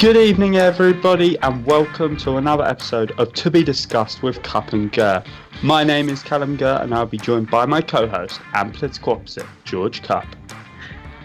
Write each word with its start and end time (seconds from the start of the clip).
Good 0.00 0.16
evening, 0.16 0.56
everybody, 0.56 1.38
and 1.40 1.62
welcome 1.66 2.16
to 2.16 2.38
another 2.38 2.64
episode 2.64 3.12
of 3.20 3.34
To 3.34 3.50
Be 3.50 3.62
Discussed 3.62 4.22
with 4.22 4.42
Cup 4.42 4.72
and 4.72 4.90
Gurr. 4.90 5.22
My 5.62 5.84
name 5.84 6.08
is 6.08 6.22
Callum 6.22 6.56
Gurr, 6.56 6.78
and 6.80 6.94
I'll 6.94 7.04
be 7.04 7.18
joined 7.18 7.50
by 7.50 7.66
my 7.66 7.82
co 7.82 8.08
host 8.08 8.40
and 8.54 8.72
political 8.72 9.12
opposite, 9.12 9.44
George 9.64 10.02
Cup. 10.02 10.24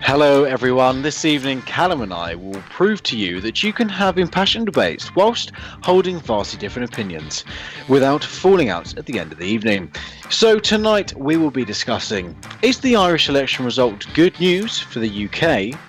Hello, 0.01 0.43
everyone. 0.43 1.03
This 1.03 1.23
evening, 1.23 1.61
Callum 1.61 2.01
and 2.01 2.13
I 2.13 2.35
will 2.35 2.61
prove 2.69 3.01
to 3.03 3.17
you 3.17 3.39
that 3.39 3.63
you 3.63 3.71
can 3.71 3.87
have 3.87 4.17
impassioned 4.17 4.65
debates 4.65 5.15
whilst 5.15 5.53
holding 5.81 6.19
vastly 6.19 6.59
different 6.59 6.91
opinions 6.91 7.45
without 7.87 8.25
falling 8.25 8.67
out 8.67 8.97
at 8.97 9.05
the 9.05 9.19
end 9.19 9.31
of 9.31 9.37
the 9.37 9.47
evening. 9.47 9.89
So, 10.29 10.59
tonight 10.59 11.13
we 11.15 11.37
will 11.37 11.49
be 11.49 11.63
discussing 11.63 12.35
Is 12.61 12.81
the 12.81 12.97
Irish 12.97 13.29
election 13.29 13.63
result 13.63 14.05
good 14.13 14.37
news 14.41 14.77
for 14.77 14.99
the 14.99 15.29
UK? 15.29 15.79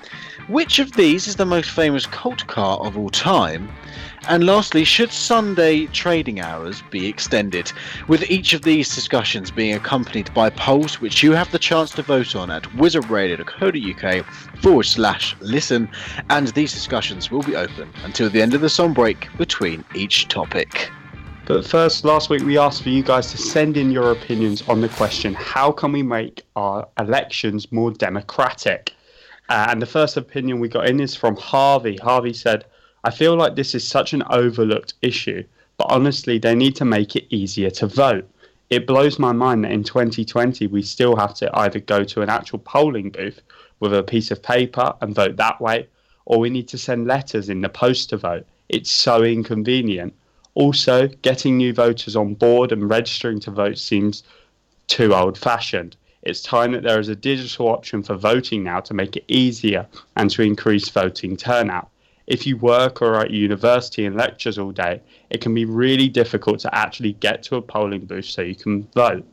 Which 0.48 0.78
of 0.78 0.92
these 0.92 1.26
is 1.26 1.34
the 1.34 1.44
most 1.44 1.70
famous 1.70 2.06
cult 2.06 2.46
car 2.46 2.78
of 2.78 2.96
all 2.96 3.10
time? 3.10 3.68
And 4.28 4.46
lastly, 4.46 4.84
should 4.84 5.10
Sunday 5.10 5.86
trading 5.86 6.38
hours 6.38 6.84
be 6.88 7.08
extended? 7.08 7.72
With 8.06 8.30
each 8.30 8.52
of 8.52 8.62
these 8.62 8.94
discussions 8.94 9.50
being 9.50 9.74
accompanied 9.74 10.32
by 10.34 10.50
polls 10.50 11.00
which 11.00 11.20
you 11.20 11.32
have 11.32 11.50
the 11.50 11.58
chance 11.58 11.90
to 11.92 12.02
vote 12.02 12.36
on 12.36 12.52
at 12.52 12.62
wizardradio.co.uk 12.76 14.26
forward 14.62 14.84
slash 14.84 15.34
listen, 15.40 15.88
and 16.30 16.46
these 16.48 16.72
discussions 16.72 17.28
will 17.28 17.42
be 17.42 17.56
open 17.56 17.92
until 18.04 18.30
the 18.30 18.40
end 18.40 18.54
of 18.54 18.60
the 18.60 18.68
song 18.68 18.92
break 18.92 19.28
between 19.38 19.84
each 19.96 20.28
topic. 20.28 20.92
But 21.46 21.66
first, 21.66 22.04
last 22.04 22.30
week 22.30 22.44
we 22.44 22.56
asked 22.56 22.84
for 22.84 22.90
you 22.90 23.02
guys 23.02 23.32
to 23.32 23.36
send 23.36 23.76
in 23.76 23.90
your 23.90 24.12
opinions 24.12 24.62
on 24.68 24.80
the 24.80 24.88
question 24.90 25.34
how 25.34 25.72
can 25.72 25.90
we 25.90 26.04
make 26.04 26.44
our 26.54 26.86
elections 27.00 27.72
more 27.72 27.90
democratic? 27.90 28.95
Uh, 29.48 29.66
and 29.70 29.80
the 29.80 29.86
first 29.86 30.16
opinion 30.16 30.58
we 30.58 30.68
got 30.68 30.88
in 30.88 31.00
is 31.00 31.14
from 31.14 31.36
Harvey. 31.36 31.96
Harvey 31.96 32.32
said, 32.32 32.64
I 33.04 33.10
feel 33.10 33.36
like 33.36 33.54
this 33.54 33.74
is 33.74 33.86
such 33.86 34.12
an 34.12 34.24
overlooked 34.30 34.94
issue, 35.02 35.44
but 35.76 35.86
honestly, 35.90 36.38
they 36.38 36.54
need 36.54 36.74
to 36.76 36.84
make 36.84 37.14
it 37.14 37.26
easier 37.30 37.70
to 37.70 37.86
vote. 37.86 38.28
It 38.68 38.86
blows 38.86 39.18
my 39.18 39.30
mind 39.30 39.64
that 39.64 39.70
in 39.70 39.84
2020 39.84 40.66
we 40.66 40.82
still 40.82 41.14
have 41.14 41.34
to 41.34 41.56
either 41.56 41.78
go 41.78 42.02
to 42.02 42.22
an 42.22 42.28
actual 42.28 42.58
polling 42.58 43.10
booth 43.10 43.40
with 43.78 43.94
a 43.94 44.02
piece 44.02 44.32
of 44.32 44.42
paper 44.42 44.92
and 45.00 45.14
vote 45.14 45.36
that 45.36 45.60
way, 45.60 45.86
or 46.24 46.40
we 46.40 46.50
need 46.50 46.66
to 46.68 46.78
send 46.78 47.06
letters 47.06 47.48
in 47.48 47.60
the 47.60 47.68
post 47.68 48.10
to 48.10 48.16
vote. 48.16 48.44
It's 48.68 48.90
so 48.90 49.22
inconvenient. 49.22 50.14
Also, 50.54 51.06
getting 51.22 51.56
new 51.56 51.72
voters 51.72 52.16
on 52.16 52.34
board 52.34 52.72
and 52.72 52.90
registering 52.90 53.38
to 53.40 53.50
vote 53.52 53.78
seems 53.78 54.24
too 54.88 55.14
old 55.14 55.38
fashioned. 55.38 55.96
It's 56.26 56.42
time 56.42 56.72
that 56.72 56.82
there 56.82 56.98
is 56.98 57.08
a 57.08 57.14
digital 57.14 57.68
option 57.68 58.02
for 58.02 58.16
voting 58.16 58.64
now 58.64 58.80
to 58.80 58.94
make 58.94 59.14
it 59.14 59.24
easier 59.28 59.86
and 60.16 60.28
to 60.32 60.42
increase 60.42 60.88
voting 60.88 61.36
turnout. 61.36 61.88
If 62.26 62.48
you 62.48 62.56
work 62.56 63.00
or 63.00 63.14
are 63.14 63.26
at 63.26 63.30
university 63.30 64.04
and 64.06 64.16
lectures 64.16 64.58
all 64.58 64.72
day, 64.72 65.00
it 65.30 65.40
can 65.40 65.54
be 65.54 65.64
really 65.64 66.08
difficult 66.08 66.58
to 66.60 66.74
actually 66.74 67.12
get 67.12 67.44
to 67.44 67.54
a 67.54 67.62
polling 67.62 68.06
booth 68.06 68.24
so 68.24 68.42
you 68.42 68.56
can 68.56 68.88
vote. 68.92 69.24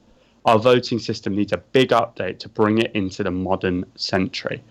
Our 0.45 0.59
voting 0.59 0.99
system 0.99 1.35
needs 1.35 1.51
a 1.51 1.57
big 1.57 1.89
update 1.89 2.37
to 2.39 2.49
bring 2.49 2.77
it 2.77 2.91
into 2.93 3.23
the 3.23 3.31
modern 3.31 3.85
century. 3.95 4.61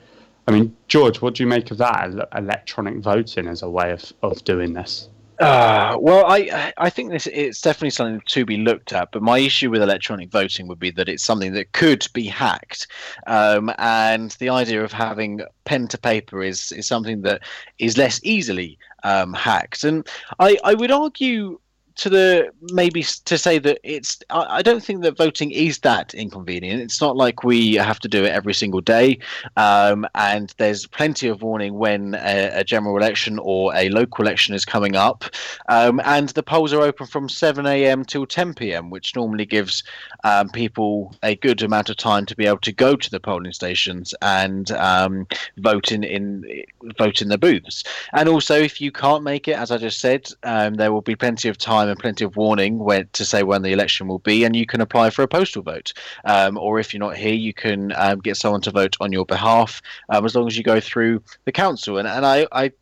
I 0.46 0.52
mean, 0.52 0.76
George, 0.86 1.20
what 1.20 1.34
do 1.34 1.42
you 1.42 1.48
make 1.48 1.72
of 1.72 1.78
that 1.78 2.28
electronic 2.36 2.98
voting 2.98 3.48
as 3.48 3.62
a 3.62 3.68
way 3.68 3.90
of, 3.90 4.12
of 4.22 4.44
doing 4.44 4.74
this? 4.74 5.08
Uh, 5.40 5.96
well, 5.98 6.24
I 6.26 6.72
I 6.76 6.90
think 6.90 7.10
this 7.10 7.26
it's 7.26 7.60
definitely 7.60 7.90
something 7.90 8.20
to 8.26 8.44
be 8.44 8.58
looked 8.58 8.92
at. 8.92 9.10
But 9.12 9.22
my 9.22 9.38
issue 9.38 9.70
with 9.70 9.82
electronic 9.82 10.30
voting 10.30 10.68
would 10.68 10.78
be 10.78 10.90
that 10.92 11.08
it's 11.08 11.24
something 11.24 11.52
that 11.54 11.72
could 11.72 12.06
be 12.12 12.26
hacked, 12.26 12.86
um, 13.26 13.72
and 13.78 14.30
the 14.32 14.50
idea 14.50 14.84
of 14.84 14.92
having 14.92 15.40
pen 15.64 15.88
to 15.88 15.98
paper 15.98 16.42
is 16.42 16.70
is 16.72 16.86
something 16.86 17.22
that 17.22 17.42
is 17.78 17.98
less 17.98 18.20
easily 18.22 18.78
um, 19.04 19.32
hacked. 19.32 19.84
And 19.84 20.06
I 20.38 20.58
I 20.64 20.74
would 20.74 20.92
argue 20.92 21.58
to 21.96 22.08
the 22.08 22.52
maybe 22.72 23.02
to 23.02 23.38
say 23.38 23.58
that 23.58 23.78
it's 23.82 24.20
I, 24.30 24.58
I, 24.58 24.62
don't 24.62 24.82
think 24.82 25.02
that 25.02 25.16
voting 25.16 25.50
is 25.50 25.78
that 25.80 26.14
inconvenient. 26.14 26.80
It's 26.80 27.00
not 27.00 27.16
like 27.16 27.44
we 27.44 27.74
have 27.74 27.98
to 28.00 28.08
do 28.08 28.24
it 28.24 28.30
every 28.30 28.54
single 28.54 28.80
day. 28.80 29.18
Um, 29.56 30.06
and 30.14 30.54
there's 30.58 30.86
plenty 30.86 31.28
of 31.28 31.42
warning 31.42 31.74
when 31.74 32.14
a, 32.14 32.60
a, 32.60 32.64
general 32.64 32.96
election 32.96 33.38
or 33.38 33.74
a 33.74 33.88
local 33.90 34.24
election 34.24 34.54
is 34.54 34.64
coming 34.64 34.96
up. 34.96 35.24
Um, 35.68 36.00
and 36.04 36.30
the 36.30 36.42
polls 36.42 36.72
are 36.72 36.80
open 36.80 37.06
from 37.06 37.28
7am 37.28 38.06
till 38.06 38.26
10pm 38.26 38.90
which 38.90 39.14
normally 39.14 39.44
gives 39.44 39.82
um, 40.24 40.48
people 40.48 41.14
a 41.22 41.36
good 41.36 41.62
amount 41.62 41.90
of 41.90 41.96
time 41.96 42.26
to 42.26 42.36
be 42.36 42.46
able 42.46 42.58
to 42.58 42.72
go 42.72 42.96
to 42.96 43.10
the 43.10 43.20
polling 43.20 43.52
stations 43.52 44.14
and 44.22 44.70
um, 44.72 45.26
vote 45.58 45.92
in, 45.92 46.04
in 46.04 46.64
vote 46.98 47.20
in 47.20 47.28
the 47.28 47.38
booths. 47.38 47.84
And 48.12 48.28
also 48.28 48.58
if 48.58 48.80
you 48.80 48.92
can't 48.92 49.22
make 49.22 49.48
it 49.48 49.56
as 49.56 49.70
I 49.70 49.78
just 49.78 50.00
said 50.00 50.28
um, 50.44 50.74
there 50.74 50.92
will 50.92 51.02
be 51.02 51.16
plenty 51.16 51.48
of 51.48 51.58
time 51.58 51.81
time 51.82 51.90
and 51.90 51.98
plenty 51.98 52.24
of 52.24 52.36
warning 52.36 52.78
when, 52.78 53.08
to 53.12 53.24
say 53.24 53.42
when 53.42 53.62
the 53.62 53.72
election 53.72 54.08
will 54.08 54.18
be, 54.20 54.44
and 54.44 54.54
you 54.54 54.66
can 54.66 54.80
apply 54.80 55.10
for 55.10 55.22
a 55.22 55.28
postal 55.28 55.62
vote. 55.62 55.92
Um, 56.24 56.56
or 56.58 56.78
if 56.78 56.92
you're 56.92 57.00
not 57.00 57.16
here, 57.16 57.34
you 57.34 57.52
can 57.52 57.92
um, 57.96 58.20
get 58.20 58.36
someone 58.36 58.60
to 58.62 58.70
vote 58.70 58.96
on 59.00 59.12
your 59.12 59.26
behalf, 59.26 59.82
um, 60.08 60.24
as 60.24 60.34
long 60.34 60.46
as 60.46 60.56
you 60.56 60.62
go 60.62 60.80
through 60.80 61.22
the 61.44 61.52
council. 61.52 61.98
And, 61.98 62.08
and 62.08 62.24
I, 62.24 62.46
I, 62.52 62.72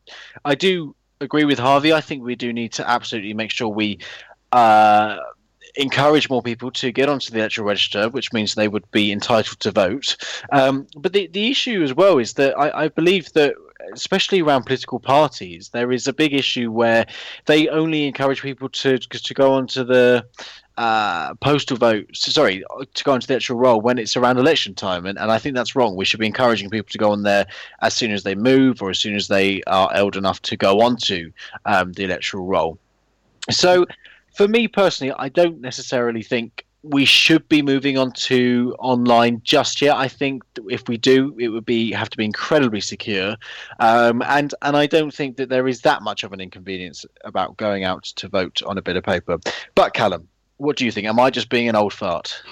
I 0.44 0.55
do 0.55 0.94
agree 1.21 1.44
with 1.44 1.59
Harvey. 1.59 1.93
I 1.93 2.00
think 2.00 2.22
we 2.22 2.37
do 2.37 2.53
need 2.53 2.72
to 2.75 2.88
absolutely 2.88 3.34
make 3.34 3.50
sure 3.50 3.69
we. 3.69 3.99
Uh, 4.53 5.19
encourage 5.77 6.28
more 6.28 6.43
people 6.43 6.69
to 6.72 6.91
get 6.91 7.09
onto 7.09 7.31
the 7.31 7.38
electoral 7.38 7.69
register, 7.69 8.09
which 8.09 8.32
means 8.32 8.55
they 8.55 8.67
would 8.67 8.91
be 8.91 9.12
entitled 9.12 9.61
to 9.61 9.71
vote. 9.71 10.17
Um, 10.50 10.88
but 10.97 11.12
the, 11.12 11.28
the 11.28 11.49
issue 11.49 11.84
as 11.84 11.94
well 11.94 12.19
is 12.19 12.32
that 12.34 12.59
I, 12.59 12.84
I 12.84 12.88
believe 12.88 13.32
that 13.35 13.55
especially 13.93 14.41
around 14.41 14.65
political 14.65 14.99
parties, 15.00 15.71
there 15.71 15.93
is 15.93 16.06
a 16.06 16.12
big 16.12 16.35
issue 16.35 16.71
where 16.71 17.06
they 17.47 17.69
only 17.69 18.06
encourage 18.06 18.43
people 18.43 18.69
to 18.69 18.99
to 18.99 19.35
go 19.35 19.55
onto 19.55 19.85
the 19.85 20.25
uh, 20.77 21.35
postal 21.35 21.77
vote. 21.77 22.06
Sorry, 22.15 22.65
to 22.94 23.05
go 23.05 23.15
into 23.15 23.27
the 23.27 23.35
actual 23.35 23.56
roll 23.56 23.81
when 23.81 23.99
it's 23.99 24.17
around 24.17 24.38
election 24.38 24.75
time, 24.75 25.06
and, 25.06 25.19
and 25.19 25.31
I 25.31 25.38
think 25.38 25.55
that's 25.55 25.77
wrong. 25.77 25.97
We 25.97 26.05
should 26.05 26.21
be 26.21 26.27
encouraging 26.27 26.71
people 26.71 26.91
to 26.91 26.99
go 26.99 27.12
on 27.12 27.23
there 27.23 27.47
as 27.82 27.94
soon 27.94 28.12
as 28.12 28.23
they 28.23 28.35
move 28.35 28.81
or 28.82 28.91
as 28.91 28.99
soon 28.99 29.15
as 29.15 29.29
they 29.29 29.62
are 29.67 29.91
old 29.97 30.17
enough 30.17 30.41
to 30.43 30.56
go 30.56 30.81
onto 30.81 31.32
um, 31.67 31.93
the 31.93 32.05
electoral 32.05 32.47
roll. 32.47 32.79
So, 33.50 33.87
for 34.35 34.49
me 34.49 34.69
personally, 34.69 35.12
I 35.19 35.29
don't 35.29 35.61
necessarily 35.61 36.23
think 36.23 36.65
we 36.82 37.05
should 37.05 37.47
be 37.49 37.62
moving 37.62 37.99
on 37.99 38.12
to 38.12 38.75
online 38.79 39.41
just 39.44 39.82
yet. 39.82 39.97
I 39.97 40.09
think 40.09 40.43
if 40.69 40.88
we 40.88 40.97
do, 40.97 41.37
it 41.38 41.49
would 41.49 41.67
be 41.67 41.93
have 41.93 42.11
to 42.11 42.17
be 42.17 42.25
incredibly 42.25 42.81
secure, 42.81 43.37
um, 43.81 44.23
and 44.23 44.55
and 44.62 44.77
I 44.77 44.87
don't 44.87 45.12
think 45.12 45.37
that 45.37 45.49
there 45.49 45.69
is 45.69 45.82
that 45.82 46.03
much 46.03 46.25
of 46.25 46.32
an 46.32 46.41
inconvenience 46.41 47.05
about 47.25 47.56
going 47.56 47.85
out 47.85 48.05
to 48.05 48.29
vote 48.29 48.62
on 48.62 48.79
a 48.79 48.82
bit 48.82 48.97
of 48.97 49.05
paper. 49.05 49.38
But 49.75 49.94
Callum, 49.94 50.29
what 50.56 50.77
do 50.77 50.85
you 50.85 50.93
think? 50.93 51.06
Am 51.06 51.21
I 51.21 51.31
just 51.31 51.49
being 51.49 51.69
an 51.69 51.77
old 51.77 51.93
fart? 51.93 52.43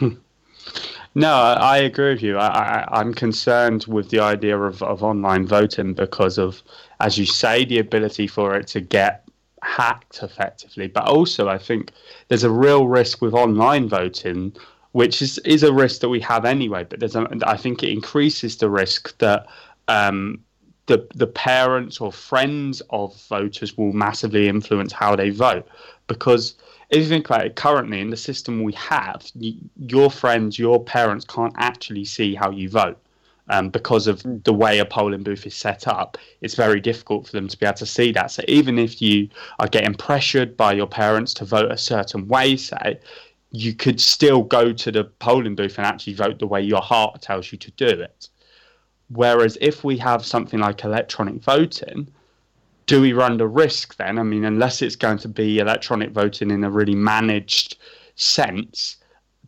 No, 1.14 1.32
I, 1.32 1.78
agree 1.78 2.10
with 2.10 2.22
you. 2.22 2.38
I, 2.38 2.86
I'm 2.92 3.12
concerned 3.12 3.86
with 3.88 4.10
the 4.10 4.20
idea 4.20 4.56
of, 4.56 4.82
of 4.82 5.02
online 5.02 5.46
voting 5.46 5.94
because 5.94 6.38
of, 6.38 6.62
as 7.00 7.18
you 7.18 7.26
say, 7.26 7.64
the 7.64 7.78
ability 7.78 8.26
for 8.26 8.54
it 8.54 8.68
to 8.68 8.80
get 8.80 9.27
hacked 9.62 10.22
effectively. 10.22 10.86
But 10.88 11.08
also, 11.08 11.48
I 11.48 11.58
think 11.58 11.92
there's 12.28 12.44
a 12.44 12.50
real 12.50 12.88
risk 12.88 13.20
with 13.22 13.34
online 13.34 13.88
voting, 13.88 14.54
which 14.92 15.22
is, 15.22 15.38
is 15.38 15.62
a 15.62 15.72
risk 15.72 16.00
that 16.00 16.08
we 16.08 16.20
have 16.20 16.44
anyway. 16.44 16.84
But 16.88 17.00
there's 17.00 17.16
a, 17.16 17.28
I 17.44 17.56
think 17.56 17.82
it 17.82 17.90
increases 17.90 18.56
the 18.56 18.70
risk 18.70 19.16
that 19.18 19.46
um, 19.88 20.40
the 20.86 21.06
the 21.14 21.26
parents 21.26 22.00
or 22.00 22.10
friends 22.10 22.82
of 22.90 23.14
voters 23.28 23.76
will 23.76 23.92
massively 23.92 24.48
influence 24.48 24.92
how 24.92 25.14
they 25.14 25.30
vote 25.30 25.68
because 26.06 26.54
if 26.90 27.02
you 27.02 27.08
think 27.08 27.26
about 27.26 27.44
it, 27.44 27.54
currently 27.54 28.00
in 28.00 28.10
the 28.10 28.16
system 28.16 28.62
we 28.62 28.72
have, 28.72 29.30
your 29.76 30.10
friends, 30.10 30.58
your 30.58 30.82
parents 30.82 31.24
can't 31.26 31.52
actually 31.58 32.06
see 32.06 32.34
how 32.34 32.50
you 32.50 32.70
vote. 32.70 32.98
Um, 33.50 33.70
because 33.70 34.06
of 34.06 34.22
the 34.44 34.52
way 34.52 34.78
a 34.78 34.84
polling 34.84 35.22
booth 35.22 35.46
is 35.46 35.56
set 35.56 35.88
up, 35.88 36.18
it's 36.42 36.54
very 36.54 36.80
difficult 36.80 37.26
for 37.26 37.32
them 37.32 37.48
to 37.48 37.58
be 37.58 37.64
able 37.64 37.78
to 37.78 37.86
see 37.86 38.12
that. 38.12 38.30
So 38.30 38.42
even 38.46 38.78
if 38.78 39.00
you 39.00 39.30
are 39.58 39.68
getting 39.68 39.94
pressured 39.94 40.54
by 40.54 40.74
your 40.74 40.86
parents 40.86 41.32
to 41.34 41.46
vote 41.46 41.72
a 41.72 41.78
certain 41.78 42.28
way, 42.28 42.56
say, 42.58 43.00
you 43.50 43.72
could 43.72 44.00
still 44.00 44.42
go 44.42 44.72
to 44.74 44.92
the 44.92 45.04
polling 45.04 45.54
booth 45.54 45.78
and 45.78 45.86
actually 45.86 46.12
vote 46.12 46.38
the 46.38 46.46
way 46.46 46.60
your 46.60 46.82
heart 46.82 47.22
tells 47.22 47.50
you 47.50 47.56
to 47.58 47.70
do 47.70 47.86
it. 47.86 48.28
Whereas 49.08 49.56
if 49.62 49.82
we 49.82 49.96
have 49.96 50.26
something 50.26 50.60
like 50.60 50.84
electronic 50.84 51.42
voting, 51.42 52.08
do 52.84 53.00
we 53.00 53.12
run 53.14 53.38
the 53.38 53.46
risk 53.46 53.96
then? 53.96 54.18
I 54.18 54.22
mean, 54.22 54.44
unless 54.44 54.82
it's 54.82 54.96
going 54.96 55.18
to 55.18 55.28
be 55.28 55.58
electronic 55.58 56.10
voting 56.10 56.50
in 56.50 56.64
a 56.64 56.70
really 56.70 56.94
managed 56.94 57.78
sense, 58.16 58.96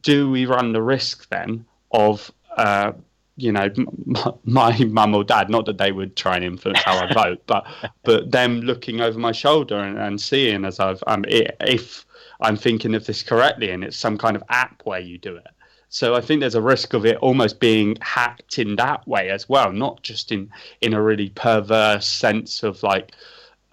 do 0.03 0.31
we 0.31 0.47
run 0.47 0.73
the 0.73 0.83
risk 0.83 1.29
then 1.29 1.67
of, 1.91 2.31
uh, 2.57 2.93
you 3.41 3.53
know, 3.53 3.69
my 4.45 4.77
mum 4.85 5.15
or 5.15 5.25
dad? 5.25 5.51
Not 5.51 5.67
that 5.67 5.79
they 5.79 5.93
would 5.93 6.17
try 6.17 6.37
and 6.37 6.45
influence 6.45 6.83
how 6.83 6.99
I 6.99 7.13
vote, 7.15 7.43
but 7.47 7.67
but 8.05 8.31
them 8.31 8.61
looking 8.61 9.01
over 9.01 9.19
my 9.19 9.33
shoulder 9.33 9.79
and, 9.79 9.99
and 9.99 10.21
seeing 10.21 10.65
as 10.65 10.81
I've 10.81 11.03
um, 11.07 11.25
if 11.29 12.07
I'm 12.41 12.57
thinking 12.57 12.95
of 12.95 13.07
this 13.07 13.23
correctly, 13.23 13.71
and 13.71 13.85
it's 13.85 13.97
some 13.97 14.19
kind 14.19 14.37
of 14.37 14.43
app 14.49 14.83
where 14.85 15.01
you 15.01 15.19
do 15.19 15.37
it. 15.37 15.47
So 15.89 16.15
I 16.15 16.21
think 16.21 16.41
there's 16.41 16.55
a 16.55 16.63
risk 16.63 16.95
of 16.95 17.05
it 17.05 17.17
almost 17.17 17.59
being 17.59 17.97
hacked 18.01 18.61
in 18.61 18.77
that 18.77 19.07
way 19.09 19.29
as 19.29 19.49
well, 19.49 19.73
not 19.73 20.03
just 20.03 20.31
in 20.31 20.49
in 20.81 20.95
a 20.95 21.03
really 21.03 21.31
perverse 21.31 22.07
sense 22.07 22.63
of 22.63 22.83
like 22.83 23.13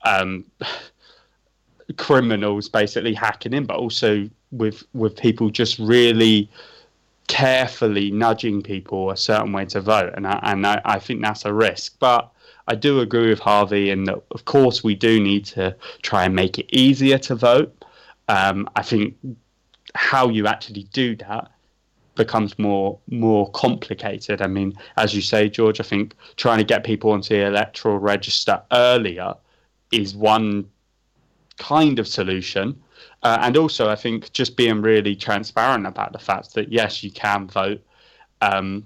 um, 0.03 0.45
criminals 1.97 2.69
basically 2.69 3.13
hacking 3.13 3.53
in, 3.53 3.65
but 3.65 3.77
also 3.77 4.29
with 4.51 4.83
with 4.93 5.15
people 5.15 5.49
just 5.49 5.77
really 5.77 6.49
carefully 7.27 8.11
nudging 8.11 8.61
people 8.61 9.11
a 9.11 9.17
certain 9.17 9.51
way 9.53 9.65
to 9.65 9.81
vote, 9.81 10.13
and 10.15 10.27
I, 10.27 10.39
and 10.43 10.65
I, 10.65 10.81
I 10.85 10.99
think 10.99 11.21
that's 11.21 11.45
a 11.45 11.53
risk, 11.53 11.95
but. 11.99 12.31
I 12.69 12.75
do 12.75 12.99
agree 12.99 13.29
with 13.29 13.39
Harvey 13.39 13.95
that, 13.95 14.21
of 14.31 14.43
course, 14.43 14.83
we 14.83 14.93
do 14.93 15.21
need 15.21 15.45
to 15.45 15.73
try 16.01 16.25
and 16.25 16.35
make 16.35 16.59
it 16.59 16.65
easier 16.69 17.17
to 17.19 17.33
vote. 17.33 17.85
Um, 18.27 18.69
I 18.75 18.81
think 18.81 19.15
how 19.95 20.27
you 20.27 20.47
actually 20.47 20.83
do 20.91 21.15
that 21.15 21.49
becomes 22.15 22.57
more 22.59 22.99
more 23.07 23.49
complicated. 23.51 24.41
I 24.41 24.47
mean, 24.47 24.77
as 24.97 25.13
you 25.13 25.21
say, 25.21 25.47
George, 25.49 25.79
I 25.79 25.83
think 25.83 26.15
trying 26.35 26.57
to 26.57 26.63
get 26.63 26.83
people 26.83 27.11
onto 27.11 27.35
the 27.35 27.45
electoral 27.45 27.99
register 27.99 28.61
earlier 28.71 29.35
is 29.91 30.15
one 30.15 30.69
kind 31.57 31.99
of 31.99 32.07
solution. 32.07 32.81
Uh, 33.23 33.37
and 33.41 33.57
also, 33.57 33.89
I 33.89 33.95
think 33.95 34.31
just 34.31 34.55
being 34.55 34.81
really 34.81 35.15
transparent 35.15 35.85
about 35.85 36.13
the 36.13 36.19
fact 36.19 36.53
that 36.53 36.71
yes, 36.71 37.03
you 37.03 37.11
can 37.11 37.47
vote. 37.47 37.81
Um, 38.41 38.85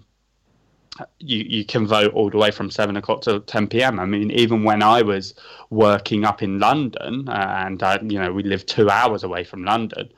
you 1.19 1.45
you 1.47 1.65
can 1.65 1.87
vote 1.87 2.13
all 2.13 2.29
the 2.29 2.37
way 2.37 2.51
from 2.51 2.69
seven 2.69 2.97
o'clock 2.97 3.21
to 3.21 3.39
ten 3.41 3.67
p.m. 3.67 3.99
I 3.99 4.05
mean, 4.05 4.31
even 4.31 4.63
when 4.63 4.83
I 4.83 5.01
was 5.01 5.33
working 5.69 6.25
up 6.25 6.41
in 6.41 6.59
London, 6.59 7.27
uh, 7.27 7.65
and 7.65 7.81
I, 7.81 7.99
you 8.01 8.19
know 8.19 8.31
we 8.31 8.43
live 8.43 8.65
two 8.65 8.89
hours 8.89 9.23
away 9.23 9.43
from 9.43 9.63
London, 9.63 10.09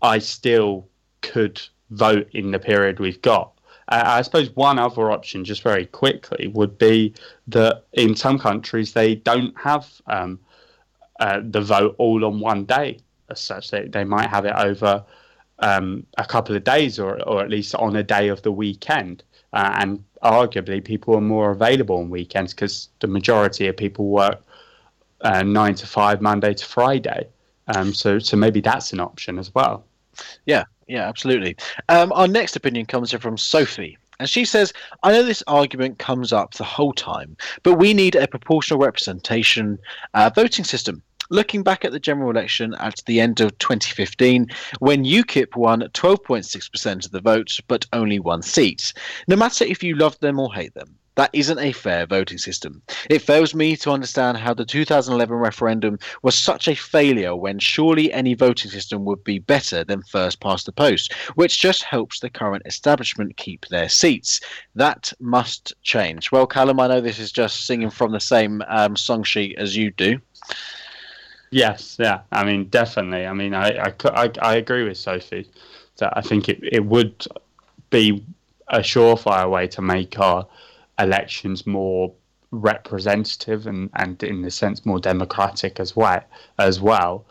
I 0.00 0.18
still 0.18 0.88
could 1.20 1.60
vote 1.90 2.28
in 2.32 2.50
the 2.50 2.58
period 2.58 2.98
we've 2.98 3.22
got. 3.22 3.52
Uh, 3.88 4.02
I 4.04 4.22
suppose 4.22 4.50
one 4.56 4.78
other 4.78 5.10
option, 5.10 5.44
just 5.44 5.62
very 5.62 5.86
quickly, 5.86 6.46
would 6.48 6.78
be 6.78 7.14
that 7.48 7.84
in 7.92 8.16
some 8.16 8.38
countries 8.38 8.92
they 8.92 9.16
don't 9.16 9.56
have 9.58 9.88
um, 10.06 10.40
uh, 11.20 11.40
the 11.42 11.60
vote 11.60 11.94
all 11.98 12.24
on 12.24 12.40
one 12.40 12.64
day 12.64 12.98
as 13.30 13.40
such. 13.40 13.70
They, 13.70 13.88
they 13.88 14.04
might 14.04 14.28
have 14.28 14.44
it 14.44 14.54
over 14.56 15.04
um, 15.58 16.06
a 16.18 16.24
couple 16.24 16.56
of 16.56 16.64
days 16.64 16.98
or, 16.98 17.22
or 17.22 17.42
at 17.42 17.50
least 17.50 17.74
on 17.74 17.96
a 17.96 18.02
day 18.02 18.28
of 18.28 18.42
the 18.42 18.52
weekend. 18.52 19.22
Uh, 19.52 19.72
and 19.78 20.04
arguably, 20.22 20.82
people 20.82 21.14
are 21.14 21.20
more 21.20 21.50
available 21.50 21.98
on 21.98 22.10
weekends 22.10 22.54
because 22.54 22.88
the 23.00 23.06
majority 23.06 23.66
of 23.68 23.76
people 23.76 24.06
work 24.06 24.42
uh, 25.20 25.42
nine 25.42 25.74
to 25.74 25.86
five, 25.86 26.20
Monday 26.20 26.54
to 26.54 26.64
Friday. 26.64 27.28
Um, 27.68 27.94
so, 27.94 28.18
so 28.18 28.36
maybe 28.36 28.60
that's 28.60 28.92
an 28.92 29.00
option 29.00 29.38
as 29.38 29.54
well. 29.54 29.84
Yeah, 30.46 30.64
yeah, 30.88 31.08
absolutely. 31.08 31.56
Um, 31.88 32.12
our 32.12 32.28
next 32.28 32.56
opinion 32.56 32.86
comes 32.86 33.12
from 33.12 33.38
Sophie. 33.38 33.98
And 34.18 34.28
she 34.28 34.44
says, 34.44 34.72
I 35.02 35.12
know 35.12 35.22
this 35.22 35.42
argument 35.46 35.98
comes 35.98 36.32
up 36.32 36.54
the 36.54 36.64
whole 36.64 36.92
time, 36.92 37.36
but 37.62 37.74
we 37.74 37.92
need 37.92 38.14
a 38.14 38.28
proportional 38.28 38.78
representation 38.78 39.78
uh, 40.14 40.30
voting 40.34 40.64
system. 40.64 41.02
Looking 41.30 41.62
back 41.62 41.84
at 41.84 41.92
the 41.92 42.00
general 42.00 42.30
election 42.30 42.74
at 42.74 43.02
the 43.06 43.20
end 43.20 43.40
of 43.40 43.56
2015, 43.58 44.48
when 44.80 45.04
UKIP 45.04 45.56
won 45.56 45.80
12.6% 45.80 47.04
of 47.04 47.10
the 47.10 47.20
vote 47.20 47.58
but 47.68 47.86
only 47.92 48.18
one 48.18 48.42
seat, 48.42 48.92
no 49.28 49.36
matter 49.36 49.64
if 49.64 49.82
you 49.82 49.94
love 49.94 50.18
them 50.20 50.38
or 50.38 50.52
hate 50.52 50.74
them, 50.74 50.98
that 51.14 51.30
isn't 51.34 51.58
a 51.58 51.72
fair 51.72 52.06
voting 52.06 52.38
system. 52.38 52.80
It 53.10 53.20
fails 53.20 53.54
me 53.54 53.76
to 53.76 53.90
understand 53.90 54.38
how 54.38 54.54
the 54.54 54.64
2011 54.64 55.36
referendum 55.36 55.98
was 56.22 56.36
such 56.36 56.68
a 56.68 56.74
failure 56.74 57.36
when 57.36 57.58
surely 57.58 58.10
any 58.12 58.32
voting 58.32 58.70
system 58.70 59.04
would 59.04 59.22
be 59.22 59.38
better 59.38 59.84
than 59.84 60.02
first 60.02 60.40
past 60.40 60.64
the 60.64 60.72
post, 60.72 61.12
which 61.34 61.60
just 61.60 61.82
helps 61.82 62.20
the 62.20 62.30
current 62.30 62.62
establishment 62.64 63.36
keep 63.36 63.66
their 63.66 63.90
seats. 63.90 64.40
That 64.74 65.12
must 65.20 65.74
change. 65.82 66.32
Well, 66.32 66.46
Callum, 66.46 66.80
I 66.80 66.88
know 66.88 67.00
this 67.00 67.18
is 67.18 67.30
just 67.30 67.66
singing 67.66 67.90
from 67.90 68.12
the 68.12 68.20
same 68.20 68.62
um, 68.68 68.96
song 68.96 69.22
sheet 69.22 69.56
as 69.58 69.76
you 69.76 69.90
do. 69.90 70.18
Yes, 71.52 71.98
yeah. 72.00 72.22
I 72.32 72.44
mean, 72.44 72.64
definitely. 72.70 73.26
I 73.26 73.34
mean, 73.34 73.54
I, 73.54 73.92
I, 74.04 74.30
I, 74.40 74.54
agree 74.56 74.84
with 74.84 74.96
Sophie 74.96 75.46
that 75.98 76.16
I 76.16 76.22
think 76.22 76.48
it, 76.48 76.58
it 76.62 76.86
would 76.86 77.26
be 77.90 78.24
a 78.68 78.78
surefire 78.78 79.50
way 79.50 79.66
to 79.68 79.82
make 79.82 80.18
our 80.18 80.46
elections 80.98 81.66
more 81.66 82.10
representative 82.52 83.66
and, 83.66 83.90
and 83.96 84.22
in 84.22 84.42
a 84.46 84.50
sense 84.50 84.86
more 84.86 84.98
democratic 84.98 85.78
as 85.78 85.94
well 85.94 86.22
as 86.58 86.80
well. 86.80 87.26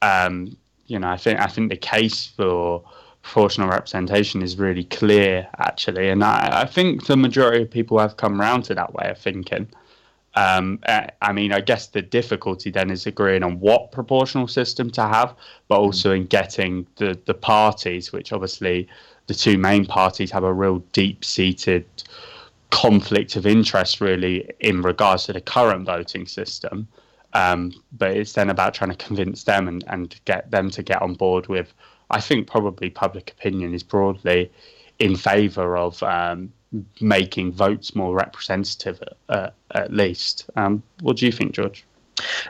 Um, 0.00 0.56
you 0.86 0.98
know, 0.98 1.08
I 1.08 1.18
think 1.18 1.38
I 1.38 1.46
think 1.46 1.68
the 1.68 1.76
case 1.76 2.26
for 2.26 2.82
proportional 3.20 3.68
representation 3.68 4.40
is 4.40 4.56
really 4.56 4.84
clear 4.84 5.46
actually, 5.58 6.08
and 6.08 6.24
I, 6.24 6.62
I 6.62 6.64
think 6.64 7.06
the 7.06 7.16
majority 7.16 7.64
of 7.64 7.70
people 7.70 7.98
have 7.98 8.16
come 8.16 8.40
around 8.40 8.62
to 8.64 8.74
that 8.74 8.94
way 8.94 9.10
of 9.10 9.18
thinking. 9.18 9.68
Um, 10.36 10.80
I 10.86 11.32
mean, 11.32 11.52
I 11.52 11.60
guess 11.62 11.86
the 11.86 12.02
difficulty 12.02 12.70
then 12.70 12.90
is 12.90 13.06
agreeing 13.06 13.42
on 13.42 13.58
what 13.58 13.90
proportional 13.90 14.46
system 14.46 14.90
to 14.90 15.02
have, 15.02 15.34
but 15.68 15.78
also 15.78 16.12
in 16.12 16.26
getting 16.26 16.86
the, 16.96 17.18
the 17.24 17.32
parties, 17.32 18.12
which 18.12 18.32
obviously 18.34 18.86
the 19.28 19.34
two 19.34 19.56
main 19.56 19.86
parties 19.86 20.30
have 20.30 20.44
a 20.44 20.52
real 20.52 20.78
deep 20.92 21.24
seated 21.24 21.86
conflict 22.70 23.36
of 23.36 23.46
interest 23.46 24.00
really 24.00 24.48
in 24.60 24.82
regards 24.82 25.24
to 25.24 25.32
the 25.32 25.40
current 25.40 25.86
voting 25.86 26.26
system. 26.26 26.86
Um, 27.32 27.72
but 27.92 28.10
it's 28.10 28.34
then 28.34 28.50
about 28.50 28.74
trying 28.74 28.90
to 28.90 28.96
convince 28.96 29.44
them 29.44 29.68
and, 29.68 29.84
and 29.88 30.20
get 30.26 30.50
them 30.50 30.70
to 30.70 30.82
get 30.82 31.00
on 31.00 31.14
board 31.14 31.46
with. 31.48 31.72
I 32.10 32.20
think 32.20 32.46
probably 32.46 32.90
public 32.90 33.30
opinion 33.30 33.74
is 33.74 33.82
broadly 33.82 34.52
in 34.98 35.16
favour 35.16 35.76
of 35.76 36.02
um, 36.02 36.52
making 37.00 37.52
votes 37.52 37.94
more 37.94 38.14
representative, 38.14 39.00
uh, 39.28 39.50
at 39.72 39.92
least. 39.92 40.48
Um, 40.56 40.82
what 41.00 41.16
do 41.16 41.26
you 41.26 41.32
think, 41.32 41.52
George? 41.52 41.84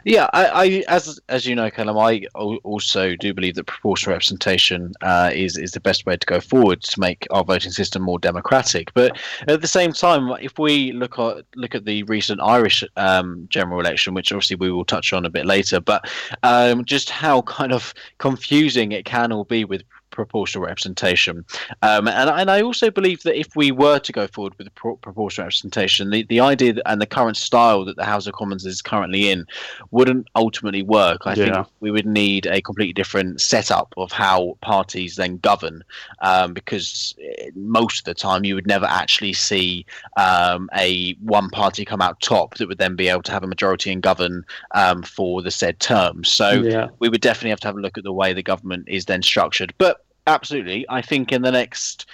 Yeah, 0.04 0.28
I, 0.32 0.46
I, 0.46 0.84
as 0.88 1.18
as 1.28 1.46
you 1.46 1.54
know, 1.54 1.70
Callum, 1.70 1.98
I 1.98 2.26
also 2.34 3.16
do 3.16 3.34
believe 3.34 3.56
that 3.56 3.64
proportional 3.64 4.14
representation 4.14 4.92
uh, 5.02 5.30
is 5.34 5.56
is 5.56 5.72
the 5.72 5.80
best 5.80 6.06
way 6.06 6.16
to 6.16 6.26
go 6.26 6.40
forward 6.40 6.82
to 6.82 7.00
make 7.00 7.26
our 7.30 7.42
voting 7.42 7.72
system 7.72 8.02
more 8.02 8.18
democratic. 8.18 8.94
But 8.94 9.18
at 9.48 9.60
the 9.60 9.66
same 9.66 9.92
time, 9.92 10.30
if 10.40 10.58
we 10.58 10.92
look 10.92 11.18
at 11.18 11.44
look 11.56 11.74
at 11.74 11.84
the 11.84 12.04
recent 12.04 12.40
Irish 12.40 12.84
um, 12.96 13.46
general 13.50 13.80
election, 13.80 14.14
which 14.14 14.30
obviously 14.32 14.56
we 14.56 14.70
will 14.70 14.84
touch 14.84 15.12
on 15.12 15.24
a 15.24 15.30
bit 15.30 15.46
later, 15.46 15.80
but 15.80 16.08
um, 16.42 16.84
just 16.84 17.10
how 17.10 17.42
kind 17.42 17.72
of 17.72 17.92
confusing 18.18 18.92
it 18.92 19.04
can 19.04 19.32
all 19.32 19.44
be 19.44 19.64
with 19.64 19.82
proportional 20.10 20.64
representation. 20.64 21.44
Um, 21.82 22.08
and, 22.08 22.30
and 22.30 22.50
I 22.50 22.62
also 22.62 22.90
believe 22.90 23.22
that 23.24 23.38
if 23.38 23.54
we 23.56 23.70
were 23.70 23.98
to 23.98 24.12
go 24.12 24.26
forward 24.26 24.54
with 24.58 24.74
pro- 24.74 24.96
proportional 24.96 25.46
representation, 25.46 26.10
the, 26.10 26.22
the 26.24 26.40
idea 26.40 26.72
that, 26.74 26.90
and 26.90 27.00
the 27.00 27.06
current 27.06 27.36
style 27.36 27.84
that 27.84 27.96
the 27.96 28.04
House 28.04 28.26
of 28.26 28.34
Commons 28.34 28.64
is 28.64 28.80
currently 28.82 29.30
in 29.30 29.44
wouldn't 29.90 30.26
ultimately 30.34 30.82
work. 30.82 31.22
I 31.26 31.34
Yeah. 31.34 31.62
think 31.62 31.68
we 31.80 31.90
would 31.90 32.06
need 32.06 32.46
a 32.46 32.62
completely 32.62 32.92
different 32.92 33.40
setup 33.40 33.92
of 33.96 34.12
how 34.12 34.56
parties 34.62 35.16
then 35.16 35.38
govern, 35.38 35.82
um, 36.20 36.54
because 36.54 37.14
eh, 37.22 37.50
most 37.54 38.00
of 38.00 38.04
the 38.04 38.14
time 38.14 38.44
you 38.44 38.54
would 38.54 38.66
never 38.66 38.86
actually 38.86 39.34
see 39.34 39.84
um, 40.16 40.70
a 40.74 41.14
one 41.22 41.50
party 41.50 41.84
come 41.84 42.00
out 42.00 42.20
top 42.20 42.54
that 42.56 42.68
would 42.68 42.78
then 42.78 42.96
be 42.96 43.08
able 43.08 43.22
to 43.22 43.32
have 43.32 43.44
a 43.44 43.46
majority 43.46 43.92
and 43.92 44.02
govern 44.02 44.44
um, 44.74 45.02
for 45.02 45.42
the 45.42 45.50
said 45.50 45.78
term. 45.80 46.24
So 46.24 46.62
Yeah. 46.62 46.88
we 47.00 47.08
would 47.08 47.20
definitely 47.20 47.50
have 47.50 47.60
to 47.60 47.68
have 47.68 47.76
a 47.76 47.80
look 47.80 47.98
at 47.98 48.04
the 48.04 48.12
way 48.12 48.32
the 48.32 48.42
government 48.42 48.88
is 48.88 49.04
then 49.04 49.22
structured. 49.22 49.74
But 49.78 50.05
absolutely, 50.26 50.86
I 50.88 51.02
think 51.02 51.32
in 51.32 51.42
the 51.42 51.52
next 51.52 52.06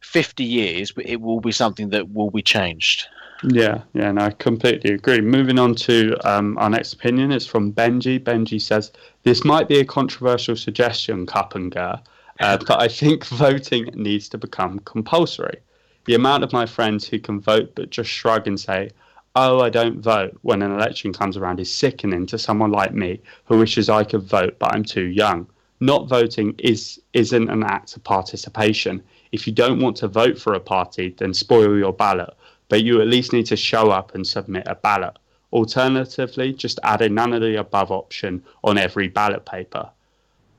50 0.00 0.44
years, 0.44 0.92
it 0.96 1.20
will 1.20 1.40
be 1.40 1.52
something 1.52 1.90
that 1.90 2.12
will 2.12 2.30
be 2.30 2.42
changed. 2.42 3.06
Yeah, 3.44 3.82
yeah, 3.92 4.12
no, 4.12 4.26
I 4.26 4.30
completely 4.30 4.94
agree. 4.94 5.20
Moving 5.20 5.58
on 5.58 5.74
to 5.76 6.16
um, 6.28 6.56
our 6.58 6.70
next 6.70 6.92
opinion, 6.92 7.32
it's 7.32 7.46
from 7.46 7.72
Benji. 7.72 8.20
Benji 8.20 8.60
says, 8.60 8.92
This 9.24 9.44
might 9.44 9.66
be 9.66 9.80
a 9.80 9.84
controversial 9.84 10.54
suggestion, 10.54 11.26
Cup 11.26 11.56
and 11.56 11.72
Gurr, 11.72 12.00
uh, 12.38 12.56
but 12.66 12.80
I 12.80 12.86
think 12.86 13.24
voting 13.26 13.90
needs 13.94 14.28
to 14.28 14.38
become 14.38 14.78
compulsory. 14.80 15.58
The 16.04 16.14
amount 16.14 16.44
of 16.44 16.52
my 16.52 16.66
friends 16.66 17.06
who 17.06 17.18
can 17.18 17.40
vote 17.40 17.72
but 17.74 17.90
just 17.90 18.10
shrug 18.10 18.46
and 18.46 18.58
say, 18.58 18.90
Oh, 19.34 19.60
I 19.60 19.70
don't 19.70 20.00
vote 20.00 20.38
when 20.42 20.62
an 20.62 20.72
election 20.72 21.12
comes 21.12 21.36
around 21.36 21.58
is 21.58 21.74
sickening 21.74 22.26
to 22.26 22.38
someone 22.38 22.70
like 22.70 22.92
me 22.92 23.20
who 23.46 23.58
wishes 23.58 23.88
I 23.88 24.04
could 24.04 24.22
vote 24.22 24.56
but 24.58 24.74
I'm 24.74 24.84
too 24.84 25.04
young. 25.04 25.46
Not 25.82 26.08
voting 26.08 26.54
is 26.58 27.00
isn't 27.12 27.48
an 27.50 27.62
act 27.64 27.96
of 27.96 28.04
participation. 28.04 29.02
If 29.32 29.46
you 29.46 29.52
don't 29.52 29.80
want 29.80 29.96
to 29.98 30.08
vote 30.08 30.38
for 30.38 30.54
a 30.54 30.60
party, 30.60 31.14
then 31.18 31.34
spoil 31.34 31.76
your 31.76 31.92
ballot 31.92 32.34
but 32.72 32.84
you 32.84 33.02
at 33.02 33.06
least 33.06 33.34
need 33.34 33.44
to 33.44 33.54
show 33.54 33.90
up 33.90 34.14
and 34.14 34.26
submit 34.26 34.62
a 34.66 34.74
ballot. 34.74 35.18
Alternatively, 35.52 36.54
just 36.54 36.80
add 36.82 37.02
a 37.02 37.08
none 37.10 37.34
of 37.34 37.42
the 37.42 37.60
above 37.60 37.90
option 37.90 38.42
on 38.64 38.78
every 38.78 39.08
ballot 39.08 39.44
paper. 39.44 39.90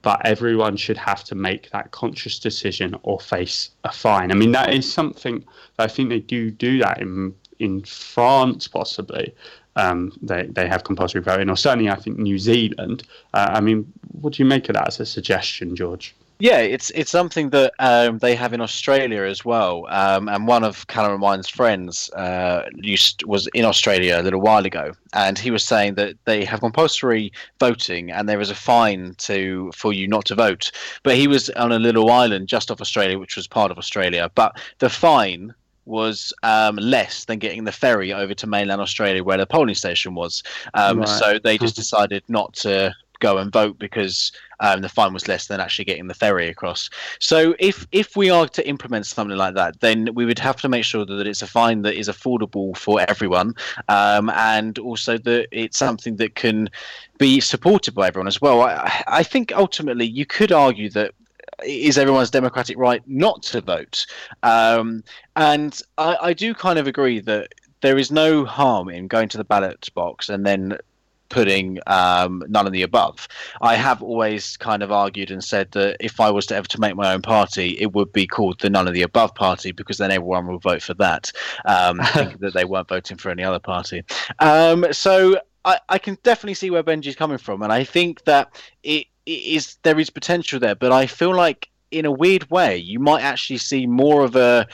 But 0.03 0.23
everyone 0.23 0.77
should 0.77 0.97
have 0.97 1.23
to 1.23 1.33
make 1.33 1.71
that 1.71 1.89
conscious 1.89 2.37
decision 2.37 2.95
or 3.01 3.19
face 3.19 3.71
a 3.83 3.91
fine. 3.91 4.29
I 4.29 4.35
mean, 4.35 4.51
that 4.51 4.71
is 4.71 4.93
something 4.93 5.43
I 5.79 5.87
think 5.87 6.09
they 6.09 6.19
do 6.19 6.51
do 6.51 6.77
that 6.77 7.01
in 7.01 7.33
in 7.57 7.81
France, 7.81 8.67
possibly. 8.67 9.33
Um, 9.75 10.11
they 10.21 10.47
they 10.47 10.67
have 10.67 10.83
compulsory 10.83 11.21
voting, 11.21 11.49
or 11.49 11.57
certainly 11.57 11.89
I 11.89 11.95
think 11.95 12.17
New 12.17 12.37
Zealand. 12.37 13.03
Uh, 13.33 13.49
I 13.53 13.61
mean, 13.61 13.91
what 14.11 14.33
do 14.33 14.43
you 14.43 14.47
make 14.47 14.69
of 14.69 14.75
that 14.75 14.87
as 14.87 14.99
a 14.99 15.05
suggestion, 15.05 15.75
George? 15.75 16.15
Yeah, 16.39 16.57
it's 16.57 16.89
it's 16.89 17.11
something 17.11 17.51
that 17.51 17.73
um, 17.79 18.17
they 18.17 18.35
have 18.35 18.53
in 18.53 18.59
Australia 18.59 19.23
as 19.23 19.45
well. 19.45 19.85
Um, 19.89 20.27
and 20.27 20.47
one 20.47 20.63
of 20.63 20.87
Callum 20.87 21.11
and 21.11 21.21
mine's 21.21 21.47
friends 21.47 22.09
uh, 22.13 22.63
used 22.75 23.23
was 23.25 23.47
in 23.53 23.63
Australia 23.63 24.19
a 24.19 24.23
little 24.23 24.41
while 24.41 24.65
ago, 24.65 24.91
and 25.13 25.37
he 25.37 25.51
was 25.51 25.63
saying 25.63 25.93
that 25.95 26.15
they 26.25 26.43
have 26.43 26.59
compulsory 26.59 27.31
voting, 27.59 28.11
and 28.11 28.27
there 28.27 28.41
is 28.41 28.49
a 28.49 28.55
fine 28.55 29.15
to 29.19 29.71
for 29.75 29.93
you 29.93 30.07
not 30.07 30.25
to 30.25 30.35
vote. 30.35 30.71
But 31.03 31.15
he 31.15 31.27
was 31.27 31.49
on 31.51 31.71
a 31.71 31.79
little 31.79 32.11
island 32.11 32.49
just 32.49 32.71
off 32.71 32.81
Australia, 32.81 33.19
which 33.19 33.37
was 33.37 33.47
part 33.47 33.71
of 33.71 33.77
Australia. 33.77 34.29
But 34.35 34.59
the 34.79 34.89
fine 34.89 35.53
was 35.85 36.33
um, 36.43 36.75
less 36.77 37.25
than 37.25 37.39
getting 37.39 37.63
the 37.63 37.71
ferry 37.71 38.13
over 38.13 38.33
to 38.33 38.47
mainland 38.47 38.81
Australia, 38.81 39.23
where 39.23 39.37
the 39.37 39.45
polling 39.45 39.75
station 39.75 40.15
was. 40.15 40.43
Um, 40.73 40.99
Right. 40.99 41.09
So 41.09 41.39
they 41.39 41.57
just 41.57 41.75
decided 41.75 42.23
not 42.27 42.53
to 42.53 42.95
go 43.19 43.37
and 43.37 43.51
vote 43.51 43.79
because 43.79 44.33
um, 44.59 44.81
the 44.81 44.89
fine 44.89 45.13
was 45.13 45.27
less 45.27 45.47
than 45.47 45.59
actually 45.59 45.85
getting 45.85 46.07
the 46.07 46.13
ferry 46.13 46.49
across. 46.49 46.89
So 47.19 47.55
if 47.57 47.87
if 47.91 48.15
we 48.15 48.29
are 48.29 48.47
to 48.49 48.67
implement 48.67 49.05
something 49.05 49.37
like 49.37 49.55
that, 49.55 49.79
then 49.79 50.09
we 50.13 50.25
would 50.25 50.39
have 50.39 50.57
to 50.61 50.69
make 50.69 50.83
sure 50.83 51.05
that 51.05 51.27
it's 51.27 51.41
a 51.41 51.47
fine 51.47 51.81
that 51.83 51.95
is 51.95 52.09
affordable 52.09 52.75
for 52.75 53.01
everyone, 53.01 53.55
um, 53.87 54.29
and 54.29 54.77
also 54.77 55.17
that 55.17 55.47
it's 55.51 55.77
something 55.77 56.17
that 56.17 56.35
can 56.35 56.69
be 57.17 57.39
supported 57.39 57.93
by 57.93 58.07
everyone 58.07 58.27
as 58.27 58.41
well. 58.41 58.61
I, 58.61 59.03
I 59.07 59.23
think 59.23 59.53
ultimately 59.55 60.05
you 60.05 60.25
could 60.25 60.51
argue 60.51 60.89
that 60.91 61.11
is 61.65 61.97
everyone's 61.97 62.31
democratic 62.31 62.77
right 62.77 63.01
not 63.07 63.43
to 63.43 63.61
vote, 63.61 64.05
um, 64.43 65.03
and 65.35 65.81
I, 65.97 66.17
I 66.21 66.33
do 66.33 66.53
kind 66.53 66.79
of 66.79 66.87
agree 66.87 67.19
that 67.21 67.53
there 67.81 67.97
is 67.97 68.11
no 68.11 68.45
harm 68.45 68.89
in 68.89 69.07
going 69.07 69.29
to 69.29 69.37
the 69.37 69.43
ballot 69.43 69.89
box 69.93 70.29
and 70.29 70.45
then 70.45 70.77
putting 71.33 71.79
um, 71.87 72.43
none 72.47 72.67
of 72.67 72.71
the 72.71 72.83
above. 72.83 73.27
I 73.61 73.75
have 73.75 74.03
always 74.03 74.55
kind 74.57 74.83
of 74.83 74.91
argued 74.91 75.31
and 75.31 75.43
said 75.43 75.71
that 75.71 75.97
if 75.99 76.19
I 76.19 76.29
was 76.29 76.45
to 76.47 76.55
ever 76.55 76.67
to 76.67 76.79
make 76.79 76.95
my 76.95 77.11
own 77.11 77.21
party, 77.21 77.77
it 77.79 77.93
would 77.93 78.13
be 78.13 78.27
called 78.27 78.59
the 78.59 78.69
none 78.69 78.87
of 78.87 78.93
the 78.93 79.01
above 79.01 79.33
party 79.33 79.71
because 79.71 79.97
then 79.97 80.11
everyone 80.11 80.47
will 80.47 80.59
vote 80.59 80.83
for 80.83 80.93
that, 80.95 81.31
um, 81.65 81.99
thinking 82.13 82.37
that 82.39 82.53
they 82.53 82.65
weren't 82.65 82.87
voting 82.87 83.17
for 83.17 83.31
any 83.31 83.43
other 83.43 83.59
party. 83.59 84.03
Um, 84.39 84.85
so 84.91 85.39
I, 85.65 85.79
I 85.89 85.97
can 85.97 86.17
definitely 86.23 86.53
see 86.53 86.69
where 86.69 86.83
Benji's 86.83 87.15
coming 87.15 87.39
from, 87.39 87.63
and 87.63 87.73
I 87.73 87.83
think 87.83 88.23
that 88.25 88.61
it, 88.83 89.07
it 89.07 89.07
is 89.25 89.77
there 89.83 89.99
is 89.99 90.09
potential 90.09 90.59
there, 90.59 90.75
but 90.75 90.91
I 90.91 91.07
feel 91.07 91.35
like 91.35 91.69
in 91.91 92.05
a 92.05 92.11
weird 92.11 92.49
way 92.49 92.77
you 92.77 92.99
might 92.99 93.21
actually 93.21 93.57
see 93.57 93.85
more 93.85 94.23
of 94.23 94.35
a 94.35 94.67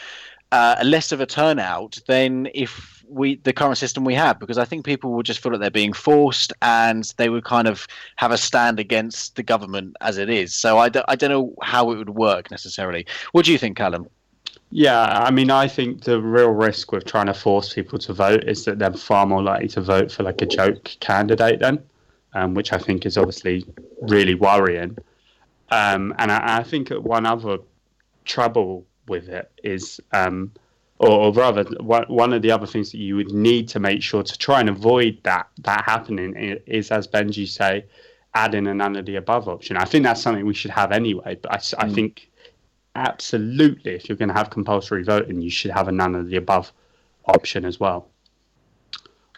uh, 0.51 0.75
less 0.83 1.11
of 1.11 1.21
a 1.21 1.25
turnout 1.25 1.99
than 2.07 2.49
if 2.53 3.03
we 3.07 3.37
the 3.37 3.53
current 3.53 3.77
system 3.77 4.05
we 4.05 4.13
have 4.13 4.39
because 4.39 4.57
I 4.57 4.65
think 4.65 4.85
people 4.85 5.11
will 5.11 5.23
just 5.23 5.39
feel 5.39 5.51
that 5.51 5.59
they're 5.59 5.71
being 5.71 5.93
forced 5.93 6.53
and 6.61 7.11
they 7.17 7.29
would 7.29 7.43
kind 7.43 7.67
of 7.67 7.87
have 8.15 8.31
a 8.31 8.37
stand 8.37 8.79
against 8.79 9.35
the 9.35 9.43
government 9.43 9.95
as 10.01 10.17
it 10.17 10.29
is. 10.29 10.53
So 10.53 10.77
I 10.77 10.89
don't, 10.89 11.05
I 11.07 11.15
don't 11.15 11.31
know 11.31 11.53
how 11.61 11.91
it 11.91 11.97
would 11.97 12.11
work 12.11 12.51
necessarily. 12.51 13.05
What 13.31 13.45
do 13.45 13.51
you 13.51 13.57
think, 13.57 13.77
Callum? 13.77 14.07
Yeah, 14.71 15.01
I 15.01 15.31
mean, 15.31 15.49
I 15.49 15.67
think 15.67 16.03
the 16.03 16.21
real 16.21 16.51
risk 16.51 16.91
with 16.91 17.05
trying 17.05 17.25
to 17.25 17.33
force 17.33 17.73
people 17.73 17.97
to 17.99 18.13
vote 18.13 18.43
is 18.43 18.65
that 18.65 18.77
they're 18.77 18.93
far 18.93 19.25
more 19.25 19.41
likely 19.41 19.67
to 19.69 19.81
vote 19.81 20.11
for 20.11 20.21
like 20.21 20.41
a 20.43 20.45
joke 20.45 20.95
candidate 20.99 21.59
then, 21.59 21.79
um, 22.33 22.53
which 22.53 22.73
I 22.73 22.77
think 22.77 23.05
is 23.05 23.17
obviously 23.17 23.65
really 24.01 24.35
worrying. 24.35 24.97
Um, 25.71 26.13
and 26.17 26.31
I, 26.31 26.59
I 26.59 26.63
think 26.63 26.89
one 26.89 27.25
other 27.25 27.59
trouble 28.25 28.85
with 29.07 29.29
it 29.29 29.51
is, 29.63 29.99
um, 30.13 30.51
or, 30.99 31.09
or 31.09 31.33
rather, 31.33 31.63
one, 31.79 32.05
one 32.07 32.33
of 32.33 32.41
the 32.41 32.51
other 32.51 32.65
things 32.65 32.91
that 32.91 32.97
you 32.97 33.15
would 33.15 33.31
need 33.31 33.67
to 33.69 33.79
make 33.79 34.01
sure 34.01 34.23
to 34.23 34.37
try 34.37 34.59
and 34.59 34.69
avoid 34.69 35.17
that 35.23 35.47
that 35.59 35.83
happening 35.85 36.35
is, 36.65 36.91
as 36.91 37.07
Benji 37.07 37.47
say, 37.47 37.85
adding 38.33 38.67
a 38.67 38.73
none 38.73 38.95
of 38.95 39.05
the 39.05 39.15
above 39.15 39.47
option. 39.47 39.77
I 39.77 39.85
think 39.85 40.03
that's 40.03 40.21
something 40.21 40.45
we 40.45 40.53
should 40.53 40.71
have 40.71 40.91
anyway. 40.91 41.37
But 41.41 41.75
I 41.77 41.89
think 41.89 42.29
absolutely, 42.95 43.95
if 43.95 44.09
you're 44.09 44.17
going 44.17 44.29
to 44.29 44.35
have 44.35 44.49
compulsory 44.49 45.03
voting, 45.03 45.41
you 45.41 45.49
should 45.49 45.71
have 45.71 45.87
a 45.87 45.91
none 45.91 46.15
of 46.15 46.27
the 46.27 46.37
above 46.37 46.71
option 47.25 47.65
as 47.65 47.79
well. 47.79 48.09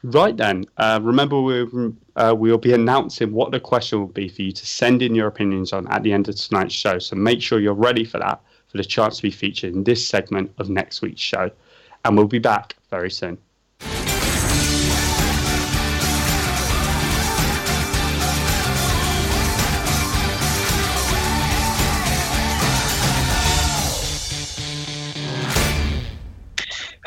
Right 0.03 0.36
then, 0.36 0.65
uh, 0.77 1.00
remember 1.01 1.39
we'll, 1.39 1.93
uh, 2.15 2.34
we'll 2.36 2.58
be 2.58 2.74
announcing 2.74 3.31
what 3.31 3.51
the 3.51 3.60
question 3.60 4.00
will 4.00 4.08
be 4.08 4.27
for 4.29 4.41
you 4.41 4.51
to 4.51 4.65
send 4.65 5.03
in 5.03 5.13
your 5.13 5.27
opinions 5.27 5.74
on 5.74 5.88
at 5.89 6.01
the 6.01 6.12
end 6.12 6.27
of 6.27 6.36
tonight's 6.36 6.74
show. 6.74 6.98
So 6.98 7.15
make 7.15 7.41
sure 7.41 7.60
you're 7.60 7.74
ready 7.74 8.03
for 8.03 8.17
that, 8.17 8.41
for 8.67 8.77
the 8.77 8.84
chance 8.84 9.17
to 9.17 9.22
be 9.22 9.31
featured 9.31 9.75
in 9.75 9.84
this 9.84 10.08
segment 10.08 10.51
of 10.58 10.70
next 10.70 11.03
week's 11.03 11.22
show. 11.22 11.51
And 12.03 12.17
we'll 12.17 12.25
be 12.27 12.39
back 12.39 12.75
very 12.89 13.12
soon. 13.12 13.38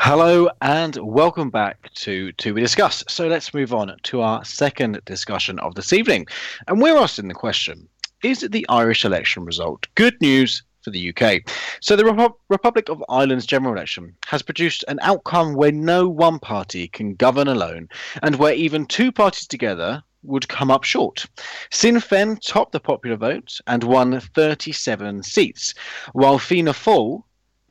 Hello 0.06 0.50
and 0.60 0.96
welcome 0.96 1.48
back 1.48 1.90
to 1.94 2.30
To 2.32 2.52
Be 2.52 2.60
Discussed. 2.60 3.10
So 3.10 3.26
let's 3.26 3.54
move 3.54 3.72
on 3.72 3.96
to 4.02 4.20
our 4.20 4.44
second 4.44 5.00
discussion 5.06 5.58
of 5.60 5.76
this 5.76 5.94
evening. 5.94 6.26
And 6.68 6.78
we're 6.78 6.98
asking 6.98 7.28
the 7.28 7.34
question 7.34 7.88
Is 8.22 8.40
the 8.40 8.66
Irish 8.68 9.06
election 9.06 9.46
result 9.46 9.86
good 9.94 10.20
news 10.20 10.62
for 10.82 10.90
the 10.90 11.08
UK? 11.08 11.48
So 11.80 11.96
the 11.96 12.02
Repu- 12.02 12.34
Republic 12.50 12.90
of 12.90 13.02
Ireland's 13.08 13.46
general 13.46 13.72
election 13.72 14.14
has 14.26 14.42
produced 14.42 14.84
an 14.88 14.98
outcome 15.00 15.54
where 15.54 15.72
no 15.72 16.06
one 16.06 16.38
party 16.38 16.86
can 16.88 17.14
govern 17.14 17.48
alone 17.48 17.88
and 18.22 18.36
where 18.36 18.52
even 18.52 18.84
two 18.84 19.10
parties 19.10 19.46
together 19.46 20.02
would 20.22 20.48
come 20.48 20.70
up 20.70 20.84
short. 20.84 21.24
Sinn 21.70 21.96
Féin 21.96 22.38
topped 22.46 22.72
the 22.72 22.78
popular 22.78 23.16
vote 23.16 23.58
and 23.66 23.82
won 23.82 24.20
37 24.20 25.22
seats, 25.22 25.72
while 26.12 26.38
Fianna 26.38 26.74
Fáil 26.74 27.22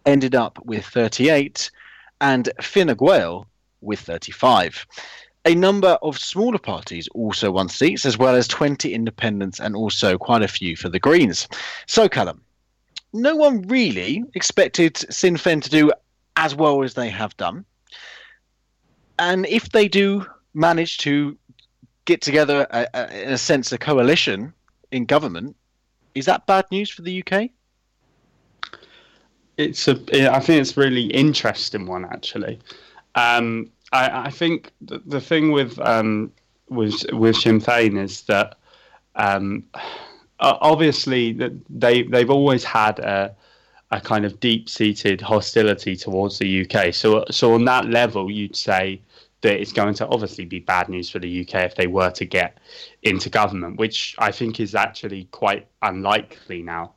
ended 0.07 0.33
up 0.33 0.57
with 0.65 0.83
38 0.83 1.69
and 2.21 2.49
Fine 2.61 2.95
with 3.81 3.99
35. 3.99 4.85
A 5.45 5.55
number 5.55 5.97
of 6.01 6.17
smaller 6.17 6.57
parties 6.57 7.09
also 7.09 7.51
won 7.51 7.67
seats, 7.67 8.05
as 8.05 8.17
well 8.17 8.35
as 8.35 8.47
20 8.47 8.93
independents 8.93 9.59
and 9.59 9.75
also 9.75 10.17
quite 10.17 10.41
a 10.41 10.47
few 10.47 10.77
for 10.77 10.87
the 10.87 10.99
Greens. 10.99 11.49
So, 11.85 12.07
Callum, 12.07 12.41
no 13.11 13.35
one 13.35 13.63
really 13.63 14.23
expected 14.35 14.97
Sinn 15.13 15.35
Féin 15.35 15.61
to 15.61 15.69
do 15.69 15.91
as 16.37 16.55
well 16.55 16.81
as 16.83 16.93
they 16.93 17.09
have 17.09 17.35
done. 17.35 17.65
And 19.19 19.45
if 19.47 19.69
they 19.69 19.87
do 19.87 20.25
manage 20.53 20.97
to 20.99 21.37
get 22.05 22.21
together, 22.21 22.65
a, 22.69 22.87
a, 22.93 23.23
in 23.23 23.33
a 23.33 23.37
sense, 23.37 23.71
a 23.71 23.77
coalition 23.77 24.53
in 24.91 25.05
government, 25.05 25.55
is 26.15 26.25
that 26.25 26.47
bad 26.47 26.65
news 26.71 26.89
for 26.89 27.01
the 27.01 27.23
UK? 27.23 27.49
It's 29.57 29.87
a. 29.87 29.93
I 30.33 30.39
think 30.39 30.61
it's 30.61 30.77
a 30.77 30.79
really 30.79 31.05
interesting 31.05 31.85
one 31.85 32.05
actually. 32.05 32.59
Um, 33.15 33.69
I, 33.91 34.25
I 34.25 34.29
think 34.29 34.71
the, 34.81 35.01
the 35.05 35.21
thing 35.21 35.51
with 35.51 35.79
um, 35.79 36.31
with 36.69 37.05
with 37.13 37.37
Sinn 37.37 37.59
Féin 37.59 37.97
is 37.97 38.21
that 38.23 38.55
um, 39.15 39.63
obviously 40.39 41.33
they 41.69 42.03
they've 42.03 42.29
always 42.29 42.63
had 42.63 42.99
a 42.99 43.35
a 43.91 44.01
kind 44.01 44.25
of 44.25 44.39
deep 44.39 44.67
seated 44.67 45.21
hostility 45.21 45.95
towards 45.95 46.39
the 46.39 46.65
UK. 46.65 46.93
So 46.93 47.25
so 47.29 47.53
on 47.53 47.65
that 47.65 47.85
level, 47.85 48.31
you'd 48.31 48.55
say 48.55 49.01
that 49.41 49.59
it's 49.59 49.73
going 49.73 49.93
to 49.93 50.07
obviously 50.07 50.45
be 50.45 50.59
bad 50.59 50.89
news 50.89 51.09
for 51.09 51.19
the 51.19 51.41
UK 51.41 51.63
if 51.63 51.75
they 51.75 51.87
were 51.87 52.09
to 52.11 52.25
get 52.25 52.57
into 53.03 53.29
government, 53.29 53.77
which 53.77 54.15
I 54.17 54.31
think 54.31 54.59
is 54.59 54.73
actually 54.73 55.25
quite 55.25 55.67
unlikely 55.81 56.63
now. 56.63 56.93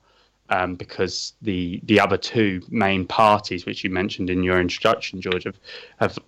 Um, 0.49 0.77
because 0.77 1.33
the 1.43 1.81
the 1.85 1.99
other 1.99 2.17
two 2.17 2.63
main 2.69 3.05
parties, 3.05 3.67
which 3.67 3.83
you 3.83 3.91
mentioned 3.91 4.31
in 4.31 4.45
your 4.45 4.61
introduction, 4.61 5.21
George, 5.21 5.43
have, 5.43 5.59
have 5.99 6.19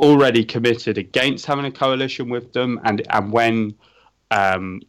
already 0.00 0.44
committed 0.44 0.98
against 0.98 1.46
having 1.46 1.64
a 1.64 1.70
coalition 1.70 2.28
with 2.28 2.52
them, 2.52 2.80
and 2.84 3.06
and 3.10 3.32
when 3.32 3.74
um, 4.32 4.80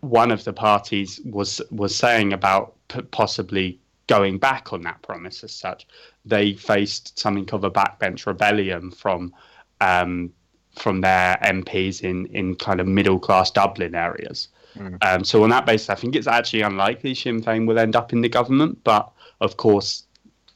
one 0.00 0.30
of 0.30 0.44
the 0.44 0.52
parties 0.52 1.20
was 1.24 1.62
was 1.70 1.94
saying 1.94 2.32
about 2.32 2.74
p- 2.88 3.02
possibly 3.02 3.78
going 4.06 4.38
back 4.38 4.72
on 4.72 4.82
that 4.82 5.00
promise 5.02 5.44
as 5.44 5.54
such, 5.54 5.86
they 6.24 6.52
faced 6.52 7.18
something 7.18 7.48
of 7.52 7.64
a 7.64 7.70
backbench 7.70 8.26
rebellion 8.26 8.90
from 8.90 9.32
um, 9.80 10.30
from 10.78 11.00
their 11.00 11.38
MPs 11.42 12.02
in 12.02 12.26
in 12.26 12.54
kind 12.54 12.80
of 12.80 12.86
middle 12.86 13.18
class 13.18 13.50
Dublin 13.50 13.94
areas. 13.94 14.48
Mm. 14.76 14.98
Um, 15.02 15.24
so 15.24 15.42
on 15.42 15.50
that 15.50 15.66
basis, 15.66 15.90
I 15.90 15.94
think 15.94 16.14
it's 16.14 16.26
actually 16.26 16.62
unlikely 16.62 17.14
Sinn 17.14 17.42
Féin 17.42 17.66
will 17.66 17.78
end 17.78 17.96
up 17.96 18.12
in 18.12 18.20
the 18.20 18.28
government. 18.28 18.82
But 18.84 19.10
of 19.40 19.56
course, 19.56 20.04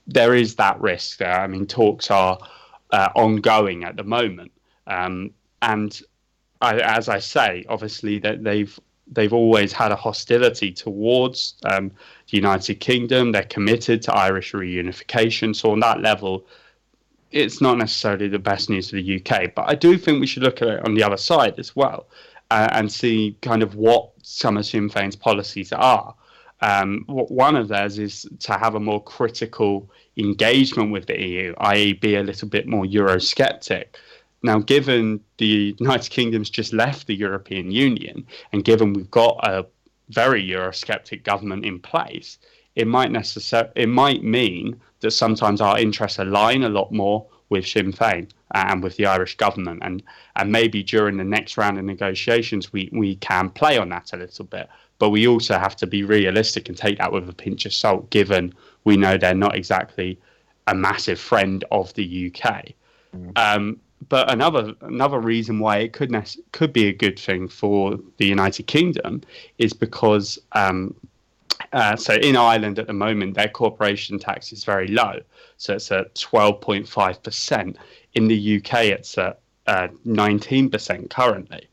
there 0.06 0.34
is 0.34 0.56
that 0.56 0.80
risk 0.80 1.18
there. 1.18 1.40
I 1.40 1.46
mean, 1.46 1.66
talks 1.66 2.10
are 2.10 2.38
uh, 2.90 3.08
ongoing 3.14 3.84
at 3.84 3.96
the 3.96 4.04
moment, 4.04 4.52
um, 4.86 5.30
and 5.62 6.00
I, 6.60 6.78
as 6.78 7.08
I 7.08 7.18
say, 7.18 7.64
obviously 7.68 8.18
that 8.20 8.44
they've 8.44 8.78
they've 9.12 9.32
always 9.32 9.72
had 9.72 9.92
a 9.92 9.96
hostility 9.96 10.72
towards 10.72 11.54
um, 11.64 11.90
the 12.30 12.36
United 12.36 12.80
Kingdom. 12.80 13.32
They're 13.32 13.42
committed 13.44 14.00
to 14.02 14.14
Irish 14.14 14.52
reunification. 14.52 15.54
So 15.54 15.72
on 15.72 15.80
that 15.80 16.00
level, 16.00 16.46
it's 17.30 17.60
not 17.60 17.76
necessarily 17.76 18.28
the 18.28 18.38
best 18.38 18.70
news 18.70 18.90
for 18.90 18.96
the 18.96 19.16
UK. 19.16 19.54
But 19.54 19.68
I 19.68 19.74
do 19.74 19.98
think 19.98 20.20
we 20.20 20.26
should 20.26 20.42
look 20.42 20.62
at 20.62 20.68
it 20.68 20.86
on 20.86 20.94
the 20.94 21.02
other 21.02 21.18
side 21.18 21.58
as 21.58 21.76
well 21.76 22.06
uh, 22.54 22.68
and 22.70 22.92
see 22.92 23.36
kind 23.42 23.64
of 23.64 23.74
what 23.74 24.10
some 24.22 24.56
of 24.56 24.64
Sinn 24.64 24.88
Féin's 24.88 25.16
policies 25.16 25.72
are. 25.72 26.14
Um, 26.60 27.04
one 27.08 27.56
of 27.56 27.66
theirs 27.66 27.98
is 27.98 28.26
to 28.46 28.52
have 28.52 28.76
a 28.76 28.80
more 28.80 29.02
critical 29.02 29.90
engagement 30.16 30.92
with 30.92 31.06
the 31.06 31.20
EU, 31.20 31.54
i.e., 31.58 31.94
be 31.94 32.14
a 32.14 32.22
little 32.22 32.48
bit 32.48 32.68
more 32.68 32.84
Eurosceptic. 32.84 33.96
Now, 34.44 34.60
given 34.60 35.18
the 35.38 35.74
United 35.80 36.10
Kingdom's 36.10 36.48
just 36.48 36.72
left 36.72 37.08
the 37.08 37.16
European 37.16 37.72
Union, 37.72 38.24
and 38.52 38.64
given 38.64 38.92
we've 38.92 39.10
got 39.10 39.36
a 39.42 39.66
very 40.10 40.46
Eurosceptic 40.46 41.24
government 41.24 41.66
in 41.66 41.80
place, 41.80 42.38
it 42.76 42.86
might 42.86 43.10
necessar- 43.10 43.72
it 43.74 43.88
might 43.88 44.22
mean 44.22 44.80
that 45.00 45.10
sometimes 45.10 45.60
our 45.60 45.76
interests 45.76 46.20
align 46.20 46.62
a 46.62 46.68
lot 46.68 46.92
more 46.92 47.26
with 47.48 47.66
Sinn 47.66 47.92
Féin 47.92 48.30
and 48.52 48.82
with 48.82 48.96
the 48.96 49.06
Irish 49.06 49.36
government, 49.36 49.80
and 49.82 50.02
and 50.36 50.52
maybe 50.52 50.82
during 50.82 51.16
the 51.16 51.24
next 51.24 51.56
round 51.56 51.78
of 51.78 51.84
negotiations 51.84 52.72
we 52.72 52.88
we 52.92 53.16
can 53.16 53.50
play 53.50 53.78
on 53.78 53.88
that 53.90 54.12
a 54.12 54.16
little 54.16 54.44
bit. 54.44 54.68
But 54.98 55.10
we 55.10 55.26
also 55.26 55.58
have 55.58 55.76
to 55.76 55.86
be 55.86 56.04
realistic 56.04 56.68
and 56.68 56.78
take 56.78 56.98
that 56.98 57.12
with 57.12 57.28
a 57.28 57.32
pinch 57.32 57.66
of 57.66 57.74
salt, 57.74 58.10
given 58.10 58.54
we 58.84 58.96
know 58.96 59.16
they're 59.16 59.34
not 59.34 59.56
exactly 59.56 60.18
a 60.66 60.74
massive 60.74 61.20
friend 61.20 61.64
of 61.70 61.92
the 61.94 62.32
UK. 62.32 62.72
Mm. 63.14 63.38
Um, 63.38 63.80
but 64.08 64.30
another 64.30 64.74
another 64.82 65.18
reason 65.18 65.58
why 65.58 65.78
it 65.78 65.92
could 65.92 66.12
could 66.52 66.72
be 66.72 66.88
a 66.88 66.92
good 66.92 67.18
thing 67.18 67.48
for 67.48 67.98
the 68.18 68.26
United 68.26 68.66
Kingdom 68.66 69.22
is 69.58 69.72
because 69.72 70.38
um, 70.52 70.94
uh, 71.74 71.96
so 71.96 72.14
in 72.14 72.36
Ireland 72.36 72.78
at 72.78 72.86
the 72.86 72.92
moment 72.92 73.34
their 73.34 73.48
corporation 73.48 74.18
tax 74.18 74.52
is 74.52 74.64
very 74.64 74.86
low, 74.86 75.20
so 75.56 75.74
it's 75.74 75.90
at 75.90 76.14
twelve 76.14 76.60
point 76.60 76.88
five 76.88 77.22
percent. 77.22 77.76
In 78.14 78.28
the 78.28 78.56
UK, 78.56 78.84
it's 78.84 79.18
at 79.18 79.40
uh, 79.66 79.88
nineteen 80.04 80.66
uh, 80.66 80.70
percent 80.70 81.10
currently. 81.10 81.68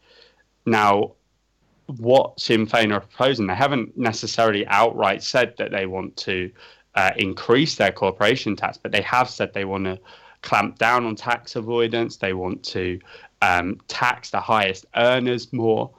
Now, 0.65 1.13
what 1.97 2.39
Sinn 2.39 2.65
Féin 2.65 2.91
are 2.91 3.01
proposing, 3.01 3.45
they 3.45 3.55
haven't 3.55 3.95
necessarily 3.95 4.65
outright 4.67 5.21
said 5.21 5.53
that 5.57 5.71
they 5.71 5.85
want 5.85 6.17
to 6.17 6.51
uh, 6.95 7.11
increase 7.17 7.75
their 7.75 7.91
corporation 7.91 8.55
tax, 8.55 8.77
but 8.77 8.91
they 8.91 9.01
have 9.01 9.29
said 9.29 9.53
they 9.53 9.65
want 9.65 9.85
to 9.85 9.99
clamp 10.41 10.79
down 10.79 11.05
on 11.05 11.15
tax 11.15 11.55
avoidance. 11.55 12.17
They 12.17 12.33
want 12.33 12.63
to 12.63 12.99
um, 13.41 13.79
tax 13.87 14.31
the 14.31 14.39
highest 14.39 14.85
earners 14.95 15.53
more. 15.53 15.91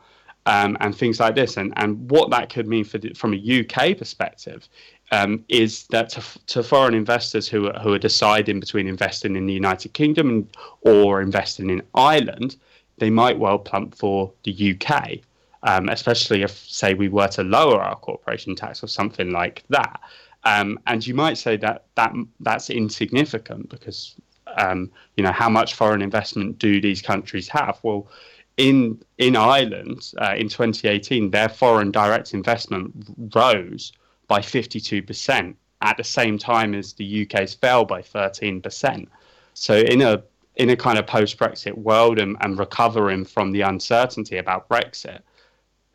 Um, 0.44 0.76
and 0.80 0.92
things 0.92 1.20
like 1.20 1.36
this, 1.36 1.56
and 1.56 1.72
and 1.76 2.10
what 2.10 2.30
that 2.30 2.50
could 2.50 2.66
mean 2.66 2.82
for 2.82 2.98
the, 2.98 3.14
from 3.14 3.32
a 3.32 3.60
UK 3.60 3.96
perspective 3.96 4.68
um, 5.12 5.44
is 5.48 5.86
that 5.88 6.08
to, 6.08 6.22
to, 6.46 6.62
foreign 6.62 6.94
investors 6.94 7.46
who 7.46 7.68
are, 7.68 7.78
who 7.80 7.92
are 7.92 7.98
deciding 7.98 8.58
between 8.58 8.88
investing 8.88 9.36
in 9.36 9.46
the 9.46 9.52
United 9.52 9.92
Kingdom 9.92 10.48
or 10.80 11.20
investing 11.20 11.70
in 11.70 11.82
Ireland, 11.94 12.56
they 12.98 13.10
might 13.10 13.38
well 13.38 13.58
plump 13.58 13.94
for 13.94 14.32
the 14.44 14.74
UK, 14.74 15.18
um, 15.64 15.90
especially 15.90 16.42
if, 16.42 16.50
say, 16.50 16.94
we 16.94 17.08
were 17.08 17.28
to 17.28 17.44
lower 17.44 17.80
our 17.80 17.96
corporation 17.96 18.56
tax 18.56 18.82
or 18.82 18.86
something 18.86 19.30
like 19.30 19.62
that. 19.68 20.00
Um, 20.44 20.80
and 20.86 21.06
you 21.06 21.14
might 21.14 21.36
say 21.36 21.56
that, 21.58 21.84
that 21.94 22.14
that's 22.40 22.70
insignificant 22.70 23.68
because 23.68 24.16
um, 24.56 24.90
you 25.16 25.24
know, 25.24 25.32
how 25.32 25.48
much 25.48 25.74
foreign 25.74 26.02
investment 26.02 26.58
do 26.58 26.80
these 26.80 27.02
countries 27.02 27.48
have? 27.48 27.78
Well, 27.82 28.08
in 28.56 29.02
in 29.18 29.36
Ireland 29.36 30.12
uh, 30.18 30.34
in 30.36 30.48
2018, 30.48 31.30
their 31.30 31.48
foreign 31.48 31.90
direct 31.90 32.34
investment 32.34 32.92
rose 33.34 33.92
by 34.28 34.40
52% 34.40 35.54
at 35.82 35.96
the 35.96 36.04
same 36.04 36.38
time 36.38 36.74
as 36.74 36.92
the 36.92 37.22
UK's 37.22 37.54
fell 37.54 37.84
by 37.84 38.02
13%. 38.02 39.06
So 39.54 39.76
in 39.76 40.02
a 40.02 40.22
in 40.56 40.68
a 40.70 40.76
kind 40.76 40.98
of 40.98 41.06
post-Brexit 41.06 41.74
world 41.78 42.18
and, 42.18 42.36
and 42.42 42.58
recovering 42.58 43.24
from 43.24 43.52
the 43.52 43.62
uncertainty 43.62 44.36
about 44.36 44.68
Brexit, 44.68 45.20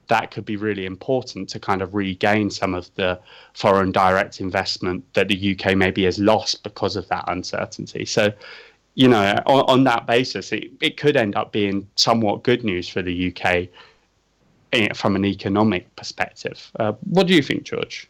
that 0.08 0.32
could 0.32 0.46
be 0.46 0.56
really 0.56 0.86
important 0.86 1.48
to 1.50 1.60
kind 1.60 1.82
of 1.82 1.94
regain 1.94 2.50
some 2.50 2.74
of 2.74 2.94
the 2.96 3.20
foreign 3.54 3.92
direct 3.92 4.42
investment 4.42 5.04
that 5.14 5.28
the 5.28 5.56
UK 5.56 5.78
maybe 5.78 6.06
has 6.06 6.18
lost 6.18 6.64
because 6.64 6.96
of 6.96 7.08
that 7.10 7.26
uncertainty. 7.28 8.04
So, 8.06 8.34
you 8.98 9.08
know, 9.08 9.36
on, 9.46 9.64
on 9.68 9.84
that 9.84 10.08
basis, 10.08 10.52
it, 10.52 10.72
it 10.82 10.98
could 10.98 11.16
end 11.16 11.36
up 11.36 11.52
being 11.52 11.88
somewhat 11.96 12.42
good 12.42 12.64
news 12.64 12.90
for 12.90 13.04
the 13.04 13.28
UK 13.28 13.68
eh, 14.74 14.92
from 14.96 15.16
an 15.16 15.24
economic 15.24 15.96
perspective. 15.96 16.72
Uh, 16.80 16.94
what 17.02 17.28
do 17.28 17.36
you 17.36 17.44
think, 17.44 17.62
George? 17.62 18.10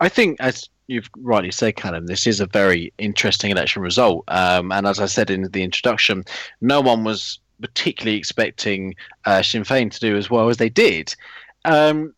I 0.00 0.08
think, 0.08 0.40
as 0.40 0.70
you've 0.86 1.10
rightly 1.18 1.50
said, 1.50 1.76
Callum, 1.76 2.06
this 2.06 2.26
is 2.26 2.40
a 2.40 2.46
very 2.46 2.90
interesting 2.96 3.50
election 3.50 3.82
result. 3.82 4.24
Um, 4.28 4.72
and 4.72 4.86
as 4.86 4.98
I 4.98 5.04
said 5.04 5.28
in 5.28 5.42
the 5.50 5.62
introduction, 5.62 6.24
no 6.62 6.80
one 6.80 7.04
was 7.04 7.38
particularly 7.60 8.16
expecting 8.16 8.94
uh, 9.26 9.42
Sinn 9.42 9.62
Féin 9.62 9.90
to 9.90 10.00
do 10.00 10.16
as 10.16 10.30
well 10.30 10.48
as 10.48 10.56
they 10.56 10.70
did. 10.70 11.14
Um, 11.66 12.14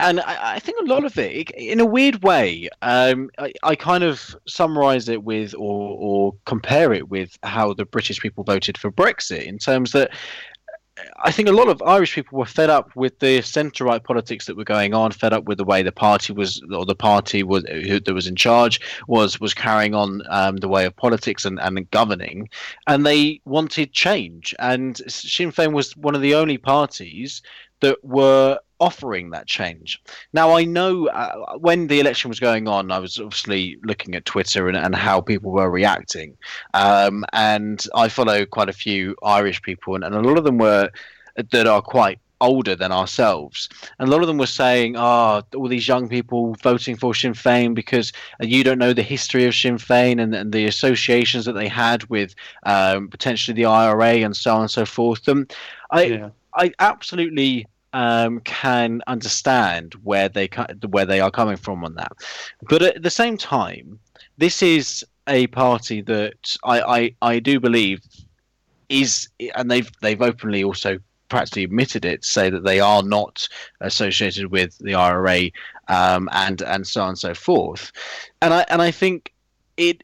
and 0.00 0.20
I, 0.20 0.54
I, 0.54 0.58
think 0.58 0.78
a 0.80 0.84
lot 0.84 1.04
of 1.04 1.18
it, 1.18 1.50
in 1.50 1.80
a 1.80 1.86
weird 1.86 2.22
way, 2.22 2.68
um, 2.82 3.30
I, 3.38 3.52
I, 3.62 3.76
kind 3.76 4.02
of 4.02 4.36
summarize 4.46 5.08
it 5.08 5.22
with 5.22 5.54
or, 5.54 5.96
or 5.98 6.34
compare 6.46 6.92
it 6.92 7.08
with 7.08 7.38
how 7.42 7.74
the 7.74 7.84
British 7.84 8.20
people 8.20 8.44
voted 8.44 8.78
for 8.78 8.90
Brexit 8.90 9.44
in 9.44 9.58
terms 9.58 9.92
that 9.92 10.10
I 11.22 11.30
think 11.30 11.48
a 11.48 11.52
lot 11.52 11.68
of 11.68 11.82
Irish 11.82 12.14
people 12.14 12.38
were 12.38 12.46
fed 12.46 12.70
up 12.70 12.94
with 12.96 13.18
the 13.18 13.42
centre 13.42 13.84
right 13.84 14.02
politics 14.02 14.46
that 14.46 14.56
were 14.56 14.64
going 14.64 14.94
on, 14.94 15.12
fed 15.12 15.32
up 15.32 15.44
with 15.44 15.58
the 15.58 15.64
way 15.64 15.82
the 15.82 15.92
party 15.92 16.32
was, 16.32 16.62
or 16.72 16.84
the 16.84 16.94
party 16.94 17.42
was 17.42 17.64
who 17.64 18.00
that 18.00 18.14
was 18.14 18.26
in 18.26 18.36
charge 18.36 18.80
was 19.06 19.40
was 19.40 19.54
carrying 19.54 19.94
on 19.94 20.22
um, 20.28 20.56
the 20.58 20.68
way 20.68 20.84
of 20.84 20.96
politics 20.96 21.44
and, 21.44 21.60
and 21.60 21.90
governing, 21.90 22.48
and 22.86 23.06
they 23.06 23.40
wanted 23.44 23.92
change. 23.92 24.54
And 24.58 24.98
Sinn 25.10 25.52
Féin 25.52 25.72
was 25.72 25.96
one 25.96 26.14
of 26.14 26.22
the 26.22 26.34
only 26.34 26.58
parties 26.58 27.42
that 27.80 28.04
were 28.04 28.58
offering 28.80 29.30
that 29.30 29.46
change. 29.46 30.02
Now, 30.32 30.56
I 30.56 30.64
know 30.64 31.08
uh, 31.08 31.58
when 31.58 31.86
the 31.86 32.00
election 32.00 32.30
was 32.30 32.40
going 32.40 32.66
on, 32.66 32.90
I 32.90 32.98
was 32.98 33.18
obviously 33.18 33.78
looking 33.82 34.14
at 34.14 34.24
Twitter 34.24 34.68
and, 34.68 34.76
and 34.76 34.94
how 34.94 35.20
people 35.20 35.52
were 35.52 35.70
reacting. 35.70 36.36
Um, 36.74 37.24
and 37.32 37.84
I 37.94 38.08
follow 38.08 38.46
quite 38.46 38.70
a 38.70 38.74
few 38.74 39.14
Irish 39.22 39.60
people, 39.62 39.94
and, 39.94 40.04
and 40.04 40.14
a 40.14 40.20
lot 40.20 40.38
of 40.38 40.44
them 40.44 40.58
were 40.58 40.90
that 41.36 41.66
are 41.66 41.82
quite 41.82 42.18
older 42.40 42.74
than 42.74 42.90
ourselves. 42.90 43.68
And 43.98 44.08
a 44.08 44.10
lot 44.10 44.22
of 44.22 44.26
them 44.26 44.38
were 44.38 44.46
saying, 44.46 44.96
oh, 44.96 45.42
all 45.54 45.68
these 45.68 45.86
young 45.86 46.08
people 46.08 46.54
voting 46.62 46.96
for 46.96 47.14
Sinn 47.14 47.34
Féin 47.34 47.74
because 47.74 48.12
you 48.40 48.64
don't 48.64 48.78
know 48.78 48.92
the 48.92 49.02
history 49.02 49.44
of 49.44 49.54
Sinn 49.54 49.76
Féin 49.76 50.20
and, 50.20 50.34
and 50.34 50.52
the 50.52 50.64
associations 50.66 51.44
that 51.44 51.52
they 51.52 51.68
had 51.68 52.04
with 52.04 52.34
um, 52.64 53.08
potentially 53.08 53.54
the 53.54 53.66
IRA 53.66 54.16
and 54.16 54.36
so 54.36 54.54
on 54.54 54.62
and 54.62 54.70
so 54.70 54.86
forth. 54.86 55.28
And 55.28 55.52
I, 55.90 56.02
yeah. 56.04 56.30
I 56.54 56.72
absolutely 56.78 57.66
um, 57.92 58.40
can 58.40 59.02
understand 59.06 59.94
where 60.02 60.28
they 60.28 60.48
where 60.88 61.06
they 61.06 61.20
are 61.20 61.30
coming 61.30 61.56
from 61.56 61.84
on 61.84 61.94
that. 61.94 62.12
But 62.68 62.82
at 62.82 63.02
the 63.02 63.10
same 63.10 63.36
time, 63.36 63.98
this 64.38 64.62
is 64.62 65.04
a 65.26 65.46
party 65.48 66.00
that 66.02 66.56
I, 66.64 66.80
I, 66.80 67.14
I 67.22 67.38
do 67.38 67.60
believe 67.60 68.02
is, 68.88 69.28
and 69.54 69.70
they've 69.70 69.90
they've 70.02 70.22
openly 70.22 70.64
also 70.64 70.98
practically 71.28 71.64
admitted 71.64 72.04
it, 72.04 72.24
say 72.24 72.50
that 72.50 72.64
they 72.64 72.80
are 72.80 73.02
not 73.02 73.48
associated 73.80 74.50
with 74.50 74.76
the 74.78 74.94
IRA 74.94 75.50
um, 75.88 76.28
and 76.32 76.62
and 76.62 76.86
so 76.86 77.02
on 77.02 77.10
and 77.10 77.18
so 77.18 77.34
forth. 77.34 77.92
And 78.42 78.52
I 78.52 78.64
and 78.68 78.82
I 78.82 78.90
think 78.90 79.32
it 79.76 80.02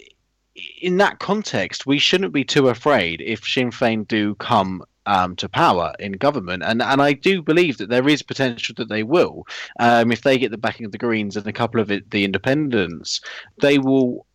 in 0.81 0.97
that 0.97 1.19
context 1.19 1.85
we 1.85 1.99
shouldn't 1.99 2.33
be 2.33 2.45
too 2.45 2.69
afraid 2.69 3.21
if 3.21 3.47
Sinn 3.47 3.71
Féin 3.71 4.09
do 4.09 4.35
come 4.37 4.83
um, 5.07 5.37
to 5.37 5.49
power 5.49 5.95
in 5.99 6.13
government, 6.13 6.63
and 6.63 6.83
and 6.83 7.01
I 7.01 7.13
do 7.13 7.43
believe 7.43 7.79
that 7.79 7.89
there 7.89 8.09
is 8.09 8.23
potential 8.23 8.75
that 8.79 8.89
they 8.89 9.03
will, 9.03 9.47
um, 9.79 10.13
if 10.13 10.23
they 10.23 10.39
get 10.39 10.51
the 10.51 10.59
backing 10.59 10.87
of 10.87 10.93
the 10.93 10.99
Greens 10.99 11.37
and 11.37 11.47
a 11.47 11.53
couple 11.53 11.81
of 11.81 11.91
it, 11.91 12.11
the 12.11 12.25
Independents, 12.25 13.21
they 13.61 13.79
will 13.79 14.27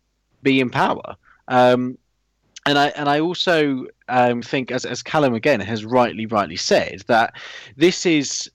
be 0.42 0.60
in 0.60 0.70
power. 0.70 1.16
Um, 1.48 1.98
and 2.66 2.78
I 2.78 2.88
and 2.88 3.08
I 3.08 3.20
also 3.20 3.86
um, 4.08 4.42
think, 4.42 4.70
as 4.70 4.84
as 4.84 5.02
Callum 5.02 5.34
again 5.34 5.60
has 5.60 5.84
rightly 5.84 6.26
rightly 6.26 6.56
said, 6.56 7.02
that 7.06 7.34
this 7.76 8.06
is 8.06 8.50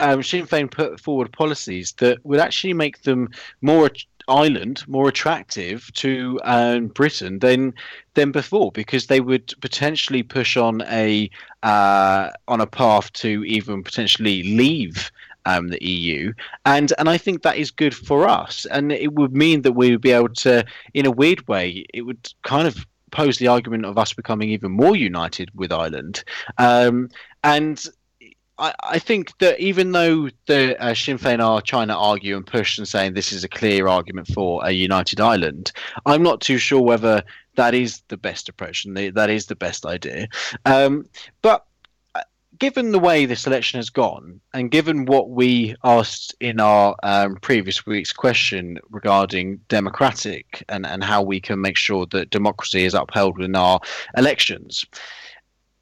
um, 0.00 0.22
Sinn 0.22 0.46
Féin 0.46 0.70
put 0.70 1.00
forward 1.00 1.32
policies 1.32 1.92
that 1.98 2.24
would 2.24 2.40
actually 2.40 2.74
make 2.74 3.02
them 3.02 3.28
more 3.60 3.90
island 4.28 4.86
more 4.88 5.08
attractive 5.08 5.92
to 5.94 6.40
um, 6.44 6.88
Britain 6.88 7.38
than 7.38 7.74
than 8.14 8.32
before 8.32 8.72
because 8.72 9.06
they 9.06 9.20
would 9.20 9.52
potentially 9.60 10.22
push 10.22 10.56
on 10.56 10.82
a 10.82 11.30
uh, 11.62 12.30
on 12.48 12.60
a 12.60 12.66
path 12.66 13.12
to 13.14 13.44
even 13.44 13.82
potentially 13.82 14.42
leave 14.42 15.10
um, 15.44 15.68
the 15.68 15.84
EU, 15.84 16.32
and 16.64 16.92
and 16.98 17.08
I 17.08 17.18
think 17.18 17.42
that 17.42 17.56
is 17.56 17.70
good 17.70 17.94
for 17.94 18.28
us, 18.28 18.66
and 18.66 18.90
it 18.90 19.12
would 19.12 19.34
mean 19.34 19.62
that 19.62 19.72
we 19.72 19.92
would 19.92 20.00
be 20.00 20.10
able 20.10 20.34
to, 20.34 20.64
in 20.92 21.06
a 21.06 21.10
weird 21.10 21.46
way, 21.46 21.86
it 21.94 22.02
would 22.02 22.32
kind 22.42 22.66
of 22.66 22.84
pose 23.12 23.38
the 23.38 23.46
argument 23.46 23.84
of 23.84 23.96
us 23.96 24.12
becoming 24.12 24.50
even 24.50 24.72
more 24.72 24.96
united 24.96 25.50
with 25.54 25.72
Ireland, 25.72 26.24
um, 26.58 27.08
and 27.44 27.86
I, 28.58 28.74
I 28.82 28.98
think 28.98 29.36
that 29.38 29.60
even 29.60 29.92
though 29.92 30.30
the 30.46 30.80
uh, 30.82 30.94
Sinn 30.94 31.18
Féin 31.18 31.44
are 31.44 31.60
trying 31.60 31.88
to 31.88 31.96
argue 31.96 32.36
and 32.36 32.46
push 32.46 32.78
and 32.78 32.88
saying 32.88 33.14
this 33.14 33.32
is 33.32 33.44
a 33.44 33.48
clear 33.48 33.86
argument 33.86 34.28
for 34.28 34.64
a 34.64 34.70
united 34.70 35.20
Ireland, 35.20 35.72
I'm 36.06 36.22
not 36.22 36.40
too 36.40 36.58
sure 36.58 36.80
whether 36.80 37.22
that 37.56 37.74
is 37.74 38.02
the 38.08 38.16
best 38.16 38.48
approach 38.48 38.84
and 38.84 38.96
the, 38.96 39.10
that 39.10 39.30
is 39.30 39.46
the 39.46 39.56
best 39.56 39.84
idea. 39.84 40.28
Um, 40.64 41.06
but 41.42 41.66
uh, 42.14 42.22
given 42.58 42.92
the 42.92 42.98
way 42.98 43.26
this 43.26 43.46
election 43.46 43.78
has 43.78 43.90
gone, 43.90 44.40
and 44.54 44.70
given 44.70 45.04
what 45.04 45.30
we 45.30 45.74
asked 45.84 46.34
in 46.40 46.60
our 46.60 46.96
um, 47.02 47.36
previous 47.36 47.84
week's 47.84 48.12
question 48.12 48.78
regarding 48.90 49.60
democratic 49.68 50.64
and, 50.68 50.86
and 50.86 51.04
how 51.04 51.22
we 51.22 51.40
can 51.40 51.60
make 51.60 51.76
sure 51.76 52.06
that 52.06 52.30
democracy 52.30 52.84
is 52.84 52.94
upheld 52.94 53.40
in 53.42 53.54
our 53.54 53.80
elections, 54.16 54.84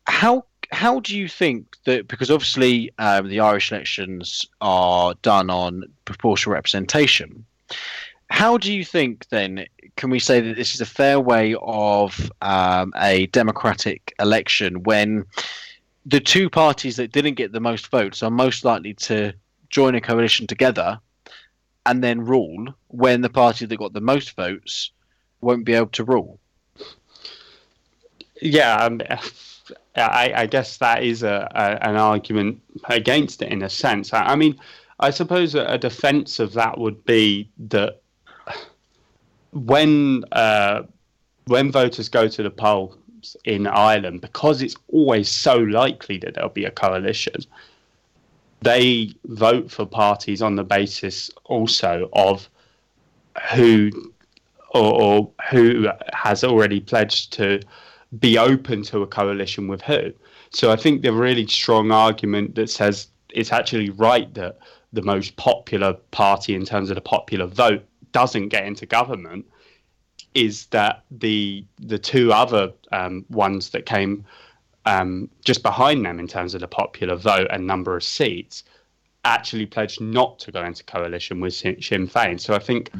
how 0.06 0.44
how 0.74 1.00
do 1.00 1.16
you 1.16 1.28
think 1.28 1.76
that 1.84 2.08
because 2.08 2.30
obviously 2.30 2.90
um, 2.98 3.28
the 3.28 3.40
Irish 3.40 3.70
elections 3.70 4.44
are 4.60 5.14
done 5.22 5.48
on 5.48 5.84
proportional 6.04 6.54
representation? 6.54 7.44
How 8.28 8.58
do 8.58 8.72
you 8.72 8.84
think 8.84 9.28
then 9.28 9.66
can 9.96 10.10
we 10.10 10.18
say 10.18 10.40
that 10.40 10.56
this 10.56 10.74
is 10.74 10.80
a 10.80 10.86
fair 10.86 11.20
way 11.20 11.54
of 11.62 12.30
um, 12.42 12.92
a 12.96 13.26
democratic 13.26 14.12
election 14.18 14.82
when 14.82 15.24
the 16.04 16.20
two 16.20 16.50
parties 16.50 16.96
that 16.96 17.12
didn't 17.12 17.34
get 17.34 17.52
the 17.52 17.60
most 17.60 17.86
votes 17.88 18.22
are 18.22 18.30
most 18.30 18.64
likely 18.64 18.94
to 18.94 19.32
join 19.70 19.94
a 19.94 20.00
coalition 20.00 20.46
together 20.46 20.98
and 21.86 22.02
then 22.02 22.24
rule 22.24 22.74
when 22.88 23.20
the 23.20 23.30
party 23.30 23.64
that 23.64 23.76
got 23.76 23.92
the 23.92 24.00
most 24.00 24.34
votes 24.34 24.90
won't 25.40 25.64
be 25.64 25.74
able 25.74 25.86
to 25.88 26.04
rule? 26.04 26.40
Yeah, 28.40 28.76
um, 28.76 29.00
I, 29.96 30.32
I, 30.34 30.46
guess 30.46 30.78
that 30.78 31.04
is 31.04 31.22
a, 31.22 31.48
a, 31.54 31.88
an 31.88 31.96
argument 31.96 32.60
against 32.88 33.42
it 33.42 33.52
in 33.52 33.62
a 33.62 33.70
sense. 33.70 34.12
I, 34.12 34.22
I 34.22 34.36
mean, 34.36 34.58
I 35.00 35.10
suppose 35.10 35.54
a, 35.54 35.64
a, 35.66 35.78
defense 35.78 36.40
of 36.40 36.52
that 36.54 36.78
would 36.78 37.04
be 37.04 37.48
that 37.68 38.00
when 39.52 40.24
uh, 40.32 40.82
when 41.46 41.70
voters 41.70 42.08
go 42.08 42.26
to 42.26 42.42
the 42.42 42.50
polls 42.50 43.36
in 43.44 43.66
Ireland, 43.66 44.20
because 44.20 44.62
it's 44.62 44.76
always 44.88 45.28
so 45.28 45.56
likely 45.56 46.18
that 46.18 46.34
there'll 46.34 46.50
be 46.50 46.64
a 46.64 46.70
coalition, 46.70 47.44
they 48.62 49.12
vote 49.26 49.70
for 49.70 49.86
parties 49.86 50.42
on 50.42 50.56
the 50.56 50.64
basis 50.64 51.30
also 51.44 52.08
of 52.14 52.48
who 53.52 53.90
or, 54.70 55.02
or 55.02 55.30
who 55.50 55.88
has 56.12 56.42
already 56.42 56.80
pledged 56.80 57.32
to 57.34 57.60
be 58.18 58.38
open 58.38 58.82
to 58.82 59.02
a 59.02 59.06
coalition 59.06 59.68
with 59.68 59.82
who. 59.82 60.12
So 60.50 60.70
I 60.70 60.76
think 60.76 61.02
the 61.02 61.12
really 61.12 61.46
strong 61.46 61.90
argument 61.90 62.54
that 62.54 62.70
says 62.70 63.08
it's 63.30 63.52
actually 63.52 63.90
right 63.90 64.32
that 64.34 64.58
the 64.92 65.02
most 65.02 65.36
popular 65.36 65.94
party 66.12 66.54
in 66.54 66.64
terms 66.64 66.90
of 66.90 66.94
the 66.94 67.00
popular 67.00 67.46
vote 67.46 67.84
doesn't 68.12 68.48
get 68.48 68.64
into 68.64 68.86
government 68.86 69.44
is 70.34 70.66
that 70.66 71.04
the 71.10 71.64
the 71.78 71.98
two 71.98 72.32
other 72.32 72.72
um, 72.92 73.24
ones 73.28 73.70
that 73.70 73.86
came 73.86 74.24
um, 74.86 75.28
just 75.44 75.62
behind 75.62 76.04
them 76.04 76.20
in 76.20 76.28
terms 76.28 76.54
of 76.54 76.60
the 76.60 76.68
popular 76.68 77.16
vote 77.16 77.46
and 77.50 77.66
number 77.66 77.96
of 77.96 78.04
seats 78.04 78.64
actually 79.24 79.66
pledged 79.66 80.00
not 80.00 80.38
to 80.38 80.52
go 80.52 80.62
into 80.62 80.84
coalition 80.84 81.40
with 81.40 81.54
Sinn 81.54 81.76
Féin. 81.78 82.38
So 82.38 82.54
I 82.54 82.58
think, 82.58 82.90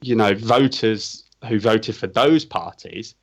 you 0.00 0.14
know, 0.14 0.34
voters 0.34 1.24
who 1.48 1.58
voted 1.58 1.96
for 1.96 2.06
those 2.06 2.44
parties 2.44 3.14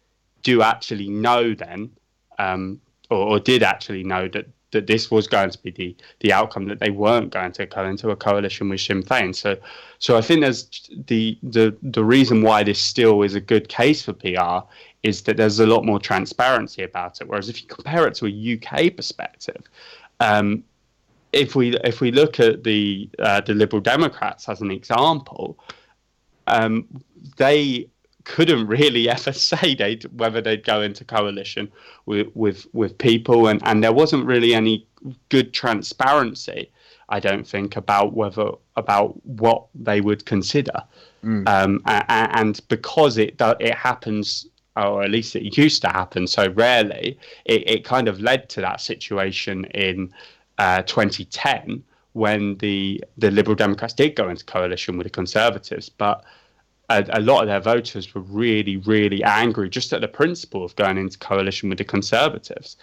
do 0.43 0.61
actually 0.61 1.09
know 1.09 1.53
then, 1.53 1.91
um, 2.39 2.79
or, 3.09 3.17
or, 3.17 3.39
did 3.39 3.63
actually 3.63 4.03
know 4.03 4.27
that 4.29 4.47
that 4.71 4.85
this 4.85 5.09
was 5.09 5.27
going 5.27 5.49
to 5.49 5.57
be 5.59 5.71
the 5.71 5.95
the 6.19 6.33
outcome 6.33 6.65
that 6.65 6.79
they 6.79 6.89
weren't 6.89 7.31
going 7.31 7.51
to 7.53 7.65
go 7.65 7.85
into 7.85 8.09
a 8.09 8.15
coalition 8.15 8.69
with 8.69 8.81
Sinn 8.81 9.03
Féin. 9.03 9.33
So, 9.33 9.57
so 9.99 10.17
I 10.17 10.21
think 10.21 10.41
there's 10.41 10.89
the 11.07 11.37
the 11.43 11.75
the 11.81 12.03
reason 12.03 12.41
why 12.41 12.63
this 12.63 12.79
still 12.79 13.21
is 13.23 13.35
a 13.35 13.41
good 13.41 13.69
case 13.69 14.03
for 14.03 14.13
PR 14.13 14.67
is 15.03 15.21
that 15.23 15.37
there's 15.37 15.59
a 15.59 15.65
lot 15.67 15.85
more 15.85 15.99
transparency 15.99 16.83
about 16.83 17.21
it. 17.21 17.27
Whereas 17.27 17.49
if 17.49 17.61
you 17.61 17.67
compare 17.67 18.07
it 18.07 18.15
to 18.15 18.25
a 18.27 18.55
UK 18.55 18.95
perspective. 18.95 19.63
Um, 20.19 20.63
if 21.33 21.55
we 21.55 21.75
if 21.83 22.01
we 22.01 22.11
look 22.11 22.39
at 22.39 22.63
the 22.63 23.09
uh, 23.19 23.41
the 23.41 23.53
Liberal 23.53 23.81
Democrats 23.81 24.49
as 24.49 24.61
an 24.61 24.71
example, 24.71 25.59
um, 26.47 26.87
they 27.37 27.89
couldn't 28.27 28.67
really 28.67 29.09
ever 29.09 29.31
say 29.49 29.73
they'd, 29.73 30.03
whether 30.19 30.41
they'd 30.41 30.63
go 30.63 30.81
into 30.81 31.03
coalition 31.03 31.71
with 32.05 32.27
with 32.35 32.67
with 32.73 32.97
people, 32.97 33.47
and 33.47 33.61
and 33.65 33.83
there 33.83 33.93
wasn't 33.93 34.25
really 34.25 34.53
any 34.53 34.85
good 35.29 35.53
transparency. 35.53 36.69
I 37.09 37.19
don't 37.21 37.47
think 37.47 37.77
about 37.77 38.13
whether 38.13 38.51
about 38.75 39.25
what 39.25 39.65
they 39.73 40.01
would 40.01 40.25
consider, 40.25 40.83
mm. 41.23 41.47
um, 41.47 41.81
and, 41.85 42.29
and, 42.39 42.61
because 42.67 43.17
it 43.17 43.41
it 43.59 43.75
happens, 43.75 44.45
or 44.75 45.03
at 45.03 45.09
least 45.09 45.35
it 45.35 45.57
used 45.57 45.81
to 45.83 45.87
happen 45.87 46.27
so 46.27 46.49
rarely, 46.49 47.17
it, 47.45 47.69
it 47.69 47.85
kind 47.85 48.09
of 48.09 48.19
led 48.19 48.49
to 48.49 48.61
that 48.61 48.81
situation 48.81 49.63
in 49.73 50.13
uh, 50.57 50.81
2010 50.81 51.81
when 52.11 52.57
the 52.57 53.01
the 53.17 53.31
Liberal 53.31 53.55
Democrats 53.55 53.93
did 53.93 54.15
go 54.15 54.27
into 54.27 54.43
coalition 54.43 54.97
with 54.97 55.05
the 55.05 55.11
Conservatives, 55.11 55.87
but 55.87 56.25
a, 56.89 57.05
a, 57.09 57.21
lot 57.21 57.41
of 57.41 57.47
their 57.47 57.59
voters 57.59 58.13
were 58.13 58.21
really, 58.21 58.77
really 58.77 59.23
angry 59.23 59.69
just 59.69 59.93
at 59.93 60.01
the 60.01 60.07
principle 60.07 60.63
of 60.63 60.75
going 60.75 60.97
into 60.97 61.17
coalition 61.17 61.69
with 61.69 61.77
the 61.77 61.83
Conservatives. 61.83 62.77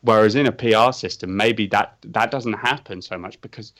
Whereas 0.00 0.34
in 0.34 0.46
a 0.46 0.52
PR 0.52 0.92
system, 0.92 1.36
maybe 1.36 1.66
that 1.68 1.96
that 2.02 2.30
doesn't 2.30 2.54
happen 2.54 3.00
so 3.00 3.16
much 3.16 3.40
because 3.40 3.72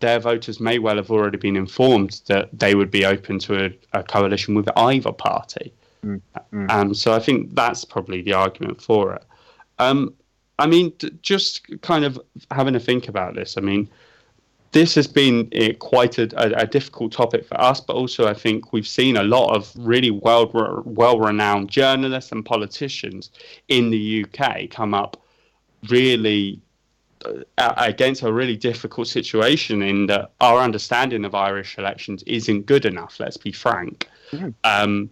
their 0.00 0.18
voters 0.18 0.58
may 0.58 0.78
well 0.78 0.96
have 0.96 1.10
already 1.10 1.38
been 1.38 1.56
informed 1.56 2.20
that 2.26 2.48
they 2.52 2.74
would 2.74 2.90
be 2.90 3.04
open 3.06 3.38
to 3.40 3.66
a, 3.66 3.98
a 3.98 4.02
coalition 4.02 4.54
with 4.54 4.68
either 4.76 5.12
party. 5.12 5.72
Mm, 6.04 6.20
mm. 6.52 6.70
Um, 6.70 6.94
so 6.94 7.12
I 7.12 7.20
think 7.20 7.54
that's 7.54 7.84
probably 7.84 8.20
the 8.22 8.32
argument 8.32 8.82
for 8.82 9.14
it. 9.14 9.24
Um, 9.78 10.14
I 10.58 10.66
mean, 10.66 10.92
just 11.22 11.80
kind 11.82 12.04
of 12.04 12.20
having 12.50 12.74
a 12.74 12.80
think 12.80 13.08
about 13.08 13.34
this. 13.34 13.56
I 13.56 13.60
mean, 13.60 13.88
this 14.72 14.94
has 14.94 15.06
been 15.06 15.50
uh, 15.54 15.74
quite 15.78 16.18
a, 16.18 16.28
a, 16.36 16.62
a, 16.62 16.66
difficult 16.66 17.12
topic 17.12 17.46
for 17.46 17.60
us, 17.60 17.80
but 17.80 17.94
also 17.94 18.26
I 18.26 18.34
think 18.34 18.72
we've 18.72 18.88
seen 18.88 19.16
a 19.16 19.22
lot 19.22 19.54
of 19.54 19.70
really 19.76 20.10
well 20.10 20.50
well 20.84 21.18
renowned 21.18 21.68
journalists 21.70 22.32
and 22.32 22.44
politicians 22.44 23.30
in 23.68 23.90
the 23.90 24.24
UK 24.24 24.70
come 24.70 24.94
up 24.94 25.22
really 25.88 26.60
uh, 27.24 27.74
against 27.76 28.22
a 28.22 28.32
really 28.32 28.56
difficult 28.56 29.08
situation 29.08 29.82
in 29.82 30.06
that 30.06 30.32
our 30.40 30.60
understanding 30.60 31.24
of 31.24 31.34
Irish 31.34 31.78
elections 31.78 32.22
isn't 32.24 32.66
good 32.66 32.84
enough. 32.84 33.20
Let's 33.20 33.36
be 33.36 33.52
frank. 33.52 34.08
Mm. 34.32 34.54
Um, 34.64 35.10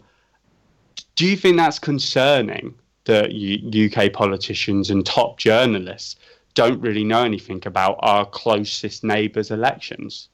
do 1.16 1.27
you 1.27 1.37
think 1.37 1.59
that's 1.59 1.79
concerning 1.79 2.75
that 3.05 3.33
U- 3.33 3.90
UK 3.90 4.12
politicians 4.12 4.90
and 4.90 5.05
top 5.05 5.38
journalists 5.38 6.16
don't 6.61 6.81
really 6.83 7.05
know 7.05 7.25
anything 7.25 7.62
about 7.64 7.96
our 8.01 8.27
closest 8.27 9.03
neighbours' 9.03 9.51
elections. 9.51 10.29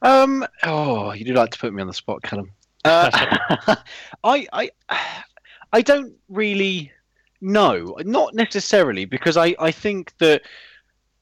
Um. 0.00 0.46
Oh, 0.62 1.12
you 1.12 1.24
do 1.26 1.34
like 1.34 1.50
to 1.50 1.58
put 1.58 1.74
me 1.74 1.82
on 1.82 1.86
the 1.86 1.92
spot, 1.92 2.22
Callum. 2.22 2.50
Uh, 2.82 3.10
I, 4.24 4.46
I, 4.52 4.70
I 5.70 5.82
don't 5.82 6.14
really 6.30 6.90
know. 7.42 7.94
Not 8.04 8.34
necessarily 8.34 9.04
because 9.04 9.36
I, 9.36 9.54
I 9.58 9.70
think 9.70 10.16
that 10.16 10.40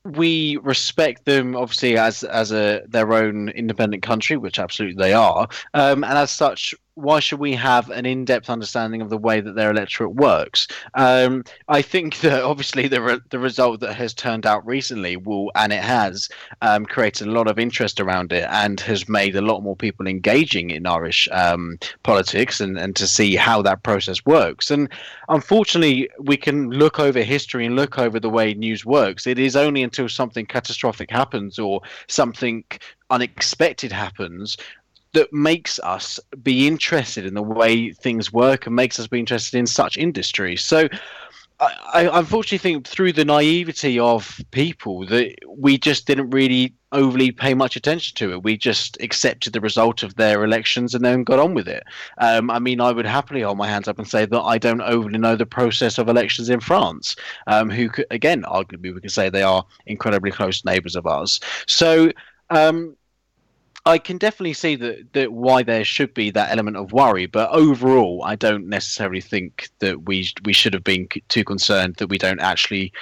we 0.05 0.57
respect 0.59 1.24
them 1.24 1.57
obviously 1.57 1.96
as 1.96 2.24
as 2.24 2.50
a 2.52 2.83
their 2.88 3.12
own 3.12 3.48
independent 3.48 4.05
country, 4.05 4.37
which 4.37 4.61
absolutely 4.61 5.02
they 5.02 5.14
are, 5.14 5.48
um, 5.74 6.05
and 6.05 6.16
as 6.16 6.31
such, 6.31 6.74
why 6.94 7.20
should 7.20 7.38
we 7.38 7.55
have 7.55 7.88
an 7.90 8.05
in-depth 8.05 8.50
understanding 8.50 9.00
of 9.00 9.09
the 9.09 9.16
way 9.16 9.40
that 9.40 9.55
their 9.55 9.70
electorate 9.70 10.14
works? 10.14 10.68
Um, 10.94 11.44
I 11.68 11.83
think 11.83 12.18
that 12.20 12.42
obviously 12.42 12.88
the 12.88 13.02
re- 13.02 13.20
the 13.31 13.38
result 13.38 13.81
that 13.81 13.94
has 13.94 14.12
turned 14.12 14.46
out 14.46 14.66
recently 14.66 15.16
will, 15.16 15.50
and 15.55 15.72
it 15.72 15.83
has, 15.83 16.28
um, 16.61 16.85
created 16.85 17.28
a 17.28 17.33
lot 17.33 17.48
of 17.48 17.59
interest 17.59 18.00
around 18.00 18.33
it 18.33 18.46
and 18.50 18.81
has 18.81 19.09
made 19.09 19.37
a 19.37 19.42
lot 19.42 19.62
more 19.62 19.76
people 19.76 20.07
engaging 20.07 20.70
in 20.70 20.87
Irish 20.87 21.28
um, 21.33 21.78
politics 22.02 22.61
and, 22.61 22.78
and 22.78 22.94
to 22.96 23.07
see 23.07 23.37
how 23.37 23.62
that 23.62 23.83
process 23.83 24.24
works. 24.26 24.70
And 24.70 24.88
unfortunately, 25.28 26.11
we 26.18 26.37
can 26.37 26.70
look 26.70 27.00
over 27.00 27.22
history 27.22 27.64
and 27.64 27.76
look 27.76 27.98
over 27.98 28.20
the 28.20 28.31
way 28.31 28.55
news 28.55 28.85
works. 28.85 29.26
It 29.26 29.38
is 29.38 29.57
only 29.57 29.83
until 29.83 30.09
something 30.09 30.46
catastrophic 30.46 31.11
happens 31.11 31.59
or 31.59 31.81
something 32.09 32.64
unexpected 33.11 33.92
happens 33.92 34.57
that 35.12 35.33
makes 35.33 35.79
us 35.81 36.18
be 36.42 36.66
interested 36.66 37.27
in 37.27 37.35
the 37.35 37.42
way 37.42 37.92
things 37.92 38.33
work 38.33 38.66
and 38.66 38.75
makes 38.75 38.98
us 38.98 39.07
be 39.07 39.18
interested 39.18 39.59
in 39.59 39.66
such 39.66 39.96
industries. 39.96 40.64
So 40.64 40.88
I, 41.61 41.75
I 41.92 42.18
unfortunately 42.18 42.59
think 42.59 42.87
through 42.87 43.12
the 43.12 43.25
naivety 43.25 43.98
of 43.98 44.40
people 44.51 45.07
that 45.07 45.35
we 45.46 45.77
just 45.77 46.07
didn't 46.07 46.31
really 46.31 46.75
overly 46.92 47.31
pay 47.31 47.55
much 47.55 47.77
attention 47.77 48.14
to 48.16 48.33
it. 48.33 48.42
We 48.42 48.57
just 48.57 49.01
accepted 49.01 49.53
the 49.53 49.61
result 49.61 50.03
of 50.03 50.16
their 50.16 50.44
elections 50.44 50.94
and 50.94 51.05
then 51.05 51.25
got 51.25 51.38
on 51.38 51.55
with 51.55 51.68
it. 51.68 51.85
Um, 52.18 52.51
I 52.51 52.59
mean, 52.59 52.81
I 52.81 52.92
would 52.92 53.07
happily 53.07 53.42
hold 53.42 53.59
my 53.59 53.68
hands 53.68 53.88
up 53.88 53.98
and 53.98 54.09
say 54.09 54.27
that 54.27 54.40
I 54.40 54.59
don't 54.59 54.83
overly 54.83 55.18
know 55.18 55.37
the 55.37 55.46
process 55.46 55.98
of 55.98 56.09
elections 56.09 56.48
in 56.48 56.61
France, 56.61 57.16
um, 57.46 57.70
who, 57.70 57.88
could, 57.88 58.07
again, 58.11 58.42
arguably, 58.42 58.94
we 58.94 59.01
could 59.01 59.11
say 59.11 59.29
they 59.29 59.42
are 59.42 59.64
incredibly 59.87 60.31
close 60.31 60.64
neighbours 60.64 60.96
of 60.96 61.07
ours. 61.07 61.40
So, 61.66 62.12
um, 62.51 62.96
I 63.84 63.98
can 63.98 64.16
definitely 64.18 64.52
see 64.52 64.76
that, 64.76 65.12
that 65.12 65.32
why 65.32 65.62
there 65.64 65.84
should 65.84 66.14
be 66.14 66.30
that 66.30 66.50
element 66.50 66.76
of 66.76 66.92
worry, 66.92 67.26
but 67.26 67.50
overall, 67.50 68.22
I 68.24 68.36
don't 68.36 68.68
necessarily 68.68 69.20
think 69.20 69.70
that 69.80 70.04
we 70.04 70.28
we 70.44 70.52
should 70.52 70.72
have 70.72 70.84
been 70.84 71.08
too 71.28 71.44
concerned 71.44 71.96
that 71.96 72.08
we 72.08 72.18
don't 72.18 72.40
actually 72.40 72.92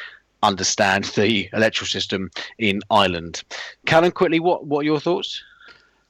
understand 0.42 1.04
the 1.16 1.50
electoral 1.52 1.86
system 1.86 2.30
in 2.58 2.80
Ireland. 2.90 3.42
Callum, 3.84 4.10
quickly, 4.10 4.40
what 4.40 4.66
what 4.66 4.80
are 4.80 4.84
your 4.84 5.00
thoughts? 5.00 5.42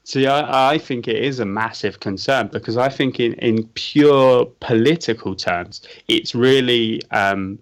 See, 0.03 0.25
I, 0.25 0.73
I 0.73 0.77
think 0.77 1.07
it 1.07 1.23
is 1.23 1.39
a 1.39 1.45
massive 1.45 1.99
concern 1.99 2.47
because 2.47 2.77
I 2.77 2.89
think, 2.89 3.19
in, 3.19 3.33
in 3.33 3.67
pure 3.75 4.45
political 4.61 5.35
terms, 5.35 5.81
it's 6.07 6.33
really 6.33 7.01
um, 7.11 7.59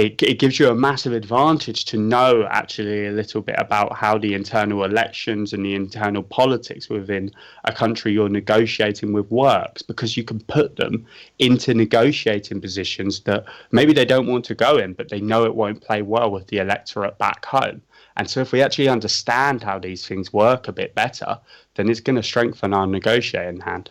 it, 0.00 0.22
it 0.22 0.38
gives 0.38 0.58
you 0.58 0.68
a 0.68 0.74
massive 0.74 1.12
advantage 1.12 1.84
to 1.86 1.98
know 1.98 2.46
actually 2.50 3.06
a 3.06 3.12
little 3.12 3.42
bit 3.42 3.56
about 3.58 3.94
how 3.94 4.16
the 4.16 4.32
internal 4.32 4.84
elections 4.84 5.52
and 5.52 5.64
the 5.64 5.74
internal 5.74 6.22
politics 6.22 6.88
within 6.88 7.30
a 7.64 7.72
country 7.72 8.12
you're 8.12 8.30
negotiating 8.30 9.12
with 9.12 9.30
works 9.30 9.82
because 9.82 10.16
you 10.16 10.24
can 10.24 10.40
put 10.40 10.76
them 10.76 11.06
into 11.38 11.74
negotiating 11.74 12.62
positions 12.62 13.20
that 13.20 13.44
maybe 13.72 13.92
they 13.92 14.06
don't 14.06 14.26
want 14.26 14.44
to 14.46 14.54
go 14.54 14.78
in, 14.78 14.94
but 14.94 15.10
they 15.10 15.20
know 15.20 15.44
it 15.44 15.54
won't 15.54 15.82
play 15.82 16.00
well 16.00 16.30
with 16.30 16.46
the 16.46 16.58
electorate 16.58 17.18
back 17.18 17.44
home. 17.44 17.82
And 18.16 18.28
so, 18.28 18.40
if 18.40 18.52
we 18.52 18.62
actually 18.62 18.88
understand 18.88 19.62
how 19.62 19.78
these 19.78 20.06
things 20.06 20.32
work 20.32 20.66
a 20.66 20.72
bit 20.72 20.94
better, 20.94 21.38
then 21.74 21.88
it's 21.88 22.00
going 22.00 22.16
to 22.16 22.22
strengthen 22.22 22.72
our 22.72 22.86
negotiating 22.86 23.60
hand. 23.60 23.90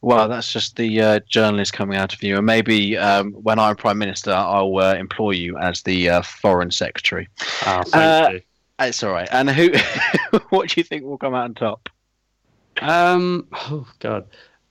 Well, 0.00 0.28
that's 0.28 0.52
just 0.52 0.76
the 0.76 1.00
uh, 1.00 1.20
journalist 1.28 1.72
coming 1.72 1.98
out 1.98 2.14
of 2.14 2.22
you. 2.22 2.36
And 2.36 2.46
maybe 2.46 2.96
um, 2.96 3.32
when 3.32 3.58
I'm 3.58 3.74
Prime 3.74 3.98
Minister, 3.98 4.30
I'll 4.32 4.76
uh, 4.78 4.94
employ 4.94 5.32
you 5.32 5.58
as 5.58 5.82
the 5.82 6.08
uh, 6.08 6.22
Foreign 6.22 6.70
Secretary. 6.70 7.28
Oh, 7.66 7.82
thank 7.84 8.34
you. 8.34 8.40
It's 8.80 9.02
all 9.02 9.12
right. 9.12 9.28
And 9.32 9.50
who? 9.50 9.72
what 10.50 10.68
do 10.68 10.80
you 10.80 10.84
think 10.84 11.04
will 11.04 11.18
come 11.18 11.34
out 11.34 11.44
on 11.44 11.54
top? 11.54 11.88
Um, 12.80 13.48
oh 13.52 13.88
God, 13.98 14.26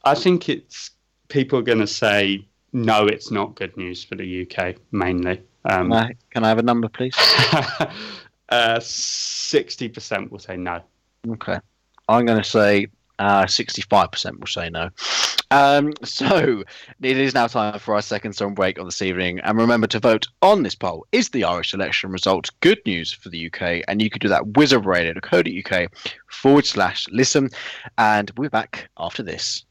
I 0.06 0.16
think 0.16 0.48
it's 0.48 0.92
people 1.28 1.60
are 1.60 1.64
going 1.64 1.80
to 1.80 1.88
say 1.88 2.48
no. 2.72 3.06
It's 3.06 3.32
not 3.32 3.56
good 3.56 3.76
news 3.76 4.06
for 4.06 4.16
the 4.16 4.50
UK 4.50 4.76
mainly. 4.92 5.42
Um, 5.66 5.90
Can 5.90 5.94
I, 5.94 6.14
can 6.30 6.44
I 6.46 6.48
have 6.48 6.60
a 6.60 6.64
number, 6.64 6.88
please? 6.88 7.16
uh, 8.50 8.80
Sixty 8.80 9.90
percent 9.90 10.32
will 10.32 10.40
say 10.40 10.56
no. 10.56 10.80
Okay. 11.28 11.60
I'm 12.08 12.26
going 12.26 12.42
to 12.42 12.50
say 12.50 12.88
uh, 13.20 13.46
65% 13.46 14.40
will 14.40 14.48
say 14.48 14.70
no. 14.70 14.90
Um, 15.50 15.94
so 16.04 16.64
it 17.02 17.18
is 17.18 17.34
now 17.34 17.48
time 17.48 17.80
for 17.80 17.96
our 17.96 18.02
second 18.02 18.34
song 18.34 18.54
break 18.54 18.78
of 18.78 18.86
this 18.86 19.02
evening. 19.02 19.40
And 19.40 19.58
remember 19.58 19.88
to 19.88 20.00
vote 20.00 20.28
on 20.42 20.64
this 20.64 20.76
poll. 20.76 21.06
Is 21.12 21.30
the 21.30 21.46
Irish 21.46 21.74
election 21.74 22.12
result 22.12 22.50
good 22.60 22.80
news 22.86 23.14
for 23.14 23.30
the 23.30 23.48
UK? 23.48 23.84
And 23.88 24.02
you 24.02 24.10
can 24.10 24.20
do 24.20 24.28
that 24.28 24.44
wizardradio.co.uk 24.44 25.92
forward 26.28 26.66
slash 26.66 27.08
listen. 27.10 27.50
And 27.98 28.32
we're 28.38 28.50
back 28.50 28.90
after 28.98 29.24
this. 29.24 29.66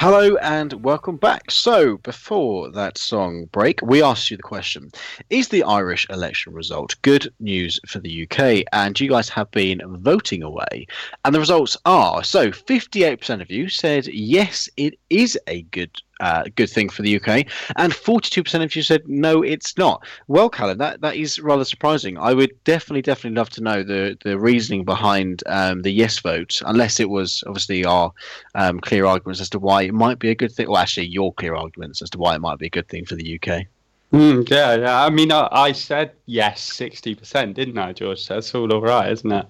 Hello 0.00 0.34
and 0.36 0.82
welcome 0.82 1.18
back. 1.18 1.50
So, 1.50 1.98
before 1.98 2.70
that 2.70 2.96
song 2.96 3.50
break, 3.52 3.82
we 3.82 4.02
asked 4.02 4.30
you 4.30 4.38
the 4.38 4.42
question 4.42 4.90
Is 5.28 5.48
the 5.48 5.62
Irish 5.62 6.08
election 6.08 6.54
result 6.54 6.96
good 7.02 7.30
news 7.38 7.78
for 7.86 7.98
the 7.98 8.22
UK? 8.22 8.64
And 8.72 8.98
you 8.98 9.10
guys 9.10 9.28
have 9.28 9.50
been 9.50 9.82
voting 9.98 10.42
away. 10.42 10.86
And 11.26 11.34
the 11.34 11.38
results 11.38 11.76
are 11.84 12.24
so 12.24 12.50
58% 12.50 13.42
of 13.42 13.50
you 13.50 13.68
said 13.68 14.06
yes, 14.06 14.70
it 14.78 14.98
is 15.10 15.38
a 15.46 15.60
good 15.64 15.92
uh, 16.20 16.44
good 16.56 16.70
thing 16.70 16.88
for 16.88 17.02
the 17.02 17.16
UK, 17.16 17.46
and 17.76 17.92
42% 17.92 18.62
of 18.62 18.76
you 18.76 18.82
said 18.82 19.08
no, 19.08 19.42
it's 19.42 19.76
not. 19.76 20.04
Well, 20.28 20.48
Callum, 20.48 20.78
that, 20.78 21.00
that 21.00 21.16
is 21.16 21.40
rather 21.40 21.64
surprising. 21.64 22.18
I 22.18 22.34
would 22.34 22.52
definitely, 22.64 23.02
definitely 23.02 23.36
love 23.36 23.50
to 23.50 23.62
know 23.62 23.82
the, 23.82 24.16
the 24.22 24.38
reasoning 24.38 24.84
behind 24.84 25.42
um, 25.46 25.82
the 25.82 25.90
yes 25.90 26.18
vote, 26.18 26.60
unless 26.66 27.00
it 27.00 27.10
was 27.10 27.42
obviously 27.46 27.84
our 27.84 28.12
um, 28.54 28.80
clear 28.80 29.06
arguments 29.06 29.40
as 29.40 29.50
to 29.50 29.58
why 29.58 29.82
it 29.82 29.94
might 29.94 30.18
be 30.18 30.30
a 30.30 30.34
good 30.34 30.52
thing, 30.52 30.66
or 30.66 30.78
actually 30.78 31.06
your 31.06 31.32
clear 31.34 31.54
arguments 31.54 32.02
as 32.02 32.10
to 32.10 32.18
why 32.18 32.34
it 32.34 32.40
might 32.40 32.58
be 32.58 32.66
a 32.66 32.70
good 32.70 32.88
thing 32.88 33.04
for 33.04 33.14
the 33.16 33.34
UK. 33.34 33.64
Mm, 34.12 34.48
yeah, 34.50 34.74
yeah. 34.74 35.04
I 35.04 35.10
mean, 35.10 35.30
I, 35.30 35.48
I 35.52 35.72
said 35.72 36.12
yes, 36.26 36.60
sixty 36.60 37.14
percent, 37.14 37.54
didn't 37.54 37.78
I, 37.78 37.92
George? 37.92 38.26
That's 38.26 38.52
all 38.56 38.72
all 38.72 38.80
right, 38.80 39.10
isn't 39.12 39.30
it? 39.30 39.46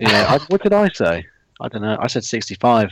Yeah, 0.00 0.26
I, 0.28 0.38
what 0.48 0.62
did 0.62 0.72
I 0.72 0.88
say? 0.88 1.26
I 1.60 1.68
don't 1.68 1.82
know. 1.82 1.96
I 2.00 2.06
said 2.08 2.24
65. 2.24 2.90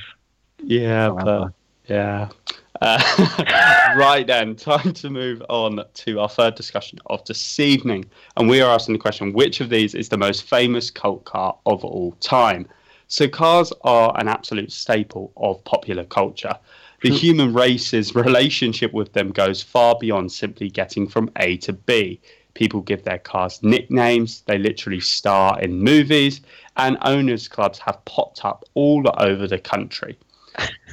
Yeah, 0.62 1.10
but 1.10 1.52
yeah. 1.86 2.28
Uh, 2.82 3.94
right 3.96 4.26
then, 4.26 4.56
time 4.56 4.92
to 4.92 5.08
move 5.08 5.40
on 5.48 5.80
to 5.94 6.18
our 6.18 6.28
third 6.28 6.56
discussion 6.56 6.98
of 7.06 7.24
this 7.26 7.60
evening, 7.60 8.04
and 8.36 8.48
we 8.48 8.60
are 8.60 8.74
asking 8.74 8.92
the 8.92 8.98
question: 8.98 9.32
Which 9.32 9.60
of 9.60 9.68
these 9.68 9.94
is 9.94 10.08
the 10.08 10.16
most 10.16 10.42
famous 10.42 10.90
cult 10.90 11.24
car 11.24 11.56
of 11.64 11.84
all 11.84 12.10
time? 12.18 12.66
So, 13.06 13.28
cars 13.28 13.72
are 13.82 14.12
an 14.18 14.26
absolute 14.26 14.72
staple 14.72 15.30
of 15.36 15.62
popular 15.62 16.02
culture. 16.02 16.58
The 17.02 17.10
human 17.10 17.54
race's 17.54 18.16
relationship 18.16 18.92
with 18.92 19.12
them 19.12 19.30
goes 19.30 19.62
far 19.62 19.96
beyond 20.00 20.32
simply 20.32 20.68
getting 20.68 21.06
from 21.06 21.30
A 21.36 21.58
to 21.58 21.72
B. 21.72 22.20
People 22.54 22.80
give 22.80 23.04
their 23.04 23.18
cars 23.18 23.62
nicknames, 23.62 24.40
they 24.46 24.58
literally 24.58 25.00
star 25.00 25.60
in 25.60 25.78
movies, 25.78 26.40
and 26.76 26.98
owners' 27.02 27.46
clubs 27.46 27.78
have 27.78 28.04
popped 28.06 28.44
up 28.44 28.64
all 28.74 29.04
over 29.18 29.46
the 29.46 29.60
country. 29.60 30.18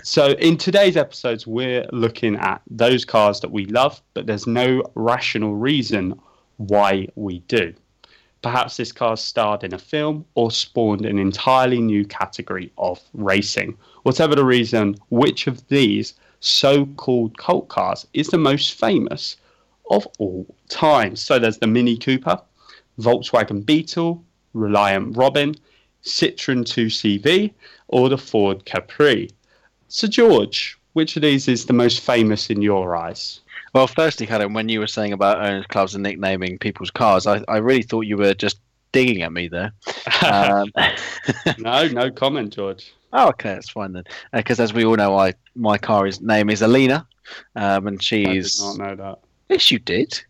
So, 0.04 0.30
in 0.32 0.56
today's 0.56 0.96
episodes, 0.96 1.46
we're 1.46 1.86
looking 1.92 2.38
at 2.38 2.62
those 2.70 3.04
cars 3.04 3.42
that 3.42 3.52
we 3.52 3.66
love, 3.66 4.02
but 4.14 4.28
there's 4.28 4.48
no 4.48 4.82
rational 4.96 5.56
reason 5.56 6.20
why 6.56 7.10
we 7.16 7.40
do. 7.40 7.74
Perhaps 8.42 8.78
this 8.78 8.94
car 8.94 9.18
starred 9.18 9.66
in 9.66 9.74
a 9.74 9.78
film 9.78 10.26
or 10.36 10.52
spawned 10.52 11.06
an 11.06 11.20
entirely 11.20 11.82
new 11.82 12.06
category 12.06 12.72
of 12.78 13.02
racing. 13.14 13.78
Whatever 14.04 14.36
the 14.36 14.46
reason, 14.46 14.96
which 15.10 15.48
of 15.48 15.68
these 15.68 16.14
so 16.40 16.86
called 16.86 17.38
cult 17.38 17.68
cars 17.68 18.08
is 18.14 18.30
the 18.30 18.38
most 18.38 18.80
famous 18.80 19.36
of 19.92 20.08
all 20.18 20.46
time? 20.70 21.18
So, 21.18 21.40
there's 21.40 21.58
the 21.58 21.68
Mini 21.68 21.98
Cooper, 21.98 22.40
Volkswagen 23.00 23.66
Beetle, 23.66 24.24
Reliant 24.54 25.18
Robin, 25.18 25.56
Citroen 26.04 26.64
2CV, 26.64 27.52
or 27.90 28.08
the 28.08 28.18
Ford 28.18 28.64
Capri. 28.64 29.30
So, 29.90 30.08
George, 30.08 30.78
which 30.94 31.16
of 31.16 31.24
these 31.24 31.48
is 31.48 31.66
the 31.66 31.74
most 31.74 32.00
famous 32.00 32.50
in 32.50 32.62
your 32.62 32.96
eyes? 32.96 33.42
Well, 33.74 33.88
firstly, 33.88 34.26
Callum, 34.26 34.54
when 34.54 34.70
you 34.70 34.80
were 34.80 34.88
saying 34.88 35.14
about 35.14 35.44
owners' 35.44 35.66
clubs 35.68 35.94
and 35.94 36.04
nicknaming 36.04 36.58
people's 36.60 36.92
cars, 36.92 37.28
I, 37.28 37.44
I 37.48 37.58
really 37.58 37.84
thought 37.84 38.02
you 38.02 38.18
were 38.18 38.34
just 38.34 38.60
digging 38.92 39.22
at 39.24 39.34
me 39.34 39.48
there. 39.48 39.74
Um, 40.22 40.70
no, 41.60 41.88
no 41.88 42.12
comment, 42.12 42.52
George. 42.52 42.92
Oh, 43.14 43.30
okay, 43.30 43.54
that's 43.54 43.70
fine 43.70 43.94
then. 43.94 44.04
Because 44.34 44.60
as 44.60 44.74
we 44.74 44.84
all 44.84 44.98
know, 44.98 45.18
I 45.18 45.34
my 45.56 45.78
car 45.78 46.06
is 46.08 46.20
name 46.20 46.50
is 46.50 46.62
Alina, 46.62 47.08
um, 47.56 47.88
and 47.88 47.96
I 47.96 48.00
did 48.00 48.04
she's. 48.04 48.60
not 48.62 48.78
know 48.78 48.96
that. 48.98 49.20
Yes, 49.48 49.72
you 49.72 49.80
did. 49.80 50.22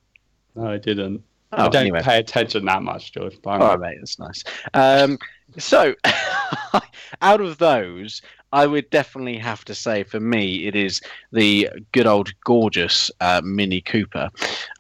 No, 0.54 0.68
I 0.68 0.78
didn't. 0.78 1.24
Oh, 1.54 1.66
I 1.66 1.70
don't 1.70 1.82
anyway. 1.82 2.04
pay 2.04 2.20
attention 2.20 2.66
that 2.66 2.84
much, 2.84 3.14
George. 3.14 3.40
All 3.46 3.58
right, 3.58 3.80
mate, 3.80 3.98
that's 4.00 4.20
nice. 4.20 4.44
Um, 4.76 5.18
so, 5.58 5.96
out 7.22 7.42
of 7.42 7.58
those, 7.58 8.22
I 8.52 8.66
would 8.66 8.90
definitely 8.90 9.38
have 9.38 9.64
to 9.66 9.76
say 9.76 10.04
for 10.04 10.20
me, 10.20 10.66
it 10.68 10.76
is 10.76 11.02
the 11.32 11.70
good 11.92 12.08
old 12.08 12.32
gorgeous 12.44 13.12
uh, 13.22 13.42
Mini 13.44 13.82
Cooper. 13.82 14.30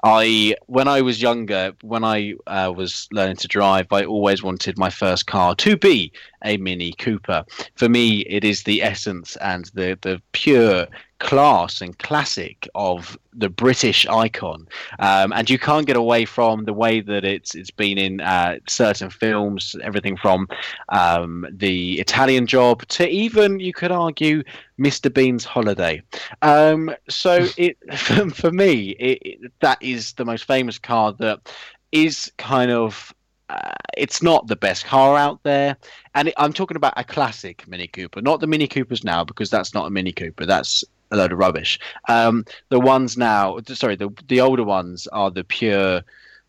I, 0.03 0.55
when 0.65 0.88
I 0.88 1.01
was 1.01 1.21
younger, 1.21 1.73
when 1.82 2.03
I 2.03 2.34
uh, 2.47 2.73
was 2.75 3.08
learning 3.12 3.38
to 3.38 3.47
drive, 3.47 3.91
I 3.91 4.05
always 4.05 4.41
wanted 4.41 4.77
my 4.77 4.89
first 4.89 5.27
car 5.27 5.55
to 5.55 5.77
be 5.77 6.12
a 6.43 6.58
Mini 6.58 6.93
Cooper. 6.93 7.45
For 7.75 7.89
me, 7.89 8.21
it 8.21 8.43
is 8.43 8.63
the 8.63 8.82
essence 8.82 9.36
and 9.38 9.65
the 9.73 9.97
the 10.01 10.21
pure 10.32 10.88
class 11.19 11.82
and 11.82 11.97
classic 11.99 12.67
of 12.75 13.17
the 13.34 13.49
British 13.49 14.05
icon 14.08 14.67
um, 14.99 15.32
and 15.34 15.49
you 15.49 15.60
can't 15.60 15.86
get 15.86 15.95
away 15.95 16.25
from 16.25 16.65
the 16.65 16.73
way 16.73 17.01
that 17.01 17.23
it's 17.23 17.55
it's 17.55 17.71
been 17.71 17.97
in 17.97 18.21
uh, 18.21 18.58
certain 18.67 19.10
films, 19.10 19.75
everything 19.84 20.17
from 20.17 20.47
um, 20.89 21.45
the 21.51 21.99
Italian 21.99 22.47
Job 22.47 22.86
to 22.88 23.08
even 23.08 23.60
you 23.60 23.73
could 23.73 23.91
argue 23.91 24.43
Mr. 24.79 25.13
Bean's 25.13 25.45
Holiday. 25.45 26.01
Um, 26.41 26.93
so 27.10 27.47
it 27.58 27.77
for, 28.34 28.51
me, 28.51 28.91
it, 28.91 29.51
that 29.60 29.82
is 29.82 30.13
the 30.13 30.25
most 30.25 30.45
famous 30.45 30.79
car 30.79 31.13
that 31.13 31.51
is 31.91 32.32
kind 32.38 32.71
of. 32.71 33.13
Uh, 33.49 33.71
it's 33.97 34.21
not 34.21 34.45
the 34.45 34.55
best 34.55 34.86
car 34.86 35.17
out 35.17 35.41
there, 35.41 35.75
and 36.13 36.27
it, 36.27 36.36
I'm 36.38 36.53
talking 36.53 36.77
about 36.77 36.93
a 36.97 37.03
classic 37.03 37.67
Mini 37.67 37.88
Cooper, 37.88 38.21
not 38.21 38.41
the 38.41 38.45
Mini 38.45 38.67
Coopers 38.67 39.03
now, 39.03 39.23
because 39.23 39.49
that's 39.49 39.73
not 39.73 39.88
a 39.88 39.89
Mini 39.89 40.12
Cooper. 40.12 40.45
That's 40.45 40.84
a 41.11 41.17
load 41.17 41.31
of 41.31 41.39
rubbish. 41.39 41.79
Um, 42.07 42.45
the 42.69 42.79
ones 42.79 43.17
now, 43.17 43.59
sorry, 43.67 43.95
the 43.95 44.09
the 44.27 44.41
older 44.41 44.63
ones 44.63 45.07
are 45.07 45.31
the 45.31 45.43
pure 45.43 46.01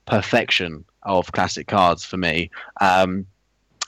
perfection 0.07 0.85
of 1.03 1.33
classic 1.33 1.67
cards 1.67 2.05
for 2.05 2.17
me. 2.17 2.51
Um, 2.81 3.27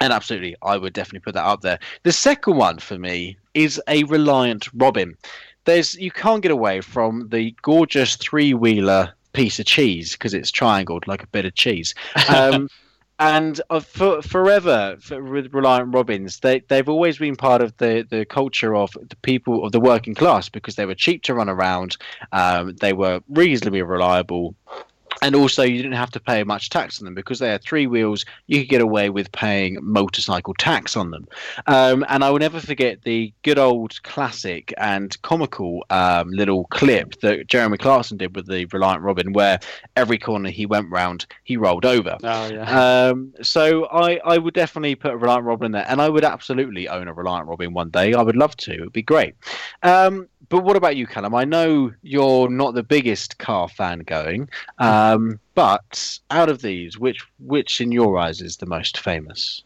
and 0.01 0.13
absolutely, 0.13 0.57
I 0.63 0.77
would 0.77 0.93
definitely 0.93 1.21
put 1.21 1.35
that 1.35 1.45
up 1.45 1.61
there. 1.61 1.79
The 2.03 2.13
second 2.13 2.57
one 2.57 2.79
for 2.79 2.99
me 2.99 3.37
is 3.55 3.81
a 3.89 4.05
Reliant 4.05 4.69
Robin. 4.75 5.17
There's 5.65 5.95
you 5.95 6.11
can't 6.11 6.43
get 6.43 6.51
away 6.51 6.81
from 6.81 7.29
the 7.29 7.55
gorgeous 7.63 8.17
three 8.17 8.55
wheeler 8.55 9.13
piece 9.33 9.59
of 9.59 9.67
cheese 9.67 10.13
because 10.13 10.35
it's 10.35 10.51
triangled 10.51 11.07
like 11.07 11.23
a 11.23 11.29
bit 11.29 11.45
of 11.45 11.55
cheese. 11.55 11.95
Um, 12.29 12.69
and 13.23 13.61
uh, 13.71 13.79
for, 13.79 14.21
forever 14.21 14.97
for, 15.01 15.23
with 15.23 15.55
Reliant 15.55 15.95
Robins, 15.95 16.41
they 16.41 16.61
they've 16.69 16.89
always 16.89 17.19
been 17.19 17.37
part 17.37 17.63
of 17.63 17.77
the 17.77 18.07
the 18.11 18.25
culture 18.25 18.75
of 18.75 18.91
the 19.09 19.17
people 19.17 19.65
of 19.65 19.71
the 19.73 19.81
working 19.81 20.15
class 20.15 20.49
because 20.49 20.75
they 20.75 20.87
were 20.87 20.95
cheap 20.95 21.23
to 21.25 21.35
run 21.35 21.49
around, 21.49 21.97
um, 22.33 22.75
they 22.81 22.93
were 22.93 23.21
reasonably 23.29 23.83
reliable. 23.83 24.55
And 25.23 25.35
also, 25.35 25.63
you 25.63 25.77
didn't 25.77 25.93
have 25.93 26.11
to 26.11 26.21
pay 26.21 26.45
much 26.45 26.69
tax 26.69 27.01
on 27.01 27.05
them 27.05 27.15
because 27.15 27.39
they 27.39 27.49
had 27.49 27.63
three 27.63 27.87
wheels. 27.87 28.25
You 28.49 28.61
could 28.61 28.69
get 28.69 28.81
away 28.81 29.09
with 29.09 29.33
paying 29.33 29.79
motorcycle 29.81 30.55
tax 30.55 30.97
on 30.97 31.11
them. 31.11 31.27
Um, 31.67 32.05
and 32.09 32.23
I 32.25 32.31
will 32.31 32.39
never 32.39 32.61
forget 32.61 33.03
the 33.03 33.33
good 33.43 33.59
old 33.59 34.03
classic 34.03 34.75
and 34.77 35.21
comical 35.23 35.85
um, 35.91 36.31
little 36.31 36.65
clip 36.65 37.21
that 37.21 37.47
Jeremy 37.47 37.79
Clarkson 37.79 38.19
did 38.19 38.35
with 38.37 38.47
the 38.47 38.67
Reliant 38.67 39.03
Robin, 39.03 39.33
where 39.33 39.61
every 39.97 40.19
corner 40.19 40.51
he 40.51 40.67
went 40.67 40.91
round, 40.91 41.27
he 41.45 41.57
rolled 41.57 41.87
over. 41.87 42.19
Oh 42.23 42.49
yeah. 42.49 43.09
Um, 43.11 43.33
so 43.43 43.87
I, 43.87 44.21
I 44.25 44.39
would 44.39 44.55
definitely 44.55 44.95
put 44.97 45.13
a 45.13 45.17
Reliant 45.17 45.45
Robin 45.45 45.67
in 45.67 45.73
there, 45.73 45.87
and 45.89 46.01
I 46.03 46.09
would 46.09 46.25
absolutely 46.25 46.89
own 46.89 47.09
a 47.09 47.13
Reliant 47.13 47.49
Robin 47.49 47.73
one 47.73 47.91
day. 47.91 48.15
I 48.15 48.23
would 48.23 48.37
love 48.37 48.57
to; 48.59 48.73
it 48.73 48.81
would 48.81 48.93
be 48.93 49.03
great. 49.03 49.35
Um, 49.83 50.29
but 50.53 50.65
what 50.65 50.77
about 50.77 50.97
you, 50.97 51.07
Callum? 51.07 51.35
I 51.35 51.47
know 51.47 51.95
you're 52.03 52.47
not 52.51 52.75
the 52.75 52.83
biggest 52.83 53.39
car 53.39 53.71
fan 53.71 54.01
going, 54.01 54.51
um, 54.79 55.41
but 55.55 56.19
out 56.31 56.51
of 56.51 56.61
these, 56.61 56.99
which 56.99 57.25
which 57.39 57.81
in 57.81 57.91
your 57.91 58.19
eyes 58.19 58.43
is 58.43 58.59
the 58.59 58.67
most 58.67 58.99
famous? 58.99 59.63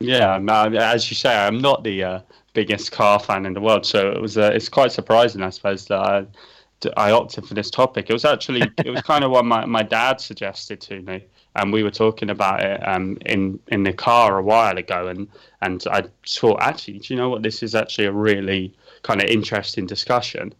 Yeah, 0.00 0.40
as 0.76 1.08
you 1.08 1.14
say, 1.14 1.32
I'm 1.32 1.60
not 1.60 1.84
the 1.84 2.02
uh, 2.02 2.20
biggest 2.52 2.90
car 2.90 3.20
fan 3.20 3.46
in 3.46 3.54
the 3.54 3.60
world, 3.60 3.86
so 3.86 4.10
it 4.10 4.20
was 4.20 4.36
uh, 4.36 4.50
it's 4.52 4.68
quite 4.68 4.90
surprising, 4.90 5.40
I 5.40 5.50
suppose, 5.50 5.84
that 5.86 6.00
I, 6.00 6.26
I 6.96 7.12
opted 7.12 7.46
for 7.46 7.54
this 7.54 7.70
topic. 7.70 8.10
It 8.10 8.12
was 8.12 8.24
actually 8.24 8.62
it 8.78 8.90
was 8.90 9.02
kind 9.02 9.22
of 9.22 9.30
what 9.30 9.44
my, 9.44 9.64
my 9.66 9.84
dad 9.84 10.20
suggested 10.20 10.80
to 10.80 11.00
me, 11.02 11.24
and 11.54 11.72
we 11.72 11.84
were 11.84 11.92
talking 11.92 12.30
about 12.30 12.64
it 12.64 12.80
um, 12.88 13.18
in 13.26 13.60
in 13.68 13.84
the 13.84 13.92
car 13.92 14.36
a 14.38 14.42
while 14.42 14.76
ago, 14.76 15.06
and 15.06 15.28
and 15.60 15.84
I 15.88 16.02
thought 16.26 16.60
actually, 16.60 16.98
do 16.98 17.14
you 17.14 17.20
know 17.20 17.28
what? 17.28 17.44
This 17.44 17.62
is 17.62 17.76
actually 17.76 18.06
a 18.06 18.12
really 18.12 18.74
kind 19.02 19.22
of 19.22 19.28
interesting 19.28 19.86
discussion. 19.86 20.54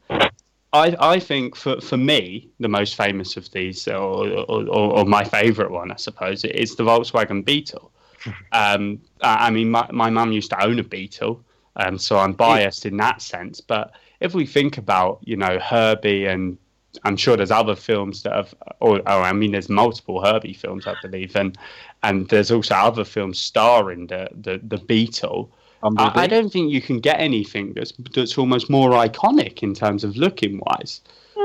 I, 0.73 0.97
I 0.99 1.19
think 1.19 1.55
for, 1.55 1.81
for 1.81 1.97
me 1.97 2.49
the 2.59 2.69
most 2.69 2.97
famous 2.97 3.37
of 3.37 3.51
these, 3.51 3.87
or, 3.89 4.29
or, 4.29 4.67
or, 4.69 5.05
my 5.05 5.23
favourite 5.23 5.71
one, 5.71 5.93
I 5.93 5.97
suppose, 5.97 6.45
is 6.45 6.77
the 6.77 6.85
Volkswagen 6.85 7.45
Beetle. 7.45 7.91
Um, 8.53 9.01
I 9.21 9.49
I 9.49 9.51
mean, 9.51 9.69
my, 9.69 9.85
my 9.91 10.09
mum 10.09 10.31
used 10.31 10.51
to 10.51 10.65
own 10.65 10.79
a 10.79 10.85
Beetle, 10.85 11.45
um, 11.75 11.99
so 11.99 12.19
I'm 12.19 12.35
biased 12.35 12.87
in 12.87 12.97
that 12.99 13.21
sense. 13.21 13.61
But 13.61 13.93
if 14.21 14.33
we 14.33 14.47
think 14.47 14.79
about, 14.79 15.19
you 15.23 15.37
know, 15.37 15.59
Herbie, 15.59 16.27
and 16.27 16.57
I'm 17.03 17.17
sure 17.17 17.37
there's 17.37 17.51
other 17.51 17.75
films 17.75 18.23
that 18.23 18.33
have, 18.33 18.55
or, 18.79 18.99
or 18.99 19.23
I 19.23 19.33
mean, 19.33 19.51
there's 19.51 19.69
multiple 19.69 20.25
Herbie 20.25 20.53
films, 20.53 20.87
I 20.87 20.95
believe, 21.03 21.35
and 21.35 21.59
and 22.05 22.29
there's 22.29 22.53
also 22.53 22.75
other 22.75 23.05
films 23.05 23.41
starring 23.41 24.07
the 24.07 24.29
the, 24.33 24.61
the 24.63 24.79
Beetle. 24.79 25.51
I, 25.83 26.13
I 26.15 26.27
don't 26.27 26.51
think 26.51 26.71
you 26.71 26.81
can 26.81 27.01
get 27.01 27.19
anything 27.21 27.73
that's 27.73 27.93
that's 28.15 28.39
almost 28.39 28.71
more 28.71 28.91
iconic 28.91 29.63
in 29.63 29.75
terms 29.75 30.05
of 30.05 30.17
looking 30.17 30.61
wise. 30.67 31.01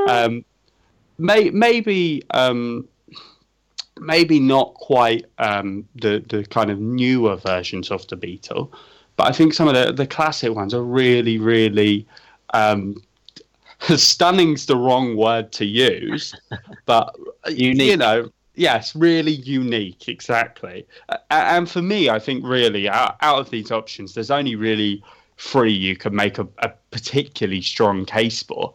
Um, 0.07 0.45
may, 1.17 1.49
maybe 1.49 2.23
um, 2.31 2.87
maybe 3.99 4.39
not 4.39 4.73
quite 4.75 5.25
um, 5.39 5.87
the 5.95 6.23
the 6.29 6.45
kind 6.45 6.69
of 6.69 6.79
newer 6.79 7.35
versions 7.35 7.89
of 7.89 8.07
the 8.07 8.15
Beetle, 8.15 8.71
but 9.15 9.27
I 9.27 9.31
think 9.31 9.53
some 9.53 9.67
of 9.67 9.73
the 9.73 9.91
the 9.91 10.07
classic 10.07 10.53
ones 10.53 10.73
are 10.73 10.83
really 10.83 11.37
really. 11.37 12.07
Um, 12.53 13.03
stunning's 13.95 14.65
the 14.65 14.75
wrong 14.75 15.15
word 15.15 15.51
to 15.51 15.63
use, 15.63 16.33
but 16.87 17.15
You 17.85 17.97
know, 17.97 18.31
yes, 18.57 18.95
really 18.95 19.31
unique, 19.33 20.09
exactly. 20.09 20.85
A- 21.09 21.19
and 21.29 21.69
for 21.69 21.81
me, 21.81 22.09
I 22.09 22.19
think 22.19 22.43
really 22.45 22.89
out, 22.89 23.15
out 23.21 23.39
of 23.39 23.49
these 23.49 23.71
options, 23.71 24.13
there's 24.13 24.31
only 24.31 24.55
really 24.55 25.03
three 25.37 25.71
you 25.71 25.95
could 25.95 26.13
make 26.13 26.37
a, 26.39 26.47
a 26.59 26.71
particularly 26.91 27.61
strong 27.61 28.05
case 28.05 28.43
for. 28.43 28.73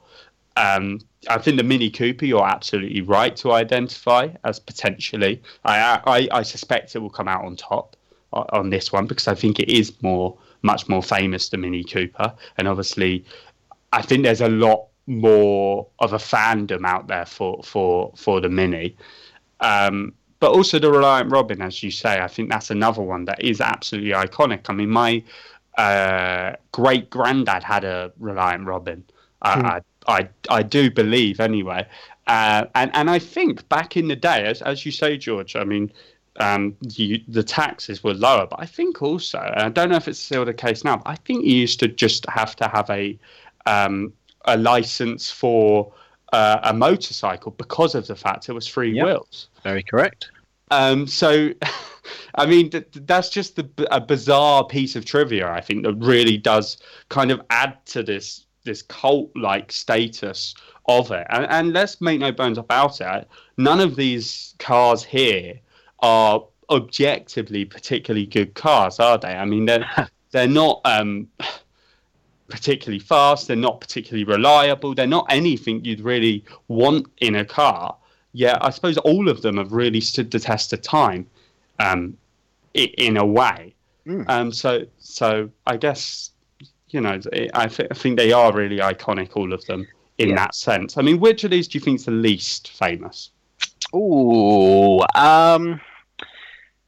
Um, 0.57 1.01
I 1.29 1.39
think 1.39 1.57
the 1.57 1.65
Mini 1.65 1.91
Cooper, 1.91 2.25
you're 2.25 2.47
absolutely 2.47 3.01
right 3.01 3.35
to 3.37 3.53
identify 3.53 4.29
as 4.45 4.61
potentially. 4.61 5.43
I, 5.65 6.01
I, 6.07 6.29
I 6.39 6.43
suspect 6.43 6.95
it 6.95 7.01
will 7.01 7.11
come 7.11 7.29
out 7.29 7.45
on 7.45 7.57
top 7.57 7.97
o- 8.33 8.47
on 8.53 8.71
this 8.71 8.93
one 8.93 9.07
because 9.07 9.29
I 9.29 9.35
think 9.35 9.59
it 9.59 9.69
is 9.69 9.93
more, 10.03 10.37
much 10.63 10.89
more 10.89 11.03
famous 11.03 11.49
than 11.49 11.63
Mini 11.63 11.85
Cooper, 11.85 12.33
and 12.59 12.69
obviously, 12.69 13.25
I 13.93 14.03
think 14.03 14.23
there's 14.23 14.41
a 14.41 14.49
lot 14.49 14.87
more 15.07 15.87
of 15.99 16.13
a 16.13 16.19
fandom 16.19 16.87
out 16.87 17.09
there 17.09 17.27
for 17.27 17.63
for 17.63 18.13
for 18.17 18.41
the 18.41 18.49
Mini. 18.49 18.97
Um, 19.63 20.13
but 20.41 20.51
also 20.51 20.79
the 20.79 20.91
Reliant 20.91 21.31
Robin, 21.31 21.63
as 21.63 21.83
you 21.83 21.91
say, 21.91 22.21
I 22.21 22.27
think 22.27 22.51
that's 22.51 22.71
another 22.71 23.01
one 23.01 23.25
that 23.27 23.43
is 23.43 23.61
absolutely 23.61 24.11
iconic. 24.11 24.69
I 24.69 24.73
mean, 24.73 24.91
my 24.91 25.23
uh, 25.79 26.57
great 26.73 27.11
granddad 27.11 27.63
had 27.63 27.85
a 27.85 28.13
Reliant 28.19 28.67
Robin. 28.67 29.05
I, 29.43 29.81
I, 30.07 30.19
I, 30.19 30.29
I 30.51 30.63
do 30.63 30.91
believe 30.91 31.39
anyway. 31.39 31.87
Uh, 32.27 32.67
and 32.75 32.91
and 32.95 33.11
I 33.11 33.19
think 33.19 33.69
back 33.69 33.97
in 33.97 34.09
the 34.09 34.17
day, 34.17 34.45
as 34.45 34.63
as 34.63 34.85
you 34.85 34.93
say, 34.93 35.17
George, 35.17 35.57
I 35.57 35.65
mean, 35.65 35.93
um, 36.41 36.77
you, 36.83 37.21
the 37.29 37.43
taxes 37.43 38.03
were 38.03 38.15
lower, 38.15 38.47
but 38.47 38.61
I 38.61 38.67
think 38.67 39.03
also, 39.03 39.39
and 39.39 39.63
I 39.63 39.69
don't 39.69 39.91
know 39.91 39.97
if 39.97 40.09
it's 40.09 40.19
still 40.19 40.45
the 40.45 40.55
case 40.55 40.85
now, 40.85 40.97
but 40.97 41.09
I 41.09 41.17
think 41.17 41.45
you 41.45 41.55
used 41.55 41.81
to 41.81 41.89
just 41.89 42.27
have 42.29 42.57
to 42.57 42.69
have 42.69 42.89
a 42.91 43.19
um, 43.67 44.13
a 44.45 44.57
license 44.57 45.31
for 45.31 45.93
uh, 46.33 46.61
a 46.65 46.73
motorcycle 46.73 47.53
because 47.53 47.95
of 47.95 48.07
the 48.07 48.17
fact 48.17 48.49
it 48.49 48.53
was 48.53 48.67
free 48.67 48.93
Yep. 48.93 49.07
wheels. 49.07 49.49
Very 49.63 49.83
correct. 49.83 50.31
Um, 50.71 51.07
so, 51.07 51.51
I 52.35 52.47
mean, 52.47 52.71
th- 52.71 52.91
th- 52.93 53.07
that's 53.07 53.29
just 53.29 53.57
the, 53.57 53.69
a 53.91 54.01
bizarre 54.01 54.65
piece 54.65 54.97
of 54.97 55.05
trivia. 55.05 55.51
I 55.51 55.61
think 55.61 55.85
that 55.85 55.95
really 55.95 56.39
does 56.39 56.79
kind 57.11 57.31
of 57.31 57.41
add 57.51 57.85
to 57.87 58.03
this 58.03 58.47
this 58.65 58.81
cult 58.83 59.31
like 59.37 59.73
status 59.73 60.55
of 60.87 61.11
it. 61.11 61.27
And, 61.31 61.47
and 61.51 61.73
let's 61.73 62.01
make 62.01 62.21
no 62.21 62.31
bones 62.31 62.59
about 62.59 63.01
it. 63.01 63.29
None 63.57 63.81
of 63.81 63.97
these 63.97 64.55
cars 64.61 65.03
here 65.03 65.59
are 65.99 66.45
objectively 66.71 67.65
particularly 67.65 68.25
good 68.25 68.55
cars, 68.55 69.01
are 69.01 69.19
they? 69.19 69.35
I 69.35 69.45
mean, 69.45 69.67
they're 69.67 69.85
they're 70.31 70.49
not. 70.49 70.81
Um, 70.85 71.29
particularly 72.53 72.99
fast 73.01 73.49
they're 73.49 73.57
not 73.57 73.81
particularly 73.81 74.25
reliable 74.25 74.95
they're 74.95 75.07
not 75.07 75.27
anything 75.31 75.85
you'd 75.85 76.01
really 76.01 76.45
want 76.69 77.07
in 77.21 77.35
a 77.37 77.45
car 77.45 77.97
yeah, 78.33 78.59
I 78.61 78.71
suppose 78.71 78.97
all 78.99 79.29
of 79.29 79.43
them 79.43 79.59
have 79.59 79.73
really 79.73 80.01
stood 80.01 80.31
the 80.31 80.41
test 80.41 80.73
of 80.73 80.81
time, 80.81 81.27
um, 81.79 82.17
in 82.75 83.19
a 83.19 83.27
way. 83.27 83.75
Mm. 84.07 84.29
Um, 84.29 84.53
so 84.53 84.87
so 84.99 85.51
I 85.67 85.77
guess 85.77 86.31
you 86.89 87.01
know 87.01 87.21
I, 87.55 87.67
th- 87.69 87.89
I 87.91 87.95
think 87.95 88.19
they 88.19 88.33
are 88.33 88.53
really 88.53 88.79
iconic, 88.79 89.37
all 89.37 89.53
of 89.53 89.65
them 89.67 89.87
in 90.19 90.31
Yeah. 90.31 90.37
that 90.37 90.55
sense. 90.55 90.97
I 90.97 91.03
mean, 91.03 91.21
which 91.21 91.45
of 91.45 91.51
these 91.51 91.69
do 91.69 91.79
you 91.79 91.85
think 91.85 92.01
is 92.01 92.07
the 92.07 92.13
least 92.13 92.71
famous? 92.71 93.31
Ooh, 93.95 95.01
um, 95.15 95.81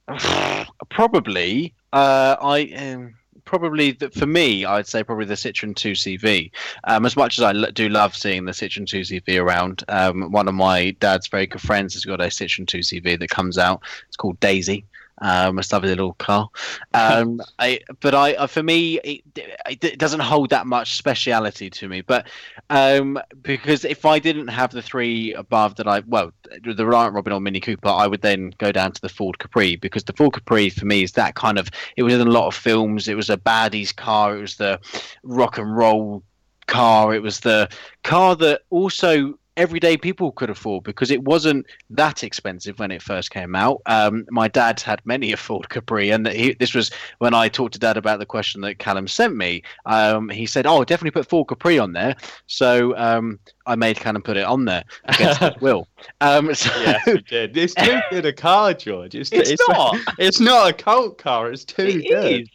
probably. 0.91 1.75
Uh, 1.93 2.37
I 2.41 2.63
um, 2.77 3.15
probably 3.45 3.93
the, 3.93 4.11
for 4.11 4.27
me, 4.27 4.65
I'd 4.65 4.87
say 4.87 5.03
probably 5.03 5.27
the 5.27 5.35
Citroen 5.35 5.75
2CV. 5.75 6.51
Um, 6.85 7.07
as 7.07 7.17
much 7.17 7.39
as 7.39 7.45
I 7.45 7.71
do 7.71 7.89
love 7.89 8.15
seeing 8.15 8.45
the 8.45 8.53
Citroen 8.53 8.87
2CV 8.87 9.41
around, 9.41 9.85
um, 9.89 10.31
one 10.33 10.49
of 10.49 10.55
my 10.55 10.91
dad's 11.01 11.29
very 11.29 11.47
good 11.47 11.61
friends 11.61 11.95
has 11.95 12.05
got 12.05 12.21
a 12.21 12.25
Citroen 12.25 12.67
2CV 12.67 13.19
that 13.19 13.31
comes 13.31 13.59
out. 13.59 13.83
It's 14.09 14.17
called 14.17 14.41
Daisy. 14.41 14.85
Um, 15.25 15.59
a 15.59 15.63
lovely 15.73 15.89
little 15.89 16.13
car. 16.15 16.51
Um, 16.93 17.41
I, 17.59 17.81
but 18.01 18.15
I, 18.15 18.35
uh, 18.35 18.47
for 18.47 18.63
me, 18.63 19.01
it, 19.01 19.23
it, 19.35 19.83
it 19.83 19.99
doesn't 19.99 20.21
hold 20.21 20.51
that 20.51 20.67
much 20.67 20.99
speciality 20.99 21.71
to 21.71 21.89
me. 21.89 22.03
But 22.03 22.27
um, 22.69 23.19
because 23.41 23.87
if 23.87 24.05
I 24.05 24.19
didn't 24.19 24.49
have 24.49 24.71
the 24.71 24.83
three 24.83 25.33
above 25.33 25.77
that 25.77 25.89
I, 25.89 26.01
well, 26.01 26.31
the 26.63 26.85
Reliant 26.85 27.15
Robin 27.15 27.33
or 27.33 27.41
Mini 27.41 27.59
Cooper, 27.59 27.89
I 27.89 28.07
would 28.07 28.21
then 28.21 28.53
go 28.59 28.71
down 28.71 28.93
to 28.93 29.01
the 29.01 29.09
Ford 29.09 29.39
Capri 29.39 29.77
because 29.77 30.05
the 30.05 30.13
Ford 30.13 30.35
Capri 30.35 30.69
for 30.69 30.85
me 30.85 31.03
is 31.03 31.13
that 31.13 31.37
kind 31.37 31.59
of. 31.59 31.71
It 31.97 32.03
was 32.03 32.13
in 32.13 32.21
a 32.21 32.31
lot 32.31 32.47
of 32.47 32.55
films. 32.55 33.09
It 33.09 33.17
was 33.17 33.31
a 33.31 33.39
baddies 33.39 33.97
car. 33.97 34.37
It 34.37 34.43
was 34.43 34.57
the 34.57 34.79
rock 35.23 35.57
and 35.57 35.75
roll 35.75 36.23
car. 36.67 37.15
It 37.15 37.23
was 37.23 37.41
the 37.41 37.71
car 38.03 38.37
that 38.37 38.61
also 38.69 39.39
everyday 39.57 39.97
people 39.97 40.33
could 40.33 40.51
afford 40.51 40.85
because 40.85 41.11
it 41.11 41.23
wasn't 41.23 41.67
that 41.91 42.25
expensive 42.25 42.79
when 42.79 42.91
it 42.91 43.03
first 43.03 43.31
came 43.31 43.55
out. 43.55 43.81
Um, 43.87 44.27
my 44.31 44.49
dad 44.49 44.81
had 44.81 45.01
many 45.05 45.33
a 45.33 45.37
Ford 45.37 45.69
Capri, 45.69 46.11
and 46.11 46.27
he, 46.29 46.55
this 46.55 46.75
was 46.75 46.91
when 47.19 47.35
I 47.35 47.49
talked 47.49 47.75
to 47.75 47.79
dad 47.79 47.97
about 47.97 48.19
the 48.19 48.27
question 48.27 48.61
that 48.63 48.79
Callum 48.79 49.09
sent 49.09 49.37
me. 49.37 49.63
Um, 49.87 50.29
he 50.29 50.47
said, 50.47 50.67
"Oh, 50.67 50.85
definitely 50.85 51.13
put 51.13 51.29
Ford 51.29 51.49
Capri 51.49 51.79
on 51.79 51.93
there." 51.93 52.17
So 52.47 52.97
um, 52.97 53.39
I 53.67 53.77
made 53.77 53.97
Callum 53.99 54.23
put 54.23 54.37
it 54.37 54.45
on 54.45 54.65
there 54.65 54.85
against 55.05 55.41
his 55.41 55.61
will. 55.61 55.87
Um, 56.21 56.55
so, 56.55 56.71
Yes, 56.81 57.07
you 57.07 57.19
did. 57.19 57.57
It's 57.57 57.75
too 57.75 58.01
good 58.11 58.27
a 58.27 58.33
car, 58.33 58.75
George. 58.75 59.15
It's, 59.15 59.31
It's 59.33 59.63
not. 59.69 59.97
It's 60.19 60.41
not 60.41 60.71
a 60.71 60.73
cult 60.73 61.19
car. 61.19 61.51
It's 61.51 61.65
too 61.65 61.87
It 61.87 62.09
good. 62.09 62.43
is. 62.43 62.49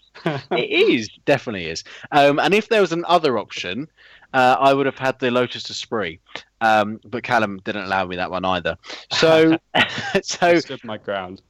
it 0.51 0.69
is 0.69 1.09
definitely 1.25 1.67
is. 1.67 1.83
Um, 2.11 2.39
and 2.39 2.53
if 2.53 2.67
there 2.67 2.81
was 2.81 2.91
an 2.91 3.05
other 3.07 3.37
option, 3.37 3.87
uh, 4.33 4.57
I 4.59 4.73
would 4.73 4.85
have 4.85 4.97
had 4.97 5.17
the 5.19 5.31
Lotus 5.31 5.69
Esprit. 5.69 6.19
Um, 6.61 6.99
but 7.05 7.23
Callum 7.23 7.59
didn't 7.63 7.85
allow 7.85 8.05
me 8.05 8.15
that 8.17 8.29
one 8.31 8.45
either. 8.45 8.77
So, 9.11 9.57
so 10.23 10.47
I 10.47 10.59
stood 10.59 10.83
my 10.83 10.97
ground. 10.97 11.41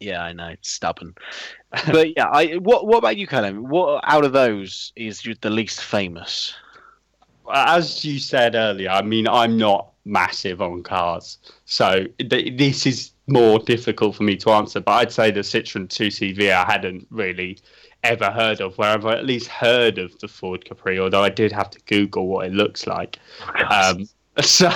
yeah, 0.00 0.22
I 0.22 0.32
know 0.32 0.48
it's 0.48 0.70
stubborn. 0.70 1.14
But 1.90 2.16
yeah, 2.16 2.26
I 2.26 2.54
what 2.56 2.86
what 2.86 2.98
about 2.98 3.16
you, 3.16 3.26
Callum? 3.26 3.68
What 3.68 4.02
out 4.06 4.24
of 4.24 4.32
those 4.32 4.92
is 4.96 5.24
you- 5.24 5.34
the 5.40 5.50
least 5.50 5.82
famous? 5.82 6.54
as 7.52 8.04
you 8.04 8.18
said 8.18 8.56
earlier, 8.56 8.90
I 8.90 9.02
mean, 9.02 9.28
I'm 9.28 9.56
not 9.56 9.92
massive 10.04 10.60
on 10.60 10.82
cars, 10.82 11.38
so 11.64 12.04
th- 12.18 12.58
this 12.58 12.86
is 12.86 13.12
more 13.28 13.60
difficult 13.60 14.16
for 14.16 14.24
me 14.24 14.36
to 14.38 14.50
answer. 14.50 14.80
But 14.80 14.92
I'd 14.92 15.12
say 15.12 15.30
the 15.30 15.40
Citroen 15.40 15.86
2CV 15.88 16.50
I 16.52 16.64
hadn't 16.70 17.06
really 17.10 17.58
ever 18.02 18.30
heard 18.32 18.60
of, 18.60 18.76
where 18.78 18.90
I've 18.90 19.04
at 19.06 19.24
least 19.24 19.46
heard 19.48 19.98
of 19.98 20.18
the 20.18 20.26
Ford 20.28 20.64
Capri, 20.64 20.98
although 20.98 21.22
I 21.22 21.28
did 21.28 21.52
have 21.52 21.70
to 21.70 21.80
Google 21.86 22.26
what 22.26 22.46
it 22.46 22.52
looks 22.52 22.86
like. 22.86 23.18
Um, 23.70 24.08
so, 24.42 24.70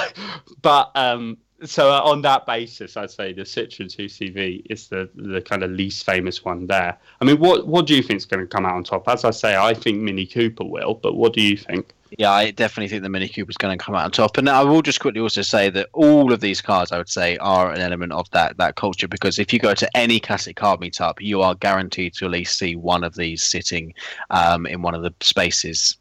but 0.62 0.90
um, 0.94 1.36
so 1.64 1.90
on 1.90 2.22
that 2.22 2.46
basis, 2.46 2.96
I'd 2.96 3.10
say 3.10 3.32
the 3.32 3.42
Citroen 3.42 3.86
2CV 3.86 4.66
is 4.70 4.88
the 4.88 5.10
the 5.14 5.40
kind 5.40 5.62
of 5.62 5.70
least 5.70 6.04
famous 6.04 6.44
one 6.44 6.66
there. 6.66 6.98
I 7.20 7.24
mean, 7.24 7.38
what 7.38 7.66
what 7.66 7.86
do 7.86 7.94
you 7.94 8.02
think 8.02 8.18
is 8.18 8.26
going 8.26 8.40
to 8.40 8.46
come 8.46 8.64
out 8.64 8.74
on 8.74 8.84
top? 8.84 9.08
As 9.08 9.24
I 9.24 9.30
say, 9.30 9.56
I 9.56 9.74
think 9.74 10.00
Mini 10.00 10.26
Cooper 10.26 10.64
will, 10.64 10.94
but 10.94 11.14
what 11.14 11.34
do 11.34 11.42
you 11.42 11.56
think? 11.56 11.92
Yeah, 12.18 12.32
I 12.32 12.50
definitely 12.50 12.88
think 12.88 13.02
the 13.02 13.08
Mini 13.08 13.28
Cooper 13.28 13.50
is 13.50 13.56
going 13.56 13.78
to 13.78 13.84
come 13.84 13.94
out 13.94 14.04
on 14.04 14.10
top. 14.10 14.36
And 14.36 14.48
I 14.48 14.64
will 14.64 14.82
just 14.82 14.98
quickly 14.98 15.20
also 15.20 15.42
say 15.42 15.70
that 15.70 15.88
all 15.92 16.32
of 16.32 16.40
these 16.40 16.60
cars, 16.60 16.90
I 16.90 16.98
would 16.98 17.08
say, 17.08 17.36
are 17.38 17.70
an 17.70 17.80
element 17.80 18.12
of 18.12 18.28
that 18.30 18.56
that 18.56 18.76
culture. 18.76 19.06
Because 19.06 19.38
if 19.38 19.52
you 19.52 19.58
go 19.58 19.74
to 19.74 19.96
any 19.96 20.18
classic 20.18 20.56
car 20.56 20.76
meetup, 20.78 21.20
you 21.20 21.42
are 21.42 21.54
guaranteed 21.54 22.14
to 22.14 22.24
at 22.24 22.30
least 22.32 22.58
see 22.58 22.74
one 22.74 23.04
of 23.04 23.14
these 23.14 23.44
sitting 23.44 23.94
um, 24.30 24.66
in 24.66 24.82
one 24.82 24.94
of 24.94 25.02
the 25.02 25.14
spaces. 25.20 25.96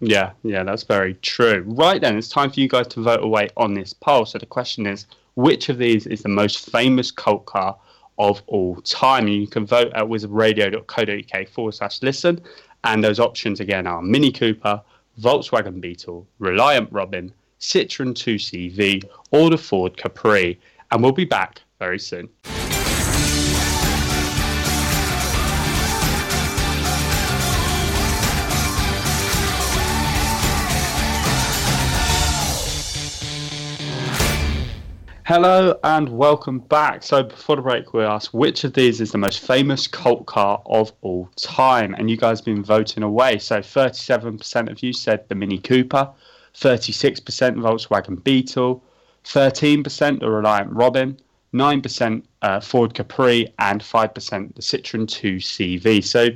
Yeah, 0.00 0.32
yeah, 0.42 0.64
that's 0.64 0.82
very 0.82 1.14
true. 1.14 1.64
Right 1.66 2.00
then, 2.00 2.18
it's 2.18 2.28
time 2.28 2.50
for 2.50 2.60
you 2.60 2.68
guys 2.68 2.88
to 2.88 3.02
vote 3.02 3.22
away 3.22 3.48
on 3.56 3.74
this 3.74 3.92
poll. 3.92 4.26
So 4.26 4.38
the 4.38 4.46
question 4.46 4.86
is, 4.86 5.06
which 5.34 5.68
of 5.68 5.78
these 5.78 6.06
is 6.06 6.22
the 6.22 6.28
most 6.28 6.70
famous 6.70 7.10
cult 7.10 7.46
car 7.46 7.76
of 8.18 8.42
all 8.46 8.76
time? 8.82 9.26
And 9.26 9.34
you 9.34 9.46
can 9.46 9.66
vote 9.66 9.92
at 9.94 10.04
wizardradio.co.uk 10.04 11.48
forward 11.48 11.72
slash 11.72 12.02
listen. 12.02 12.40
And 12.84 13.02
those 13.02 13.18
options 13.18 13.60
again 13.60 13.86
are 13.86 14.02
Mini 14.02 14.30
Cooper, 14.30 14.82
Volkswagen 15.20 15.80
Beetle, 15.80 16.26
Reliant 16.38 16.90
Robin, 16.92 17.32
Citroen 17.60 18.12
2CV, 18.14 19.04
or 19.30 19.48
the 19.48 19.58
Ford 19.58 19.96
Capri. 19.96 20.60
And 20.90 21.02
we'll 21.02 21.12
be 21.12 21.24
back 21.24 21.62
very 21.78 21.98
soon. 21.98 22.28
Hello 35.26 35.78
and 35.82 36.10
welcome 36.10 36.58
back. 36.58 37.02
So 37.02 37.22
before 37.22 37.56
the 37.56 37.62
break, 37.62 37.94
we 37.94 38.02
asked 38.04 38.34
which 38.34 38.62
of 38.64 38.74
these 38.74 39.00
is 39.00 39.10
the 39.10 39.16
most 39.16 39.40
famous 39.40 39.86
cult 39.86 40.26
car 40.26 40.60
of 40.66 40.92
all 41.00 41.30
time, 41.36 41.94
and 41.94 42.10
you 42.10 42.18
guys 42.18 42.40
have 42.40 42.44
been 42.44 42.62
voting 42.62 43.02
away. 43.02 43.38
So 43.38 43.60
37% 43.60 44.70
of 44.70 44.82
you 44.82 44.92
said 44.92 45.26
the 45.30 45.34
Mini 45.34 45.56
Cooper, 45.56 46.10
36% 46.52 47.22
Volkswagen 47.24 48.22
Beetle, 48.22 48.84
13% 49.24 50.20
the 50.20 50.30
Reliant 50.30 50.70
Robin, 50.70 51.18
9% 51.54 52.22
uh, 52.42 52.60
Ford 52.60 52.92
Capri, 52.92 53.50
and 53.58 53.80
5% 53.80 54.54
the 54.54 54.60
Citroen 54.60 55.08
2 55.08 55.36
CV. 55.36 56.04
So 56.04 56.28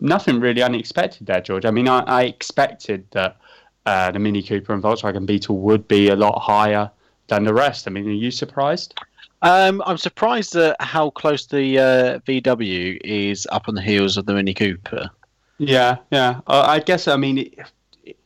nothing 0.00 0.40
really 0.40 0.62
unexpected 0.62 1.26
there, 1.26 1.42
George. 1.42 1.66
I 1.66 1.70
mean, 1.70 1.88
I, 1.88 1.98
I 2.04 2.22
expected 2.22 3.04
that 3.10 3.36
uh, 3.84 4.10
the 4.12 4.18
Mini 4.18 4.42
Cooper 4.42 4.72
and 4.72 4.82
Volkswagen 4.82 5.26
Beetle 5.26 5.58
would 5.58 5.86
be 5.86 6.08
a 6.08 6.16
lot 6.16 6.38
higher 6.38 6.90
than 7.30 7.44
the 7.44 7.54
rest. 7.54 7.88
I 7.88 7.90
mean, 7.90 8.06
are 8.06 8.10
you 8.10 8.30
surprised? 8.30 8.94
Um, 9.42 9.82
I'm 9.86 9.96
surprised 9.96 10.54
at 10.56 10.76
how 10.80 11.10
close 11.10 11.46
the 11.46 11.78
uh, 11.78 12.18
VW 12.20 13.00
is 13.02 13.48
up 13.50 13.68
on 13.68 13.74
the 13.74 13.80
heels 13.80 14.18
of 14.18 14.26
the 14.26 14.34
Mini 14.34 14.52
Cooper. 14.52 15.08
Yeah, 15.58 15.96
yeah. 16.10 16.40
Uh, 16.46 16.64
I 16.66 16.80
guess. 16.80 17.08
I 17.08 17.16
mean, 17.16 17.38
it, 17.38 17.58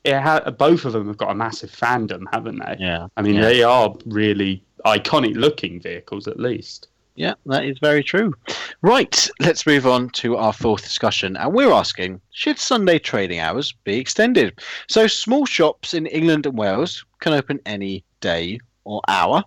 it 0.02 0.20
ha- 0.20 0.50
both 0.50 0.84
of 0.84 0.92
them 0.92 1.06
have 1.06 1.16
got 1.16 1.30
a 1.30 1.34
massive 1.34 1.70
fandom, 1.70 2.24
haven't 2.32 2.58
they? 2.58 2.76
Yeah, 2.80 3.06
I 3.16 3.22
mean, 3.22 3.36
yeah. 3.36 3.42
they 3.42 3.62
are 3.62 3.94
really 4.06 4.64
iconic-looking 4.84 5.80
vehicles, 5.80 6.26
at 6.26 6.40
least. 6.40 6.88
Yeah, 7.16 7.34
that 7.46 7.64
is 7.64 7.78
very 7.78 8.02
true. 8.02 8.34
Right, 8.82 9.30
let's 9.38 9.66
move 9.66 9.86
on 9.86 10.10
to 10.10 10.36
our 10.36 10.52
fourth 10.52 10.82
discussion. 10.82 11.36
And 11.36 11.54
we're 11.54 11.72
asking 11.72 12.20
should 12.32 12.58
Sunday 12.58 12.98
trading 12.98 13.38
hours 13.38 13.72
be 13.84 13.98
extended? 13.98 14.58
So, 14.88 15.06
small 15.06 15.46
shops 15.46 15.94
in 15.94 16.06
England 16.06 16.46
and 16.46 16.58
Wales 16.58 17.04
can 17.20 17.32
open 17.32 17.60
any 17.66 18.04
day 18.20 18.58
or 18.84 19.00
hour, 19.08 19.44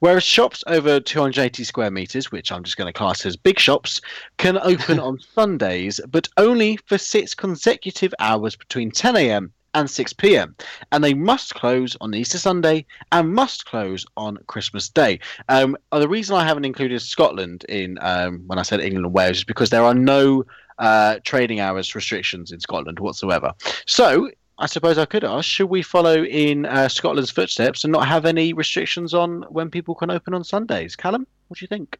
whereas 0.00 0.24
shops 0.24 0.64
over 0.66 1.00
280 1.00 1.64
square 1.64 1.90
metres, 1.90 2.32
which 2.32 2.50
I'm 2.50 2.64
just 2.64 2.76
going 2.76 2.86
to 2.86 2.92
class 2.92 3.24
as 3.26 3.36
big 3.36 3.58
shops, 3.58 4.00
can 4.36 4.58
open 4.62 4.98
on 4.98 5.18
Sundays, 5.34 6.00
but 6.08 6.28
only 6.36 6.78
for 6.86 6.98
six 6.98 7.34
consecutive 7.34 8.14
hours 8.18 8.56
between 8.56 8.90
10 8.90 9.16
a.m. 9.16 9.52
and 9.74 9.90
6 9.90 10.12
p.m. 10.14 10.54
And 10.92 11.04
they 11.04 11.14
must 11.14 11.54
close 11.54 11.96
on 12.00 12.14
Easter 12.14 12.38
Sunday 12.38 12.86
and 13.12 13.34
must 13.34 13.66
close 13.66 14.06
on 14.16 14.38
Christmas 14.46 14.88
Day. 14.88 15.20
Um, 15.48 15.76
the 15.92 16.08
reason 16.08 16.36
I 16.36 16.44
haven't 16.44 16.64
included 16.64 17.00
Scotland 17.00 17.64
in 17.68 17.98
um, 18.00 18.42
when 18.46 18.58
I 18.58 18.62
said 18.62 18.80
England 18.80 19.06
and 19.06 19.14
Wales 19.14 19.38
is 19.38 19.44
because 19.44 19.70
there 19.70 19.84
are 19.84 19.94
no 19.94 20.44
uh, 20.78 21.18
trading 21.24 21.60
hours 21.60 21.94
restrictions 21.94 22.52
in 22.52 22.60
Scotland 22.60 23.00
whatsoever. 23.00 23.52
So 23.86 24.30
I 24.58 24.66
suppose 24.66 24.98
I 24.98 25.04
could 25.04 25.24
ask: 25.24 25.44
Should 25.48 25.68
we 25.70 25.82
follow 25.82 26.24
in 26.24 26.66
uh, 26.66 26.88
Scotland's 26.88 27.30
footsteps 27.30 27.84
and 27.84 27.92
not 27.92 28.08
have 28.08 28.24
any 28.26 28.52
restrictions 28.52 29.14
on 29.14 29.42
when 29.50 29.70
people 29.70 29.94
can 29.94 30.10
open 30.10 30.34
on 30.34 30.42
Sundays? 30.44 30.96
Callum, 30.96 31.26
what 31.46 31.58
do 31.58 31.62
you 31.62 31.68
think? 31.68 31.98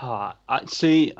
Ah, 0.00 0.36
I 0.48 0.64
see. 0.66 1.12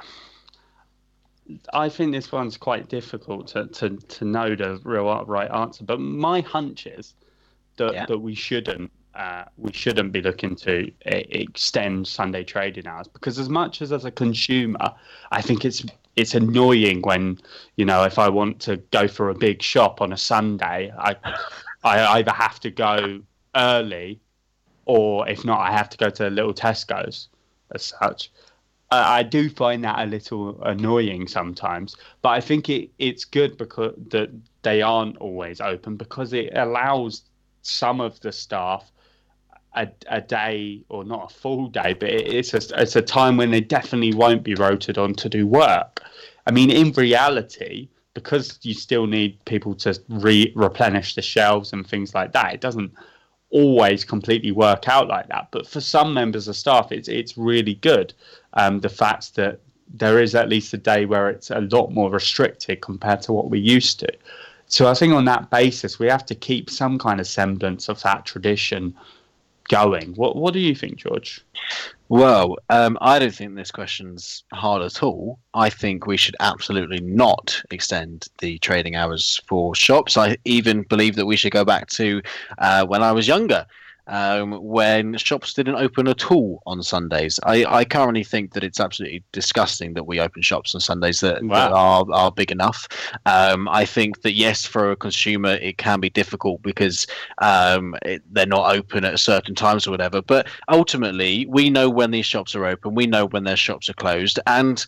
I 1.73 1.89
think 1.89 2.13
this 2.13 2.31
one's 2.31 2.57
quite 2.59 2.89
difficult 2.89 3.47
to, 3.49 3.67
to, 3.69 3.97
to 3.97 4.25
know 4.25 4.55
the 4.55 4.79
real 4.85 5.25
right 5.25 5.51
answer, 5.51 5.83
but 5.83 5.99
my 5.99 6.43
hunch 6.43 6.87
is 6.87 7.15
that, 7.79 7.95
Yeah. 7.95 8.07
that 8.07 8.19
we 8.19 8.35
shouldn't 8.35 8.91
uh, 9.15 9.45
we 9.57 9.73
shouldn't 9.73 10.13
be 10.13 10.21
looking 10.23 10.55
to 10.55 10.83
e- 10.83 10.93
extend 11.07 12.07
Sunday 12.07 12.45
trading 12.45 12.87
hours 12.87 13.09
because 13.09 13.39
as 13.39 13.49
much 13.49 13.83
as 13.83 13.91
as 13.93 14.05
a 14.05 14.11
consumer, 14.13 14.95
I 15.33 15.43
think 15.43 15.65
it's 15.65 15.85
it's 16.19 16.35
annoying 16.35 17.01
when 17.03 17.39
you 17.77 17.85
know 17.85 18.03
if 18.03 18.19
I 18.19 18.29
want 18.29 18.61
to 18.63 18.77
go 18.91 19.07
for 19.07 19.31
a 19.31 19.35
big 19.35 19.63
shop 19.63 20.01
on 20.01 20.13
a 20.13 20.17
Sunday, 20.17 20.93
I 20.99 21.15
I 21.85 22.07
either 22.19 22.33
have 22.33 22.59
to 22.61 22.71
go 22.71 23.21
early 23.55 24.21
or 24.85 25.29
if 25.29 25.45
not, 25.45 25.61
I 25.61 25.71
have 25.71 25.89
to 25.91 25.99
go 25.99 26.11
to 26.11 26.29
little 26.29 26.55
Tesco's 26.55 27.29
as 27.73 27.95
such. 28.01 28.33
I 28.91 29.19
I 29.19 29.23
do 29.23 29.49
find 29.49 29.85
that 29.85 30.01
a 30.01 30.07
little 30.07 30.61
annoying 30.63 31.29
sometimes, 31.29 31.95
but 32.23 32.31
I 32.31 32.41
think 32.41 32.69
it, 32.69 32.91
it's 32.99 33.25
good 33.25 33.57
because 33.57 33.95
that 34.09 34.31
they 34.63 34.83
aren't 34.83 35.19
always 35.19 35.61
open 35.61 35.97
because 35.97 36.33
it 36.33 36.51
allows 36.57 37.23
some 37.63 38.01
of 38.01 38.19
the 38.21 38.33
staff 38.33 38.91
a, 39.79 39.89
a 40.09 40.21
day 40.21 40.83
or 40.89 41.05
not 41.05 41.31
a 41.31 41.35
full 41.35 41.69
day, 41.69 41.95
but 41.95 42.11
it, 42.11 42.33
it's 42.35 42.55
a, 42.55 42.81
it's 42.83 42.97
a 42.97 43.03
time 43.03 43.37
when 43.37 43.51
they 43.51 43.61
definitely 43.61 44.15
won't 44.15 44.43
be 44.43 44.55
rotated 44.55 44.99
on 44.99 45.15
to 45.15 45.29
do 45.29 45.47
work. 45.47 46.03
I 46.47 46.51
mean, 46.51 46.71
in 46.71 46.93
reality, 46.93 47.89
because 48.15 48.59
you 48.63 48.75
still 48.75 49.07
need 49.07 49.43
people 49.45 49.75
to 49.77 49.99
re- 50.09 50.53
replenish 50.57 51.15
the 51.15 51.23
shelves 51.23 51.73
and 51.73 51.87
things 51.87 52.15
like 52.15 52.33
that, 52.33 52.55
it 52.55 52.61
doesn't 52.61 52.93
always 53.51 54.05
completely 54.05 54.51
work 54.51 54.89
out 54.89 55.09
like 55.09 55.29
that. 55.29 55.49
But 55.53 55.67
for 55.67 55.81
some 55.81 56.13
members 56.13 56.49
of 56.49 56.57
staff, 56.57 56.91
it's 56.91 57.09
it's 57.09 57.39
really 57.39 57.75
good. 57.75 58.13
Um, 58.55 58.81
the 58.81 58.89
fact 58.89 59.37
that 59.37 59.61
there 59.95 60.21
is 60.21 60.35
at 60.35 60.49
least 60.49 60.75
a 60.75 60.79
day 60.79 61.07
where 61.07 61.31
it's 61.31 61.51
a 61.51 61.61
lot 61.61 61.93
more 61.93 62.11
restricted 62.11 62.81
compared 62.81 63.23
to 63.23 63.33
what 63.33 63.49
we 63.51 63.59
used 63.59 64.01
to. 64.01 64.13
So 64.67 64.87
I 64.87 64.95
think 64.95 65.15
on 65.15 65.25
that 65.25 65.49
basis, 65.49 65.99
we 65.99 66.09
have 66.09 66.27
to 66.27 66.35
keep 66.35 66.69
some 66.69 66.99
kind 66.99 67.21
of 67.21 67.27
semblance 67.27 67.89
of 67.89 68.03
that 68.03 68.27
tradition 68.27 68.95
going. 69.69 70.15
What 70.15 70.37
What 70.37 70.55
do 70.55 70.61
you 70.61 70.75
think, 70.75 70.97
George? 70.97 71.45
Well, 72.11 72.57
um, 72.71 72.97
I 73.03 73.19
don't 73.19 73.35
think 73.35 73.55
this 73.55 73.71
question's 73.71 74.43
hard 74.53 74.81
at 74.81 75.03
all. 75.03 75.39
I 75.53 75.69
think 75.69 76.07
we 76.07 76.17
should 76.17 76.37
absolutely 76.41 77.01
not 77.01 77.63
extend 77.71 78.29
the 78.39 78.59
trading 78.59 78.97
hours 78.97 79.41
for 79.47 79.75
shops. 79.75 80.17
I 80.17 80.39
even 80.47 80.83
believe 80.83 81.17
that 81.17 81.27
we 81.27 81.37
should 81.37 81.53
go 81.53 81.67
back 81.67 81.89
to 81.91 82.23
uh, 82.59 82.87
when 82.87 83.03
I 83.03 83.13
was 83.13 83.29
younger, 83.29 83.67
um, 84.09 84.53
when 84.63 85.17
shops 85.17 85.55
didn't 85.55 85.77
open 85.77 86.09
at 86.09 86.31
all 86.31 86.63
on 86.67 86.83
Sundays. 86.83 87.39
I, 87.45 87.65
I 87.65 87.85
currently 87.85 88.25
think 88.25 88.55
that 88.55 88.65
it's 88.65 88.81
absolutely 88.81 89.23
disgusting 89.33 89.95
that 89.95 90.05
we 90.05 90.21
open 90.21 90.43
shops 90.43 90.75
on 90.75 90.81
Sundays 90.81 91.21
that, 91.21 91.43
Wow. 91.45 91.69
that 91.69 91.73
are, 91.75 92.07
are 92.13 92.33
big 92.33 92.51
enough. 92.51 92.89
Um, 93.27 93.69
I 93.69 93.85
think 93.85 94.23
that, 94.23 94.33
yes, 94.33 94.65
for 94.65 94.91
a 94.91 94.97
consumer, 94.97 95.53
it 95.53 95.79
can 95.79 96.01
be 96.01 96.11
difficult 96.11 96.63
because 96.63 97.07
um, 97.39 97.95
it, 98.03 98.23
they're 98.33 98.47
not 98.47 98.75
open 98.75 99.05
at 99.05 99.19
certain 99.21 99.55
times 99.55 99.87
or 99.87 99.91
whatever. 99.91 100.23
But 100.23 100.49
ultimately, 100.69 101.47
we 101.47 101.71
know 101.71 101.89
when 101.89 102.11
these 102.11 102.27
shops 102.27 102.55
are 102.55 102.65
open, 102.65 102.95
we 102.95 103.07
know 103.07 103.27
when 103.27 103.45
their 103.45 103.57
shops 103.57 103.89
are 103.89 103.95
closed. 103.95 104.41
And 104.47 104.85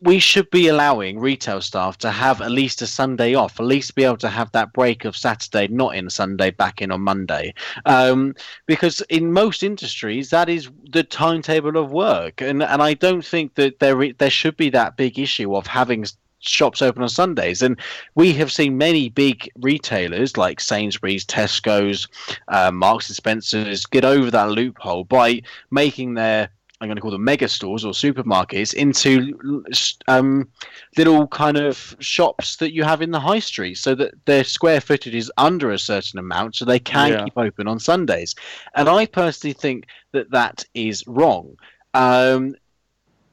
we 0.00 0.18
should 0.18 0.50
be 0.50 0.68
allowing 0.68 1.18
retail 1.18 1.60
staff 1.60 1.98
to 1.98 2.10
have 2.10 2.40
at 2.40 2.50
least 2.50 2.82
a 2.82 2.86
Sunday 2.86 3.34
off, 3.34 3.58
at 3.58 3.66
least 3.66 3.94
be 3.94 4.04
able 4.04 4.16
to 4.18 4.28
have 4.28 4.52
that 4.52 4.72
break 4.72 5.04
of 5.04 5.16
Saturday, 5.16 5.68
not 5.68 5.94
in 5.94 6.10
Sunday, 6.10 6.50
back 6.50 6.82
in 6.82 6.90
on 6.90 7.00
Monday. 7.00 7.54
Um, 7.84 8.34
because 8.66 9.00
in 9.08 9.32
most 9.32 9.62
industries, 9.62 10.30
that 10.30 10.48
is 10.48 10.70
the 10.90 11.02
timetable 11.02 11.76
of 11.76 11.92
work, 11.92 12.40
and 12.40 12.62
and 12.62 12.82
I 12.82 12.94
don't 12.94 13.24
think 13.24 13.54
that 13.54 13.78
there 13.78 14.12
there 14.12 14.30
should 14.30 14.56
be 14.56 14.70
that 14.70 14.96
big 14.96 15.18
issue 15.18 15.54
of 15.54 15.66
having 15.66 16.04
shops 16.40 16.82
open 16.82 17.02
on 17.02 17.08
Sundays. 17.08 17.62
And 17.62 17.78
we 18.14 18.32
have 18.34 18.52
seen 18.52 18.78
many 18.78 19.08
big 19.08 19.50
retailers 19.60 20.36
like 20.36 20.60
Sainsbury's, 20.60 21.24
Tesco's, 21.24 22.08
uh, 22.48 22.70
Marks 22.70 23.08
and 23.08 23.16
Spencers 23.16 23.86
get 23.86 24.04
over 24.04 24.30
that 24.30 24.50
loophole 24.50 25.04
by 25.04 25.42
making 25.70 26.14
their 26.14 26.50
I'm 26.80 26.88
going 26.88 26.96
to 26.96 27.00
call 27.00 27.10
them 27.10 27.24
mega 27.24 27.48
stores 27.48 27.84
or 27.84 27.92
supermarkets 27.92 28.74
into 28.74 29.62
um, 30.08 30.48
little 30.96 31.26
kind 31.28 31.56
of 31.56 31.96
shops 32.00 32.56
that 32.56 32.74
you 32.74 32.84
have 32.84 33.00
in 33.00 33.10
the 33.10 33.20
high 33.20 33.38
street 33.38 33.76
so 33.78 33.94
that 33.94 34.12
their 34.26 34.44
square 34.44 34.80
footage 34.80 35.14
is 35.14 35.32
under 35.38 35.70
a 35.70 35.78
certain 35.78 36.18
amount 36.18 36.56
so 36.56 36.64
they 36.64 36.78
can 36.78 37.12
Yeah. 37.12 37.24
keep 37.24 37.38
open 37.38 37.66
on 37.66 37.78
Sundays. 37.78 38.34
And 38.74 38.88
I 38.88 39.06
personally 39.06 39.54
think 39.54 39.86
that 40.12 40.30
that 40.32 40.64
is 40.74 41.02
wrong. 41.06 41.56
Um, 41.94 42.56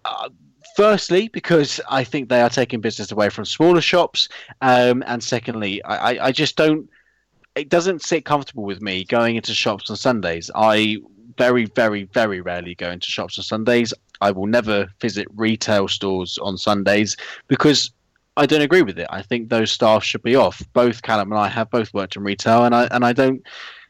uh, 0.05 0.29
Firstly, 0.75 1.27
because 1.27 1.79
I 1.87 2.03
think 2.03 2.29
they 2.29 2.41
are 2.41 2.49
taking 2.49 2.81
business 2.81 3.11
away 3.11 3.29
from 3.29 3.45
smaller 3.45 3.79
shops, 3.81 4.27
um, 4.61 5.03
and 5.05 5.23
secondly, 5.23 5.83
I, 5.83 6.13
I, 6.13 6.25
I 6.27 6.31
just 6.31 6.55
don't. 6.55 6.89
It 7.53 7.69
doesn't 7.69 8.01
sit 8.01 8.25
comfortable 8.25 8.63
with 8.63 8.81
me 8.81 9.03
going 9.03 9.35
into 9.35 9.53
shops 9.53 9.91
on 9.91 9.97
Sundays. 9.97 10.49
I 10.55 10.97
very, 11.37 11.65
very, 11.65 12.03
very 12.05 12.41
rarely 12.41 12.75
go 12.75 12.91
into 12.91 13.07
shops 13.07 13.37
on 13.37 13.43
Sundays. 13.43 13.93
I 14.21 14.31
will 14.31 14.47
never 14.47 14.87
visit 15.01 15.27
retail 15.35 15.87
stores 15.87 16.37
on 16.37 16.57
Sundays 16.57 17.17
because 17.47 17.91
I 18.37 18.45
don't 18.45 18.61
agree 18.61 18.81
with 18.81 18.97
it. 18.97 19.07
I 19.09 19.21
think 19.21 19.49
those 19.49 19.71
staff 19.71 20.03
should 20.03 20.23
be 20.23 20.35
off. 20.35 20.61
Both 20.73 21.01
Callum 21.01 21.31
and 21.31 21.39
I 21.39 21.47
have 21.47 21.69
both 21.69 21.93
worked 21.93 22.15
in 22.15 22.23
retail, 22.23 22.65
and 22.65 22.73
I 22.73 22.87
and 22.91 23.05
I 23.05 23.13
don't 23.13 23.43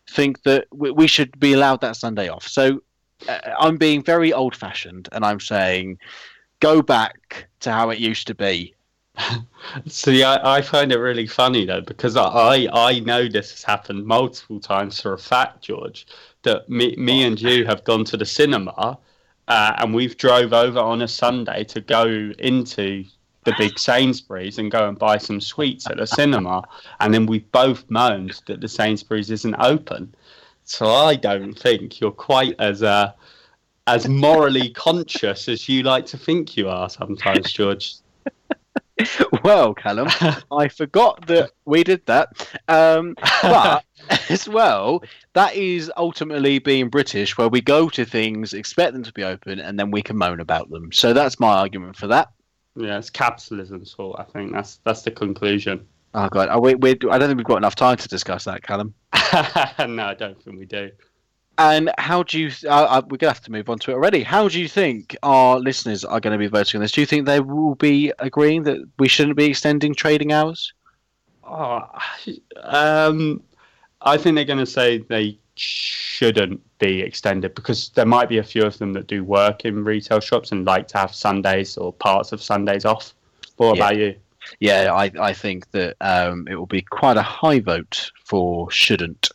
think 0.09 0.43
that 0.43 0.67
we, 0.73 0.91
we 0.91 1.07
should 1.07 1.39
be 1.39 1.53
allowed 1.53 1.81
that 1.81 1.95
Sunday 1.95 2.27
off. 2.27 2.47
So 2.47 2.81
uh, 3.27 3.39
I'm 3.59 3.77
being 3.77 4.03
very 4.03 4.33
old-fashioned, 4.33 5.07
and 5.11 5.23
I'm 5.23 5.39
saying 5.39 5.99
go 6.59 6.81
back 6.81 7.47
to 7.61 7.71
how 7.71 7.89
it 7.89 7.99
used 7.99 8.27
to 8.27 8.35
be. 8.35 8.73
See, 9.87 10.23
I, 10.23 10.57
I 10.57 10.61
find 10.61 10.91
it 10.91 10.97
really 10.97 11.27
funny 11.27 11.65
though 11.65 11.81
because 11.81 12.17
I 12.17 12.67
I 12.73 12.99
know 12.99 13.29
this 13.29 13.51
has 13.51 13.63
happened 13.63 14.05
multiple 14.05 14.59
times 14.59 14.99
for 14.99 15.13
a 15.13 15.19
fact, 15.19 15.63
George. 15.63 16.05
That 16.43 16.69
me 16.69 16.95
me 16.97 17.23
and 17.23 17.41
you 17.41 17.65
have 17.65 17.83
gone 17.83 18.03
to 18.05 18.17
the 18.17 18.25
cinema, 18.25 18.97
uh, 19.47 19.73
and 19.77 19.93
we've 19.93 20.17
drove 20.17 20.53
over 20.53 20.79
on 20.79 21.01
a 21.01 21.07
Sunday 21.07 21.63
to 21.65 21.81
go 21.81 22.05
into 22.39 23.05
the 23.45 23.53
big 23.57 23.77
Sainsbury's 23.77 24.57
and 24.57 24.71
go 24.71 24.87
and 24.87 24.97
buy 24.97 25.17
some 25.17 25.41
sweets 25.41 25.87
at 25.87 25.97
the 25.97 26.07
cinema, 26.07 26.63
and 26.99 27.13
then 27.13 27.25
we 27.25 27.39
both 27.39 27.89
moaned 27.89 28.41
that 28.47 28.61
the 28.61 28.67
Sainsbury's 28.67 29.29
isn't 29.31 29.55
open. 29.55 30.13
So 30.65 30.89
I 30.89 31.15
don't 31.15 31.53
think 31.53 31.99
you're 31.99 32.11
quite 32.11 32.55
as 32.59 32.83
uh, 32.83 33.11
as 33.87 34.07
morally 34.07 34.69
conscious 34.69 35.49
as 35.49 35.67
you 35.67 35.83
like 35.83 36.05
to 36.07 36.17
think 36.17 36.55
you 36.55 36.69
are 36.69 36.89
sometimes, 36.89 37.51
George. 37.51 37.95
well, 39.43 39.73
Callum, 39.73 40.07
I 40.51 40.67
forgot 40.67 41.27
that 41.27 41.51
we 41.65 41.83
did 41.83 42.05
that. 42.05 42.47
Um, 42.67 43.15
but 43.41 43.83
as 44.29 44.47
well, 44.47 45.03
that 45.33 45.55
is 45.55 45.91
ultimately 45.97 46.59
being 46.59 46.89
British, 46.89 47.37
where 47.37 47.49
we 47.49 47.61
go 47.61 47.89
to 47.89 48.05
things, 48.05 48.53
expect 48.53 48.93
them 48.93 49.03
to 49.03 49.13
be 49.13 49.23
open, 49.23 49.59
and 49.59 49.79
then 49.79 49.91
we 49.91 50.01
can 50.01 50.17
moan 50.17 50.39
about 50.39 50.69
them. 50.69 50.91
So 50.91 51.13
that's 51.13 51.39
my 51.39 51.53
argument 51.53 51.95
for 51.95 52.07
that. 52.07 52.31
Yeah, 52.75 52.97
it's 52.97 53.09
capitalism's 53.09 53.93
fault. 53.93 54.15
I 54.19 54.23
think 54.23 54.51
that's 54.51 54.77
that's 54.83 55.03
the 55.03 55.11
conclusion. 55.11 55.87
Oh 56.15 56.29
god, 56.29 56.59
we, 56.59 56.75
we, 56.75 56.91
I 56.91 57.17
don't 57.17 57.27
think 57.27 57.37
we've 57.37 57.45
got 57.45 57.57
enough 57.57 57.75
time 57.75 57.97
to 57.97 58.07
discuss 58.07 58.43
that, 58.45 58.63
Callum. 58.63 58.93
no, 59.13 60.03
I 60.03 60.15
don't 60.17 60.41
think 60.41 60.59
we 60.59 60.65
do. 60.65 60.91
And 61.57 61.91
how 61.97 62.23
do 62.23 62.39
you? 62.39 62.51
Uh, 62.65 62.69
uh, 62.69 63.01
we're 63.07 63.17
gonna 63.17 63.31
have 63.31 63.43
to 63.43 63.51
move 63.51 63.69
on 63.69 63.77
to 63.79 63.91
it 63.91 63.93
already. 63.93 64.23
How 64.23 64.47
do 64.49 64.59
you 64.59 64.67
think 64.67 65.15
our 65.21 65.59
listeners 65.59 66.03
are 66.03 66.19
going 66.19 66.31
to 66.31 66.39
be 66.39 66.47
voting 66.47 66.79
on 66.79 66.81
this? 66.81 66.91
Do 66.91 67.01
you 67.01 67.07
think 67.07 67.25
they 67.25 67.39
will 67.39 67.75
be 67.75 68.11
agreeing 68.19 68.63
that 68.63 68.79
we 68.97 69.07
shouldn't 69.07 69.37
be 69.37 69.45
extending 69.45 69.93
trading 69.93 70.31
hours? 70.31 70.73
Oh, 71.43 71.87
um, 72.63 73.43
I 74.01 74.17
think 74.17 74.35
they're 74.35 74.45
going 74.45 74.59
to 74.59 74.65
say 74.65 74.97
they 74.97 75.37
shouldn't 75.55 76.59
be 76.79 77.01
extended 77.01 77.53
because 77.53 77.89
there 77.89 78.05
might 78.05 78.29
be 78.29 78.39
a 78.39 78.43
few 78.43 78.63
of 78.63 78.77
them 78.79 78.93
that 78.93 79.07
do 79.07 79.23
work 79.23 79.65
in 79.65 79.83
retail 79.83 80.19
shops 80.19 80.51
and 80.51 80.65
like 80.65 80.87
to 80.89 80.97
have 80.97 81.13
Sundays 81.13 81.77
or 81.77 81.93
parts 81.93 82.31
of 82.31 82.41
Sundays 82.41 82.85
off. 82.85 83.13
What 83.57 83.77
Yeah. 83.77 83.83
about 83.83 83.97
you? 83.97 84.15
Yeah, 84.59 84.93
I, 84.93 85.11
I 85.19 85.33
think 85.33 85.69
that 85.71 85.95
um, 86.01 86.47
it 86.49 86.55
will 86.55 86.65
be 86.65 86.81
quite 86.81 87.17
a 87.17 87.21
high 87.21 87.59
vote 87.59 88.11
for 88.25 88.69
shouldn't 88.71 89.29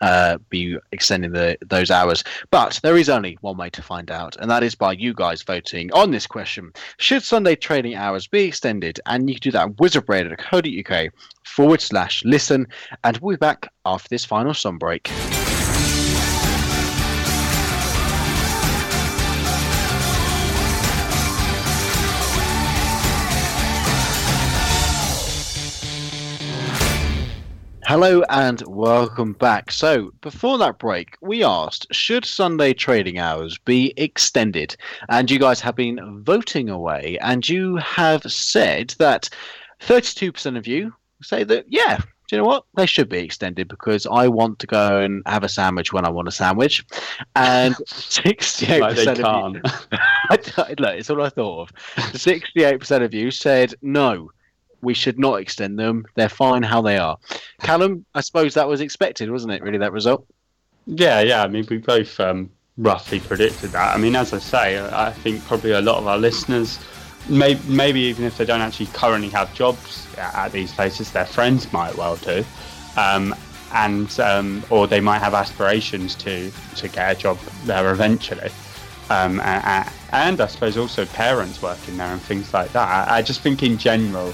uh, 0.00 0.38
be 0.48 0.76
extending 0.92 1.32
the, 1.32 1.56
those 1.64 1.90
hours. 1.90 2.24
But 2.50 2.80
there 2.82 2.96
is 2.96 3.08
only 3.08 3.38
one 3.40 3.56
way 3.56 3.70
to 3.70 3.82
find 3.82 4.10
out, 4.10 4.36
and 4.36 4.50
that 4.50 4.62
is 4.62 4.74
by 4.74 4.92
you 4.92 5.14
guys 5.14 5.42
voting 5.42 5.92
on 5.92 6.10
this 6.10 6.26
question. 6.26 6.72
Should 6.98 7.22
Sunday 7.22 7.56
trading 7.56 7.94
hours 7.94 8.26
be 8.26 8.44
extended? 8.44 9.00
And 9.06 9.28
you 9.28 9.36
can 9.36 9.40
do 9.40 9.50
that 9.52 9.68
at 9.68 9.76
wizardbrain.co.uk 9.76 11.12
forward 11.44 11.80
slash 11.80 12.24
listen. 12.24 12.66
And 13.04 13.16
we'll 13.18 13.36
be 13.36 13.38
back 13.38 13.72
after 13.84 14.08
this 14.08 14.24
final 14.24 14.54
song 14.54 14.78
break. 14.78 15.10
Hello 27.92 28.22
and 28.30 28.62
welcome 28.66 29.34
back. 29.34 29.70
So, 29.70 30.12
before 30.22 30.56
that 30.56 30.78
break, 30.78 31.14
we 31.20 31.44
asked 31.44 31.88
should 31.92 32.24
Sunday 32.24 32.72
trading 32.72 33.18
hours 33.18 33.58
be 33.58 33.92
extended? 33.98 34.74
And 35.10 35.30
you 35.30 35.38
guys 35.38 35.60
have 35.60 35.76
been 35.76 36.22
voting 36.24 36.70
away, 36.70 37.18
and 37.20 37.46
you 37.46 37.76
have 37.76 38.22
said 38.22 38.94
that 38.98 39.28
32% 39.80 40.56
of 40.56 40.66
you 40.66 40.94
say 41.20 41.44
that, 41.44 41.66
yeah, 41.68 41.98
do 41.98 42.04
you 42.30 42.38
know 42.38 42.48
what? 42.48 42.64
They 42.76 42.86
should 42.86 43.10
be 43.10 43.18
extended 43.18 43.68
because 43.68 44.06
I 44.06 44.26
want 44.26 44.58
to 44.60 44.66
go 44.66 45.00
and 45.00 45.22
have 45.26 45.44
a 45.44 45.48
sandwich 45.50 45.92
when 45.92 46.06
I 46.06 46.08
want 46.08 46.28
a 46.28 46.32
sandwich. 46.32 46.86
And 47.36 47.74
68% 47.88 48.80
Like 48.80 48.96
they 48.96 49.06
of 49.06 49.18
you, 49.18 49.22
can't. 49.22 50.80
Look, 50.80 50.94
it's 50.96 51.10
all 51.10 51.22
I 51.22 51.28
thought 51.28 51.68
of. 51.68 52.14
Sixty-eight 52.18 52.80
percent 52.80 53.04
of 53.04 53.12
you 53.12 53.30
said 53.30 53.74
no. 53.82 54.30
We 54.82 54.94
should 54.94 55.18
not 55.18 55.40
extend 55.40 55.78
them. 55.78 56.04
They're 56.14 56.28
fine 56.28 56.62
how 56.62 56.82
they 56.82 56.98
are. 56.98 57.16
Callum, 57.60 58.04
I 58.14 58.20
suppose 58.20 58.54
that 58.54 58.68
was 58.68 58.80
expected, 58.80 59.30
wasn't 59.30 59.52
it? 59.52 59.62
Really, 59.62 59.78
that 59.78 59.92
result. 59.92 60.26
yeah, 60.86 61.20
yeah. 61.20 61.42
I 61.42 61.48
mean, 61.48 61.64
we 61.70 61.78
both 61.78 62.18
um, 62.20 62.50
roughly 62.76 63.20
predicted 63.20 63.70
that. 63.70 63.94
I 63.94 63.98
mean, 63.98 64.16
as 64.16 64.32
I 64.32 64.38
say, 64.38 64.80
I 64.80 65.12
think 65.12 65.44
probably 65.44 65.72
a 65.72 65.80
lot 65.80 65.98
of 65.98 66.06
our 66.06 66.18
listeners, 66.18 66.78
may, 67.28 67.58
maybe 67.66 68.00
even 68.00 68.24
if 68.24 68.36
they 68.36 68.44
don't 68.44 68.60
actually 68.60 68.86
currently 68.86 69.28
have 69.30 69.54
jobs 69.54 70.06
at 70.18 70.50
these 70.50 70.72
places, 70.72 71.12
their 71.12 71.26
friends 71.26 71.72
might 71.72 71.96
well 71.96 72.16
do. 72.16 72.44
Um, 72.96 73.34
and 73.74 74.20
um, 74.20 74.62
or 74.70 74.86
they 74.86 75.00
might 75.00 75.18
have 75.18 75.34
aspirations 75.34 76.14
to 76.16 76.52
to 76.76 76.88
get 76.88 77.16
a 77.16 77.18
job 77.18 77.38
there 77.64 77.90
eventually. 77.90 78.50
Um, 79.10 79.40
and, 79.40 79.90
and, 80.12 80.40
I 80.40 80.46
suppose 80.46 80.76
also 80.76 81.04
parents 81.04 81.60
working 81.60 81.96
there 81.98 82.06
and 82.06 82.22
things 82.22 82.54
like 82.54 82.72
that. 82.72 83.08
I, 83.08 83.18
I 83.18 83.22
just 83.22 83.40
think 83.40 83.62
in 83.62 83.76
general, 83.76 84.32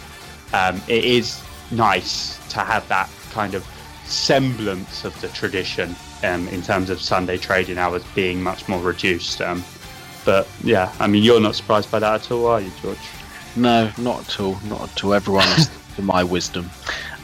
um, 0.52 0.80
it 0.88 1.04
is 1.04 1.42
nice 1.70 2.38
to 2.48 2.60
have 2.60 2.86
that 2.88 3.10
kind 3.30 3.54
of 3.54 3.66
semblance 4.04 5.04
of 5.04 5.18
the 5.20 5.28
tradition 5.28 5.94
um, 6.24 6.48
in 6.48 6.62
terms 6.62 6.90
of 6.90 7.00
Sunday 7.00 7.36
trading 7.36 7.78
hours 7.78 8.02
being 8.14 8.42
much 8.42 8.68
more 8.68 8.80
reduced. 8.80 9.40
Um, 9.40 9.62
but 10.24 10.48
yeah, 10.62 10.92
I 10.98 11.06
mean, 11.06 11.22
you're 11.22 11.40
not 11.40 11.54
surprised 11.54 11.90
by 11.90 11.98
that 12.00 12.22
at 12.22 12.30
all, 12.30 12.46
are 12.46 12.60
you, 12.60 12.70
George? 12.82 12.98
No, 13.56 13.90
not 13.98 14.20
at 14.20 14.40
all. 14.40 14.58
Not 14.64 14.82
at 14.82 15.04
all. 15.04 15.14
Everyone 15.14 15.46
is 15.58 15.70
to 15.96 16.02
my 16.02 16.24
wisdom. 16.24 16.70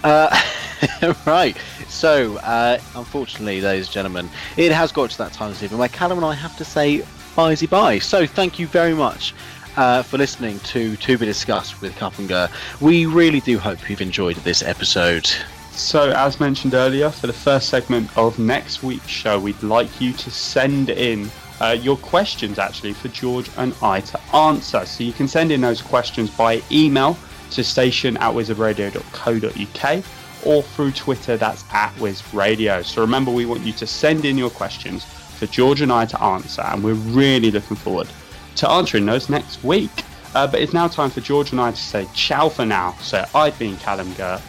Uh, 0.03 0.35
right. 1.27 1.57
So, 1.89 2.37
uh, 2.39 2.79
unfortunately, 2.95 3.61
ladies 3.61 3.87
and 3.87 3.95
gentlemen, 3.95 4.29
it 4.57 4.73
has 4.73 4.93
got 4.93 5.11
to 5.11 5.19
that 5.19 5.33
time 5.33 5.51
this 5.51 5.63
evening 5.63 5.79
where 5.79 5.89
Callum 5.89 6.19
and 6.19 6.27
I 6.27 6.35
have 6.35 6.57
to 6.59 6.65
say 6.65 7.05
bye 7.37 7.57
bye. 7.69 7.99
So, 7.99 8.27
thank 8.27 8.59
you 8.59 8.67
very 8.67 8.95
much 8.95 9.35
uh, 9.77 10.03
for 10.03 10.19
listening 10.19 10.59
to 10.61 10.97
To 10.97 11.19
Be 11.19 11.27
Discussed 11.27 11.81
with 11.81 11.99
Gurr. 11.99 12.49
We 12.81 13.07
really 13.07 13.41
do 13.41 13.59
hope 13.59 13.89
you've 13.89 14.01
enjoyed 14.01 14.37
this 14.37 14.63
episode. 14.63 15.29
So, 15.73 16.11
as 16.13 16.39
mentioned 16.39 16.75
earlier, 16.75 17.11
for 17.11 17.27
the 17.27 17.33
first 17.33 17.69
segment 17.69 18.17
of 18.17 18.39
next 18.39 18.83
week's 18.83 19.09
show, 19.09 19.39
we'd 19.41 19.63
like 19.63 20.01
you 20.01 20.13
to 20.13 20.31
send 20.31 20.91
in 20.91 21.31
uh, 21.61 21.77
your 21.81 21.97
questions 21.97 22.59
actually 22.59 22.93
for 22.93 23.09
George 23.09 23.51
and 23.57 23.75
I 23.83 24.01
to 24.01 24.21
answer. 24.35 24.87
So, 24.87 25.03
you 25.03 25.13
can 25.13 25.27
send 25.27 25.51
in 25.51 25.61
those 25.61 25.83
questions 25.83 26.31
by 26.31 26.63
email 26.71 27.19
to 27.51 27.65
station 27.65 28.17
at 28.19 28.33
wizardradio.co.uk 28.33 30.05
or 30.45 30.63
through 30.63 30.93
Twitter, 30.93 31.37
that's 31.37 31.65
at 31.73 31.93
wizradio. 31.97 32.85
So, 32.85 33.01
remember, 33.01 33.31
we 33.31 33.47
want 33.47 33.63
you 33.63 33.73
to 33.73 33.87
send 33.87 34.25
in 34.25 34.39
your 34.39 34.51
questions 34.51 35.05
for 35.05 35.47
George 35.47 35.81
and 35.81 35.93
I 35.93 36.07
to 36.07 36.23
answer, 36.23 36.63
and 36.63 36.85
we're 36.85 36.95
really 36.95 37.51
looking 37.51 37.77
forward 37.77 38.09
to 38.57 38.71
answering 38.71 39.07
those 39.07 39.29
next 39.29 39.63
week. 39.65 39.91
Uh, 40.35 40.47
but 40.47 40.61
it's 40.61 40.73
now 40.73 40.89
time 40.89 41.11
for 41.11 41.21
George 41.21 41.53
and 41.53 41.61
I 41.61 41.71
to 41.71 41.77
say 41.77 42.09
ciao 42.15 42.49
for 42.49 42.67
now. 42.67 42.97
So, 43.01 43.25
I've 43.35 43.59
been 43.59 43.77
Callum 43.77 44.13
Gurr. 44.15 44.41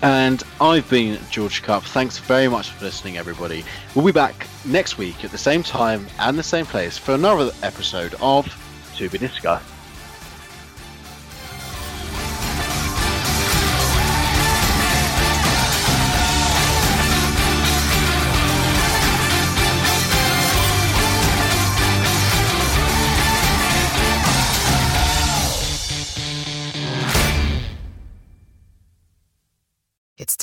And 0.00 0.44
I've 0.60 0.88
been 0.88 1.18
George 1.28 1.62
Cup. 1.62 1.82
Thanks 1.82 2.18
very 2.18 2.46
much 2.46 2.70
for 2.70 2.84
listening, 2.84 3.16
everybody. 3.16 3.64
We'll 3.94 4.06
be 4.06 4.12
back 4.12 4.46
next 4.64 4.96
week 4.96 5.24
at 5.24 5.32
the 5.32 5.38
same 5.38 5.64
time 5.64 6.06
and 6.20 6.38
the 6.38 6.42
same 6.42 6.66
place 6.66 6.96
for 6.96 7.14
another 7.14 7.50
episode 7.64 8.14
of 8.20 8.46
To 8.96 9.08
Be 9.08 9.18
Discussed. 9.18 9.77